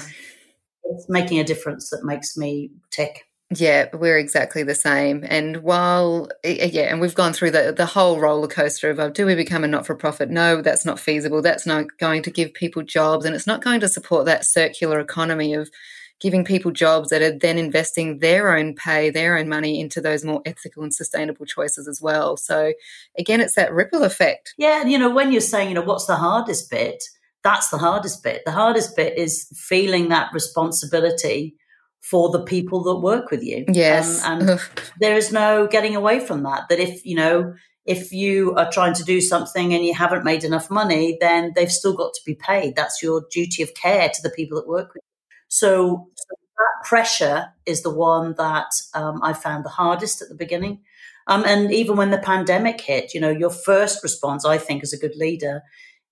it's 0.85 1.09
making 1.09 1.39
a 1.39 1.43
difference 1.43 1.89
that 1.89 2.03
makes 2.03 2.37
me 2.37 2.71
tick. 2.91 3.25
Yeah, 3.55 3.89
we're 3.93 4.17
exactly 4.17 4.63
the 4.63 4.75
same. 4.75 5.25
And 5.27 5.57
while, 5.57 6.29
yeah, 6.43 6.91
and 6.91 7.01
we've 7.01 7.15
gone 7.15 7.33
through 7.33 7.51
the, 7.51 7.73
the 7.75 7.85
whole 7.85 8.19
roller 8.19 8.47
coaster 8.47 8.89
of, 8.89 8.99
oh, 8.99 9.09
do 9.09 9.25
we 9.25 9.35
become 9.35 9.63
a 9.63 9.67
not 9.67 9.85
for 9.85 9.95
profit? 9.95 10.29
No, 10.29 10.61
that's 10.61 10.85
not 10.85 10.99
feasible. 10.99 11.41
That's 11.41 11.65
not 11.65 11.85
going 11.99 12.23
to 12.23 12.31
give 12.31 12.53
people 12.53 12.83
jobs. 12.83 13.25
And 13.25 13.35
it's 13.35 13.47
not 13.47 13.63
going 13.63 13.79
to 13.81 13.89
support 13.89 14.25
that 14.25 14.45
circular 14.45 14.99
economy 14.99 15.53
of 15.53 15.69
giving 16.19 16.45
people 16.45 16.71
jobs 16.71 17.09
that 17.09 17.21
are 17.21 17.37
then 17.37 17.57
investing 17.57 18.19
their 18.19 18.55
own 18.55 18.75
pay, 18.75 19.09
their 19.09 19.37
own 19.37 19.49
money 19.49 19.79
into 19.79 19.99
those 19.99 20.23
more 20.23 20.41
ethical 20.45 20.83
and 20.83 20.93
sustainable 20.93 21.45
choices 21.45 21.87
as 21.87 22.01
well. 22.01 22.37
So 22.37 22.73
again, 23.19 23.41
it's 23.41 23.55
that 23.55 23.73
ripple 23.73 24.03
effect. 24.03 24.53
Yeah. 24.57 24.81
And, 24.81 24.91
you 24.91 24.97
know, 24.97 25.09
when 25.09 25.31
you're 25.31 25.41
saying, 25.41 25.69
you 25.69 25.75
know, 25.75 25.81
what's 25.81 26.05
the 26.05 26.15
hardest 26.15 26.71
bit? 26.71 27.03
That's 27.43 27.69
the 27.69 27.77
hardest 27.77 28.23
bit. 28.23 28.43
The 28.45 28.51
hardest 28.51 28.95
bit 28.95 29.17
is 29.17 29.49
feeling 29.53 30.07
that 30.09 30.31
responsibility 30.33 31.55
for 32.03 32.29
the 32.29 32.43
people 32.43 32.83
that 32.83 32.99
work 32.99 33.31
with 33.31 33.41
you. 33.41 33.65
Yes. 33.67 34.23
Um, 34.23 34.41
and 34.41 34.59
there 34.99 35.15
is 35.15 35.31
no 35.31 35.67
getting 35.67 35.95
away 35.95 36.19
from 36.19 36.43
that. 36.43 36.67
That 36.69 36.79
if, 36.79 37.05
you 37.05 37.15
know, 37.15 37.53
if 37.85 38.11
you 38.11 38.53
are 38.55 38.69
trying 38.69 38.93
to 38.95 39.03
do 39.03 39.21
something 39.21 39.73
and 39.73 39.85
you 39.85 39.93
haven't 39.93 40.25
made 40.25 40.43
enough 40.43 40.69
money, 40.69 41.17
then 41.19 41.53
they've 41.55 41.71
still 41.71 41.93
got 41.93 42.13
to 42.13 42.21
be 42.25 42.35
paid. 42.35 42.75
That's 42.75 43.01
your 43.01 43.25
duty 43.31 43.63
of 43.63 43.73
care 43.73 44.09
to 44.09 44.21
the 44.21 44.29
people 44.29 44.57
that 44.59 44.67
work 44.67 44.93
with 44.93 45.01
you. 45.03 45.35
So, 45.47 46.09
so 46.15 46.35
that 46.57 46.87
pressure 46.87 47.47
is 47.65 47.83
the 47.83 47.93
one 47.93 48.35
that 48.37 48.71
um, 48.93 49.21
I 49.23 49.33
found 49.33 49.63
the 49.63 49.69
hardest 49.69 50.21
at 50.21 50.29
the 50.29 50.35
beginning. 50.35 50.81
Um, 51.27 51.45
and 51.45 51.71
even 51.71 51.95
when 51.95 52.11
the 52.11 52.17
pandemic 52.17 52.81
hit, 52.81 53.13
you 53.13 53.21
know, 53.21 53.29
your 53.29 53.49
first 53.49 54.03
response, 54.03 54.45
I 54.45 54.57
think, 54.57 54.83
as 54.83 54.91
a 54.91 54.97
good 54.97 55.15
leader, 55.15 55.61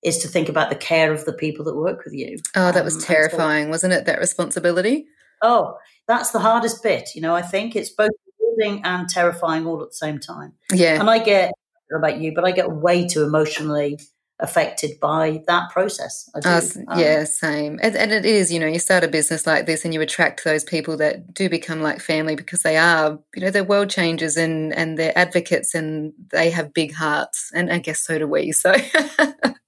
is 0.04 0.20
to 0.20 0.28
think 0.28 0.48
about 0.48 0.70
the 0.70 0.76
care 0.76 1.12
of 1.12 1.26
the 1.26 1.34
people 1.34 1.66
that 1.66 1.76
work 1.76 2.06
with 2.06 2.14
you. 2.14 2.38
Oh, 2.56 2.72
that 2.72 2.86
was 2.86 2.96
um, 2.96 3.02
terrifying, 3.02 3.66
so, 3.66 3.70
wasn't 3.72 3.94
it? 3.94 4.06
That 4.06 4.20
responsibility. 4.20 5.08
Oh, 5.42 5.78
that's 6.08 6.32
the 6.32 6.40
hardest 6.40 6.84
bit. 6.84 7.10
You 7.16 7.22
know, 7.22 7.36
I 7.36 7.42
think 7.42 7.76
it's 7.76 7.90
both 7.90 8.12
rewarding 8.40 8.84
and 8.84 9.10
terrifying 9.10 9.66
all 9.66 9.82
at 9.82 9.90
the 9.90 9.96
same 9.96 10.20
time. 10.20 10.54
Yeah. 10.72 11.00
And 11.00 11.10
I 11.10 11.20
get, 11.20 11.52
about 11.94 12.20
you, 12.20 12.34
but 12.34 12.46
I 12.46 12.52
get 12.52 12.72
way 12.72 13.06
too 13.08 13.24
emotionally 13.24 14.00
affected 14.40 15.00
by 15.00 15.44
that 15.48 15.70
process. 15.70 16.30
Uh, 16.34 16.62
yeah, 16.98 17.24
same. 17.24 17.80
And, 17.82 17.96
and, 17.96 18.12
it 18.12 18.26
is, 18.26 18.52
you 18.52 18.60
know, 18.60 18.66
you 18.66 18.80
start 18.80 19.04
a 19.04 19.08
business 19.08 19.46
like 19.46 19.68
this 19.68 19.86
and 19.86 19.94
you 19.94 20.02
attract 20.02 20.44
those 20.44 20.64
people 20.64 20.98
that 20.98 21.34
do 21.34 21.48
become 21.48 21.82
like 21.82 22.00
family 22.00 22.36
because 22.36 22.64
they 22.64 22.76
are, 22.78 23.20
you 23.36 23.42
know, 23.42 23.52
they're 23.52 23.64
world 23.64 23.90
changers 23.90 24.38
and, 24.38 24.74
and 24.74 24.98
they're 24.98 25.18
advocates 25.18 25.76
and 25.76 26.14
they 26.32 26.50
have 26.50 26.74
big 26.74 26.94
hearts. 26.94 27.52
And 27.54 27.72
I 27.72 27.78
guess 27.78 28.02
so 28.02 28.18
do 28.18 28.28
we. 28.28 28.52
So 28.52 28.74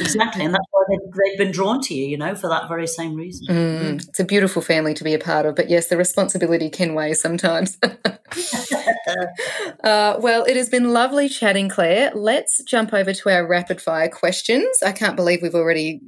exactly, 0.00 0.44
and 0.44 0.54
that's 0.54 0.64
why 0.70 0.82
they've, 0.88 1.12
they've, 1.12 1.38
been 1.38 1.52
drawn 1.52 1.80
to 1.82 1.94
you, 1.94 2.06
you 2.06 2.16
know, 2.16 2.34
for 2.34 2.48
that 2.48 2.68
very 2.68 2.86
same 2.86 3.14
reason. 3.14 3.46
Mm, 3.46 3.80
mm. 3.80 4.08
It's 4.08 4.20
a 4.20 4.24
beautiful 4.24 4.62
family 4.62 4.94
to 4.94 5.04
be 5.04 5.14
a 5.14 5.18
part 5.18 5.46
of, 5.46 5.54
but 5.54 5.70
yes, 5.70 5.88
the 5.88 5.96
responsibility 5.96 6.70
can 6.70 6.94
weigh 6.94 7.14
sometimes. 7.14 7.78
uh, 9.84 10.16
well, 10.18 10.44
it 10.44 10.56
has 10.56 10.68
been 10.68 10.92
lovely 10.92 11.28
chatting, 11.28 11.68
Claire. 11.68 12.12
Let's 12.14 12.62
jump 12.64 12.92
over 12.92 13.12
to 13.12 13.28
our 13.30 13.46
rapid 13.46 13.80
fire 13.80 14.08
questions. 14.08 14.82
I 14.84 14.92
can't 14.92 15.16
believe 15.16 15.40
we've 15.42 15.54
already 15.54 16.00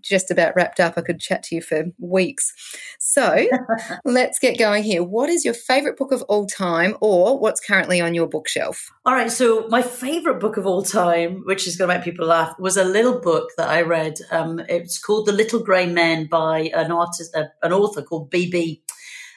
just 0.00 0.30
about 0.30 0.54
wrapped 0.56 0.80
up. 0.80 0.94
I 0.96 1.00
could 1.02 1.20
chat 1.20 1.42
to 1.44 1.54
you 1.56 1.62
for 1.62 1.86
weeks. 1.98 2.52
So 2.98 3.46
let's 4.04 4.38
get 4.38 4.58
going 4.58 4.84
here. 4.84 5.02
What 5.02 5.28
is 5.28 5.44
your 5.44 5.54
favorite 5.54 5.96
book 5.96 6.12
of 6.12 6.22
all 6.22 6.46
time, 6.46 6.96
or 7.00 7.38
what's 7.38 7.60
currently 7.60 8.00
on 8.00 8.14
your 8.14 8.26
bookshelf? 8.26 8.90
All 9.04 9.14
right, 9.14 9.30
so 9.30 9.66
my 9.68 9.82
favorite 9.82 10.40
book 10.40 10.56
of 10.56 10.66
all 10.66 10.82
time, 10.82 11.42
which 11.44 11.66
is 11.66 11.76
going 11.76 11.88
to 11.88 11.94
make 11.96 12.04
people 12.04 12.26
laugh, 12.26 12.54
was 12.58 12.76
a 12.76 12.84
little 12.88 13.20
book 13.20 13.50
that 13.56 13.68
I 13.68 13.82
read. 13.82 14.18
Um, 14.30 14.60
it's 14.68 14.98
called 14.98 15.26
The 15.26 15.32
Little 15.32 15.60
Grey 15.62 15.86
Men 15.86 16.26
by 16.26 16.70
an 16.74 16.92
artist, 16.92 17.34
uh, 17.36 17.44
an 17.62 17.72
author 17.72 18.02
called 18.02 18.30
BB. 18.30 18.80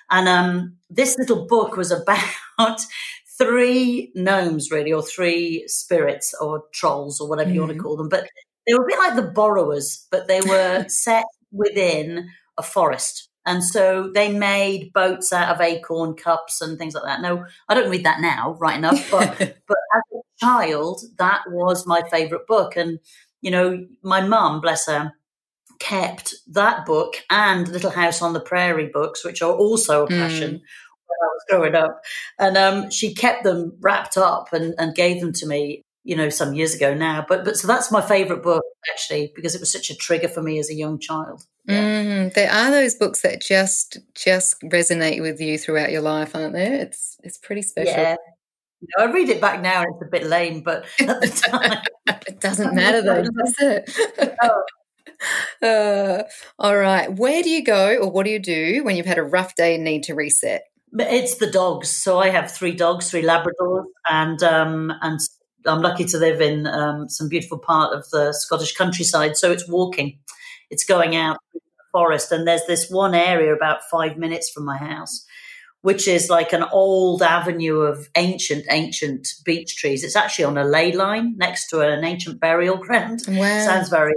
And 0.09 0.27
um, 0.27 0.77
this 0.89 1.17
little 1.17 1.45
book 1.47 1.77
was 1.77 1.91
about 1.91 2.81
three 3.37 4.11
gnomes, 4.15 4.71
really, 4.71 4.93
or 4.93 5.01
three 5.01 5.67
spirits 5.67 6.33
or 6.39 6.63
trolls 6.73 7.19
or 7.19 7.27
whatever 7.29 7.49
mm-hmm. 7.49 7.55
you 7.55 7.61
want 7.61 7.73
to 7.73 7.79
call 7.79 7.97
them. 7.97 8.09
But 8.09 8.27
they 8.67 8.73
were 8.73 8.85
a 8.85 8.87
bit 8.87 8.99
like 8.99 9.15
the 9.15 9.31
borrowers, 9.31 10.07
but 10.11 10.27
they 10.27 10.41
were 10.41 10.85
set 10.87 11.25
within 11.51 12.29
a 12.57 12.63
forest. 12.63 13.29
And 13.45 13.63
so 13.63 14.11
they 14.13 14.31
made 14.31 14.93
boats 14.93 15.33
out 15.33 15.49
of 15.49 15.61
acorn 15.61 16.13
cups 16.13 16.61
and 16.61 16.77
things 16.77 16.93
like 16.93 17.05
that. 17.05 17.21
No, 17.21 17.45
I 17.67 17.73
don't 17.73 17.89
read 17.89 18.05
that 18.05 18.21
now, 18.21 18.55
right 18.59 18.77
enough, 18.77 19.09
but 19.09 19.35
but 19.67 19.77
as 19.95 20.03
a 20.13 20.45
child, 20.45 21.01
that 21.17 21.41
was 21.47 21.87
my 21.87 22.03
favorite 22.11 22.45
book. 22.45 22.75
And 22.75 22.99
you 23.41 23.51
know, 23.51 23.85
my 24.03 24.21
mum, 24.21 24.61
bless 24.61 24.87
her, 24.87 25.13
kept 25.81 26.35
that 26.47 26.85
book 26.85 27.15
and 27.29 27.67
Little 27.67 27.89
House 27.89 28.21
on 28.21 28.33
the 28.33 28.39
Prairie 28.39 28.89
books, 28.93 29.25
which 29.25 29.41
are 29.41 29.51
also 29.51 30.05
a 30.05 30.07
passion 30.07 30.51
mm. 30.51 30.61
when 30.61 31.19
I 31.21 31.25
was 31.25 31.45
growing 31.49 31.75
up. 31.75 32.01
And 32.37 32.55
um, 32.55 32.91
she 32.91 33.13
kept 33.15 33.43
them 33.43 33.73
wrapped 33.81 34.15
up 34.15 34.53
and, 34.53 34.75
and 34.77 34.95
gave 34.95 35.21
them 35.21 35.33
to 35.33 35.47
me, 35.47 35.81
you 36.03 36.15
know, 36.15 36.29
some 36.29 36.53
years 36.53 36.75
ago 36.75 36.93
now. 36.93 37.25
But 37.27 37.43
but 37.43 37.57
so 37.57 37.67
that's 37.67 37.91
my 37.91 38.01
favorite 38.01 38.43
book 38.43 38.63
actually 38.91 39.31
because 39.35 39.55
it 39.55 39.59
was 39.59 39.71
such 39.71 39.89
a 39.89 39.95
trigger 39.95 40.27
for 40.27 40.41
me 40.41 40.59
as 40.59 40.69
a 40.69 40.75
young 40.75 40.99
child. 40.99 41.45
Yeah. 41.65 41.81
Mm, 41.81 42.33
there 42.33 42.51
are 42.51 42.71
those 42.71 42.95
books 42.95 43.21
that 43.21 43.41
just 43.41 43.97
just 44.15 44.61
resonate 44.61 45.21
with 45.21 45.41
you 45.41 45.57
throughout 45.57 45.91
your 45.91 46.01
life, 46.01 46.35
aren't 46.35 46.53
there? 46.53 46.75
It's 46.75 47.17
it's 47.23 47.37
pretty 47.39 47.63
special. 47.63 47.93
Yeah. 47.93 48.15
You 48.81 48.87
know, 48.97 49.05
I 49.05 49.11
read 49.11 49.29
it 49.29 49.39
back 49.39 49.61
now 49.61 49.83
and 49.83 49.93
it's 49.93 50.07
a 50.07 50.09
bit 50.09 50.27
lame, 50.27 50.61
but 50.61 50.85
at 50.99 51.21
the 51.21 51.27
time, 51.49 51.81
it 52.27 52.39
doesn't 52.39 52.73
matter 52.75 53.01
though, 53.01 53.23
does 53.23 53.55
it? 53.59 54.35
oh. 54.41 54.63
Uh, 55.61 56.23
all 56.57 56.75
right. 56.75 57.15
Where 57.15 57.43
do 57.43 57.49
you 57.51 57.63
go 57.63 57.95
or 57.97 58.09
what 58.09 58.25
do 58.25 58.31
you 58.31 58.39
do 58.39 58.83
when 58.83 58.95
you've 58.95 59.05
had 59.05 59.19
a 59.19 59.23
rough 59.23 59.53
day 59.53 59.75
and 59.75 59.83
need 59.83 60.01
to 60.03 60.15
reset? 60.15 60.63
It's 60.97 61.35
the 61.35 61.49
dogs. 61.49 61.89
So 61.89 62.17
I 62.17 62.29
have 62.29 62.51
three 62.51 62.73
dogs, 62.73 63.11
three 63.11 63.21
Labradors, 63.21 63.85
and 64.09 64.41
um, 64.41 64.91
and 65.01 65.19
I'm 65.65 65.81
lucky 65.81 66.05
to 66.05 66.17
live 66.17 66.41
in 66.41 66.67
um, 66.67 67.07
some 67.07 67.29
beautiful 67.29 67.59
part 67.59 67.93
of 67.93 68.09
the 68.09 68.33
Scottish 68.33 68.75
countryside. 68.75 69.37
So 69.37 69.51
it's 69.51 69.69
walking, 69.69 70.19
it's 70.69 70.83
going 70.83 71.15
out 71.15 71.37
the 71.53 71.59
forest, 71.91 72.31
and 72.31 72.47
there's 72.47 72.65
this 72.67 72.89
one 72.89 73.13
area 73.13 73.53
about 73.53 73.81
five 73.89 74.17
minutes 74.17 74.49
from 74.49 74.65
my 74.65 74.77
house, 74.77 75.25
which 75.81 76.07
is 76.07 76.29
like 76.29 76.53
an 76.53 76.63
old 76.71 77.21
avenue 77.23 77.79
of 77.79 78.07
ancient, 78.15 78.65
ancient 78.69 79.27
beech 79.43 79.75
trees. 79.75 80.03
It's 80.03 80.15
actually 80.15 80.45
on 80.45 80.57
a 80.57 80.63
ley 80.63 80.91
line 80.91 81.35
next 81.37 81.69
to 81.69 81.81
an 81.81 82.03
ancient 82.03 82.39
burial 82.39 82.77
ground. 82.77 83.21
Wow. 83.27 83.65
Sounds 83.65 83.89
very, 83.89 84.13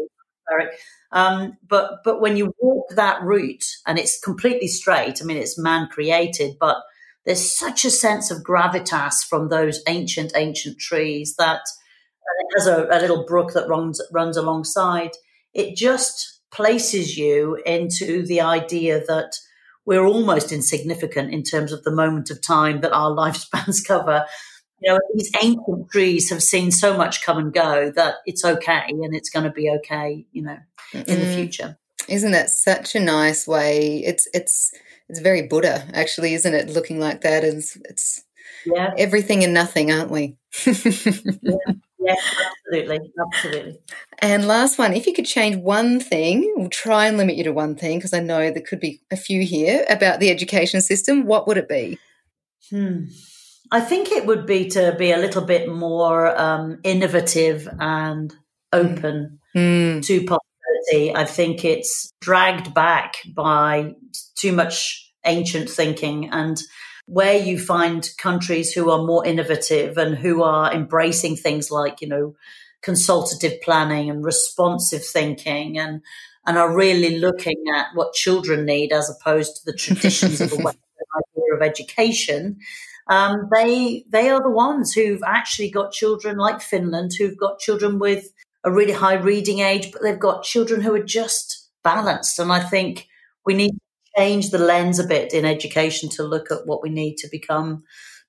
very 0.49 0.71
um, 1.15 1.57
but 1.67 2.03
but 2.05 2.21
when 2.21 2.37
you 2.37 2.53
walk 2.59 2.91
that 2.97 3.23
route 3.23 3.65
and 3.87 3.99
it's 3.99 4.19
completely 4.19 4.67
straight, 4.67 5.23
I 5.23 5.25
mean 5.25 5.37
it's 5.37 5.57
man 5.57 5.87
created, 5.87 6.57
but 6.59 6.79
there's 7.25 7.57
such 7.57 7.85
a 7.85 7.91
sense 7.91 8.33
of 8.33 8.43
gravitas 8.43 9.25
from 9.25 9.49
those 9.49 9.81
ancient 9.87 10.33
ancient 10.35 10.79
trees 10.79 11.37
that 11.39 11.61
it 11.61 12.59
has 12.59 12.67
a, 12.67 12.89
a 12.91 12.99
little 13.01 13.25
brook 13.25 13.53
that 13.53 13.69
runs 13.69 14.03
runs 14.13 14.37
alongside. 14.37 15.13
It 15.55 15.77
just 15.77 16.41
places 16.51 17.17
you 17.17 17.63
into 17.65 18.27
the 18.27 18.41
idea 18.41 18.99
that 19.07 19.33
we're 19.87 20.05
almost 20.05 20.53
insignificant 20.53 21.33
in 21.33 21.43
terms 21.43 21.73
of 21.73 21.83
the 21.85 21.91
moment 21.91 22.31
of 22.31 22.41
time 22.41 22.81
that 22.81 22.93
our 22.93 23.11
lifespans 23.17 23.87
cover 23.87 24.27
you 24.85 24.93
know, 24.93 25.01
these 25.15 25.31
ancient 25.43 25.91
trees 25.91 26.31
have 26.31 26.43
seen 26.43 26.71
so 26.71 26.97
much 26.97 27.25
come 27.25 27.39
and 27.39 27.53
go 27.53 27.91
that 27.97 28.17
it's 28.27 28.45
okay 28.45 28.85
and 28.89 29.15
it's 29.15 29.31
going 29.31 29.45
to 29.45 29.51
be 29.51 29.71
okay, 29.71 30.27
you 30.33 30.43
know, 30.43 30.59
in 30.93 31.03
mm. 31.03 31.21
the 31.21 31.35
future. 31.35 31.79
Isn't 32.07 32.33
that 32.33 32.51
such 32.51 32.95
a 32.95 33.01
nice 33.01 33.47
way? 33.47 34.03
It's 34.05 34.29
it's 34.35 34.73
it's 35.09 35.21
very 35.21 35.43
Buddha, 35.43 35.87
actually, 35.95 36.35
isn't 36.35 36.53
it? 36.53 36.69
Looking 36.69 37.01
like 37.01 37.23
that 37.23 37.45
is 37.45 37.79
it's 37.89 38.25
yeah 38.67 38.93
everything 38.99 39.43
and 39.43 39.55
nothing, 39.55 39.91
aren't 39.91 40.11
we? 40.11 40.37
yeah. 40.67 41.57
Yeah, 42.05 42.15
absolutely, 42.67 43.13
absolutely. 43.19 43.79
And 44.19 44.47
last 44.47 44.79
one, 44.79 44.95
if 44.95 45.07
you 45.07 45.13
could 45.13 45.27
change 45.27 45.57
one 45.57 46.01
thing, 46.01 46.53
we'll 46.57 46.69
try 46.69 47.07
and 47.07 47.17
limit 47.17 47.37
you 47.37 47.45
to 47.45 47.53
one 47.53 47.77
thing 47.77 47.99
because 47.99 48.13
I 48.13 48.21
know 48.21 48.51
there 48.51 48.63
could 48.63 48.81
be 48.81 49.01
a 49.11 49.17
few 49.17 49.45
here 49.45 49.85
about 49.89 50.21
the 50.21 50.31
education 50.31 50.81
system. 50.81 51.27
What 51.27 51.47
would 51.47 51.57
it 51.57 51.69
be? 51.69 51.99
Hmm. 52.71 53.05
I 53.71 53.81
think 53.81 54.13
it 54.13 54.27
would 54.27 54.47
be 54.47 54.69
to 54.71 54.95
be 54.99 55.11
a 55.11 55.19
little 55.19 55.43
bit 55.43 55.69
more 55.69 56.39
um, 56.39 56.79
innovative 56.85 57.69
and 57.81 58.35
open 58.73 59.41
mm. 59.57 60.05
to 60.05 60.25
possibility. 60.25 61.15
I 61.15 61.25
think 61.25 61.65
it's 61.65 62.13
dragged 62.21 62.75
back 62.75 63.17
by 63.35 63.95
too 64.37 64.53
much 64.53 65.13
ancient 65.25 65.71
thinking 65.71 66.29
and 66.31 66.59
where 67.07 67.37
you 67.37 67.59
find 67.59 68.09
countries 68.19 68.73
who 68.73 68.91
are 68.91 69.05
more 69.05 69.27
innovative 69.27 69.99
and 69.99 70.17
who 70.17 70.43
are 70.43 70.73
embracing 70.73 71.37
things 71.37 71.71
like, 71.71 72.01
you 72.01 72.09
know, 72.09 72.35
consultative 72.83 73.61
planning 73.63 74.11
and 74.11 74.25
responsive 74.25 75.05
thinking 75.05 75.79
and 75.79 76.03
and 76.47 76.59
are 76.59 76.77
really 76.77 77.19
looking 77.19 77.57
at 77.75 77.87
what 77.95 78.13
children 78.13 78.67
need 78.67 78.93
as 78.93 79.09
opposed 79.09 79.57
to 79.57 79.65
the 79.65 79.73
traditions 79.79 80.41
of 80.41 80.53
a 80.53 80.57
Western 80.57 80.81
idea 81.17 81.55
of 81.55 81.63
education. 81.63 82.59
Um, 83.09 83.49
they 83.55 84.05
they 84.09 84.31
are 84.31 84.43
the 84.43 84.51
ones 84.51 84.93
who've 84.93 85.23
actually 85.27 85.71
got 85.71 85.93
children 85.93 86.37
like 86.37 86.61
Finland, 86.61 87.13
who've 87.19 87.37
got 87.37 87.59
children 87.59 87.99
with 87.99 88.31
a 88.65 88.71
really 88.71 88.93
high 88.93 89.15
reading 89.15 89.61
age, 89.61 89.93
but 89.93 90.03
they've 90.03 90.19
got 90.19 90.43
children 90.43 90.81
who 90.81 90.95
are 90.95 91.03
just 91.03 91.69
balanced. 91.83 92.39
And 92.39 92.51
I 92.51 92.61
think 92.61 93.09
we 93.45 93.55
need 93.55 93.71
to 93.71 93.81
change 94.17 94.51
the 94.51 94.59
lens 94.59 94.99
a 94.99 95.07
bit 95.07 95.33
in 95.33 95.45
education 95.45 96.09
to 96.11 96.23
look 96.23 96.51
at 96.51 96.67
what 96.67 96.83
we 96.83 96.91
need 96.91 97.17
to 97.19 97.29
become 97.31 97.85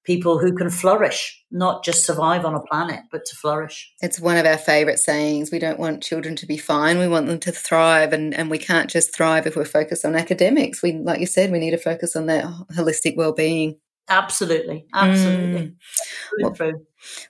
people 0.05 0.37
who 0.37 0.53
can 0.53 0.69
flourish, 0.69 1.43
not 1.51 1.83
just 1.83 2.05
survive 2.05 2.45
on 2.45 2.53
a 2.53 2.61
planet, 2.61 3.01
but 3.11 3.25
to 3.25 3.35
flourish. 3.35 3.91
It's 4.01 4.19
one 4.19 4.37
of 4.37 4.45
our 4.45 4.57
favourite 4.57 4.99
sayings. 4.99 5.51
We 5.51 5.59
don't 5.59 5.79
want 5.79 6.03
children 6.03 6.35
to 6.37 6.45
be 6.45 6.57
fine. 6.57 6.99
We 6.99 7.07
want 7.07 7.27
them 7.27 7.39
to 7.39 7.51
thrive, 7.51 8.13
and, 8.13 8.33
and 8.33 8.49
we 8.49 8.59
can't 8.59 8.89
just 8.89 9.15
thrive 9.15 9.47
if 9.47 9.55
we're 9.55 9.65
focused 9.65 10.05
on 10.05 10.15
academics. 10.15 10.83
We, 10.83 10.93
like 10.93 11.19
you 11.19 11.25
said, 11.25 11.51
we 11.51 11.59
need 11.59 11.71
to 11.71 11.77
focus 11.77 12.15
on 12.15 12.27
that 12.27 12.45
holistic 12.73 13.17
well-being. 13.17 13.77
Absolutely, 14.07 14.85
absolutely. 14.93 15.73
Mm. 16.39 16.59
Well, 16.59 16.73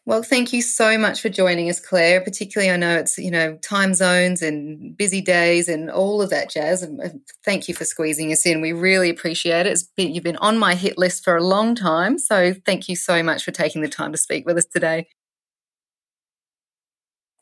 well, 0.05 0.23
thank 0.23 0.51
you 0.51 0.61
so 0.61 0.97
much 0.97 1.21
for 1.21 1.29
joining 1.29 1.69
us, 1.69 1.79
Claire. 1.79 2.21
Particularly, 2.21 2.71
I 2.71 2.77
know 2.77 2.97
it's 2.97 3.17
you 3.17 3.31
know 3.31 3.57
time 3.57 3.93
zones 3.93 4.41
and 4.41 4.95
busy 4.97 5.21
days 5.21 5.69
and 5.69 5.89
all 5.89 6.21
of 6.21 6.29
that 6.31 6.49
jazz. 6.49 6.83
And 6.83 7.21
thank 7.45 7.67
you 7.67 7.73
for 7.73 7.85
squeezing 7.85 8.31
us 8.31 8.45
in. 8.45 8.59
We 8.61 8.73
really 8.73 9.09
appreciate 9.09 9.65
it. 9.65 9.71
It's 9.71 9.83
been, 9.83 10.13
you've 10.13 10.23
been 10.23 10.37
on 10.37 10.57
my 10.57 10.75
hit 10.75 10.97
list 10.97 11.23
for 11.23 11.37
a 11.37 11.43
long 11.43 11.75
time, 11.75 12.17
so 12.17 12.53
thank 12.65 12.89
you 12.89 12.95
so 12.95 13.23
much 13.23 13.43
for 13.43 13.51
taking 13.51 13.81
the 13.81 13.89
time 13.89 14.11
to 14.11 14.17
speak 14.17 14.45
with 14.45 14.57
us 14.57 14.65
today. 14.65 15.07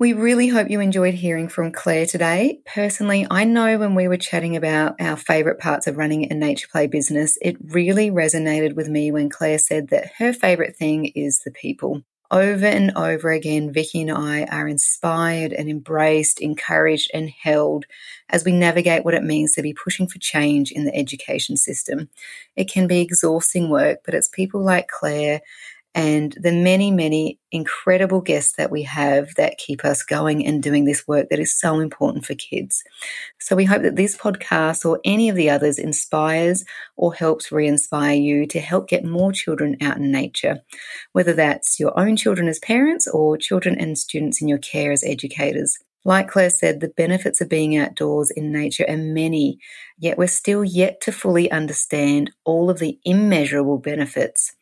We 0.04 0.12
really 0.12 0.50
hope 0.50 0.70
you 0.70 0.82
enjoyed 0.82 1.14
hearing 1.14 1.48
from 1.48 1.72
Claire 1.72 2.06
today. 2.06 2.60
Personally, 2.66 3.26
I 3.32 3.46
know 3.46 3.78
when 3.78 3.96
we 3.96 4.10
were 4.10 4.18
chatting 4.18 4.58
about 4.58 5.00
our 5.00 5.16
favourite 5.16 5.60
parts 5.60 5.88
of 5.88 5.96
running 5.96 6.30
a 6.30 6.36
nature 6.36 6.68
play 6.70 6.88
business, 6.88 7.38
it 7.42 7.56
really 7.70 8.12
resonated 8.12 8.76
with 8.76 8.90
me 8.90 9.14
when 9.14 9.30
Claire 9.30 9.60
said 9.60 9.88
that 9.92 10.12
her 10.18 10.34
favourite 10.34 10.76
thing 10.76 11.06
is 11.16 11.40
the 11.40 11.52
people. 11.52 12.02
Over 12.30 12.66
and 12.66 12.92
over 12.98 13.32
again, 13.32 13.72
Vicky 13.72 14.02
and 14.02 14.12
I 14.12 14.44
are 14.44 14.68
inspired 14.68 15.54
and 15.54 15.70
embraced, 15.70 16.42
encouraged 16.42 17.10
and 17.14 17.30
held 17.30 17.86
as 18.28 18.44
we 18.44 18.52
navigate 18.52 19.06
what 19.06 19.14
it 19.14 19.24
means 19.24 19.54
to 19.54 19.62
be 19.62 19.74
pushing 19.74 20.08
for 20.08 20.20
change 20.20 20.70
in 20.74 20.84
the 20.84 20.94
education 20.94 21.56
system. 21.56 22.10
It 22.58 22.70
can 22.70 22.88
be 22.88 23.00
exhausting 23.00 23.70
work, 23.70 24.00
but 24.04 24.16
it's 24.16 24.28
people 24.28 24.62
like 24.62 24.90
Claire 24.90 25.40
and 25.96 26.36
the 26.42 26.52
many, 26.52 26.90
many 26.90 27.40
incredible 27.52 28.22
guests 28.22 28.56
that 28.58 28.72
we 28.72 28.82
have 28.84 29.36
that 29.36 29.58
keep 29.60 29.86
us 29.86 30.02
going 30.02 30.46
and 30.46 30.64
doing 30.64 30.86
this 30.86 31.08
work 31.08 31.30
that 31.30 31.40
is 31.40 31.58
so 31.58 31.80
important 31.80 32.26
for 32.26 32.34
kids. 32.34 32.84
So 33.40 33.56
we 33.56 33.66
hope 33.66 33.84
that 33.84 33.96
this 33.96 34.18
podcast 34.18 34.86
or 34.86 35.00
any 35.06 35.30
of 35.30 35.36
the 35.36 35.50
others 35.50 35.78
inspires 35.78 36.66
or 36.96 37.14
helps 37.14 37.52
re 37.52 37.68
inspire 37.68 38.16
you 38.16 38.48
to 38.48 38.60
help 38.60 38.88
get 38.88 39.06
more 39.06 39.32
children 39.32 39.78
out 39.82 39.98
in 39.98 40.12
nature, 40.12 40.62
whether 41.12 41.34
that's 41.34 41.80
your 41.80 41.98
own 42.00 42.16
children 42.16 42.48
as 42.48 42.60
parents 42.60 43.08
or 43.08 43.38
children 43.38 43.78
and 43.80 43.98
students 43.98 44.42
in 44.42 44.48
your 44.48 44.58
care 44.58 44.92
as 44.92 45.04
educators. 45.04 45.78
Like 46.06 46.28
Claire 46.28 46.50
said, 46.50 46.80
the 46.80 46.90
benefits 46.90 47.40
of 47.40 47.48
being 47.48 47.78
outdoors 47.78 48.30
in 48.30 48.52
nature 48.52 48.86
are 48.90 48.98
many, 48.98 49.60
yet 49.98 50.18
we're 50.18 50.28
still 50.28 50.64
yet 50.64 51.00
to 51.02 51.14
fully 51.14 51.50
understand 51.50 52.32
all 52.44 52.70
of 52.70 52.80
the 52.80 53.00
immeasurable 53.06 53.78
benefits. 53.78 54.54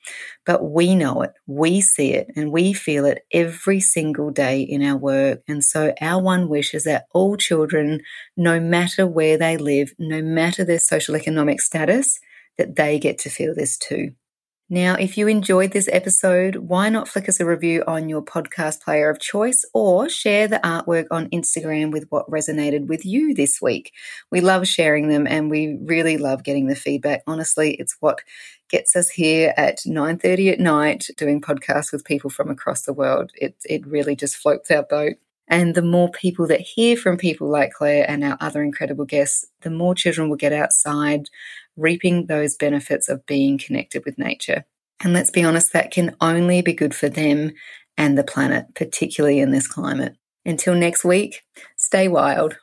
But 0.45 0.69
we 0.69 0.93
know 0.95 1.23
it, 1.23 1.31
we 1.47 1.81
see 1.81 2.13
it, 2.13 2.27
and 2.35 2.51
we 2.51 2.73
feel 2.73 3.05
it 3.05 3.25
every 3.33 3.79
single 3.79 4.29
day 4.29 4.61
in 4.61 4.83
our 4.83 4.97
work. 4.97 5.41
And 5.47 5.63
so 5.63 5.93
our 5.99 6.21
one 6.21 6.47
wish 6.47 6.75
is 6.75 6.83
that 6.83 7.05
all 7.11 7.37
children, 7.37 8.01
no 8.37 8.59
matter 8.59 9.07
where 9.07 9.37
they 9.37 9.57
live, 9.57 9.93
no 9.97 10.21
matter 10.21 10.63
their 10.63 10.79
social 10.79 11.15
economic 11.15 11.59
status, 11.59 12.19
that 12.57 12.75
they 12.75 12.99
get 12.99 13.17
to 13.19 13.29
feel 13.29 13.55
this 13.55 13.77
too. 13.77 14.13
Now, 14.73 14.95
if 14.95 15.17
you 15.17 15.27
enjoyed 15.27 15.71
this 15.71 15.89
episode, 15.91 16.55
why 16.55 16.87
not 16.87 17.09
flick 17.09 17.27
us 17.27 17.41
a 17.41 17.45
review 17.45 17.83
on 17.87 18.07
your 18.07 18.21
podcast 18.21 18.79
player 18.81 19.09
of 19.09 19.19
choice 19.19 19.65
or 19.73 20.07
share 20.07 20.47
the 20.47 20.61
artwork 20.63 21.07
on 21.11 21.29
Instagram 21.31 21.91
with 21.91 22.05
what 22.07 22.25
resonated 22.31 22.87
with 22.87 23.05
you 23.05 23.33
this 23.33 23.61
week? 23.61 23.91
We 24.31 24.39
love 24.39 24.65
sharing 24.65 25.09
them 25.09 25.27
and 25.27 25.51
we 25.51 25.77
really 25.81 26.17
love 26.17 26.45
getting 26.45 26.67
the 26.67 26.75
feedback. 26.77 27.21
Honestly, 27.27 27.73
it's 27.73 27.97
what 27.99 28.21
gets 28.69 28.95
us 28.95 29.09
here 29.09 29.53
at 29.57 29.79
9:30 29.85 30.53
at 30.53 30.61
night 30.61 31.07
doing 31.17 31.41
podcasts 31.41 31.91
with 31.91 32.05
people 32.05 32.29
from 32.29 32.49
across 32.49 32.83
the 32.83 32.93
world. 32.93 33.31
It 33.35 33.55
it 33.65 33.85
really 33.85 34.15
just 34.15 34.37
floats 34.37 34.71
our 34.71 34.83
boat. 34.83 35.17
And 35.51 35.75
the 35.75 35.81
more 35.81 36.09
people 36.09 36.47
that 36.47 36.61
hear 36.61 36.95
from 36.95 37.17
people 37.17 37.49
like 37.49 37.73
Claire 37.73 38.09
and 38.09 38.23
our 38.23 38.37
other 38.39 38.63
incredible 38.63 39.03
guests, 39.03 39.45
the 39.63 39.69
more 39.69 39.93
children 39.93 40.29
will 40.29 40.37
get 40.37 40.53
outside, 40.53 41.25
reaping 41.77 42.25
those 42.27 42.55
benefits 42.55 43.09
of 43.09 43.25
being 43.25 43.57
connected 43.57 44.03
with 44.05 44.17
nature. 44.17 44.65
And 45.03 45.13
let's 45.13 45.31
be 45.31 45.43
honest, 45.43 45.73
that 45.73 45.91
can 45.91 46.15
only 46.21 46.61
be 46.61 46.73
good 46.73 46.93
for 46.93 47.09
them 47.09 47.51
and 47.97 48.17
the 48.17 48.23
planet, 48.23 48.65
particularly 48.75 49.39
in 49.39 49.51
this 49.51 49.67
climate. 49.67 50.15
Until 50.45 50.75
next 50.75 51.03
week, 51.03 51.43
stay 51.77 52.07
wild. 52.07 52.57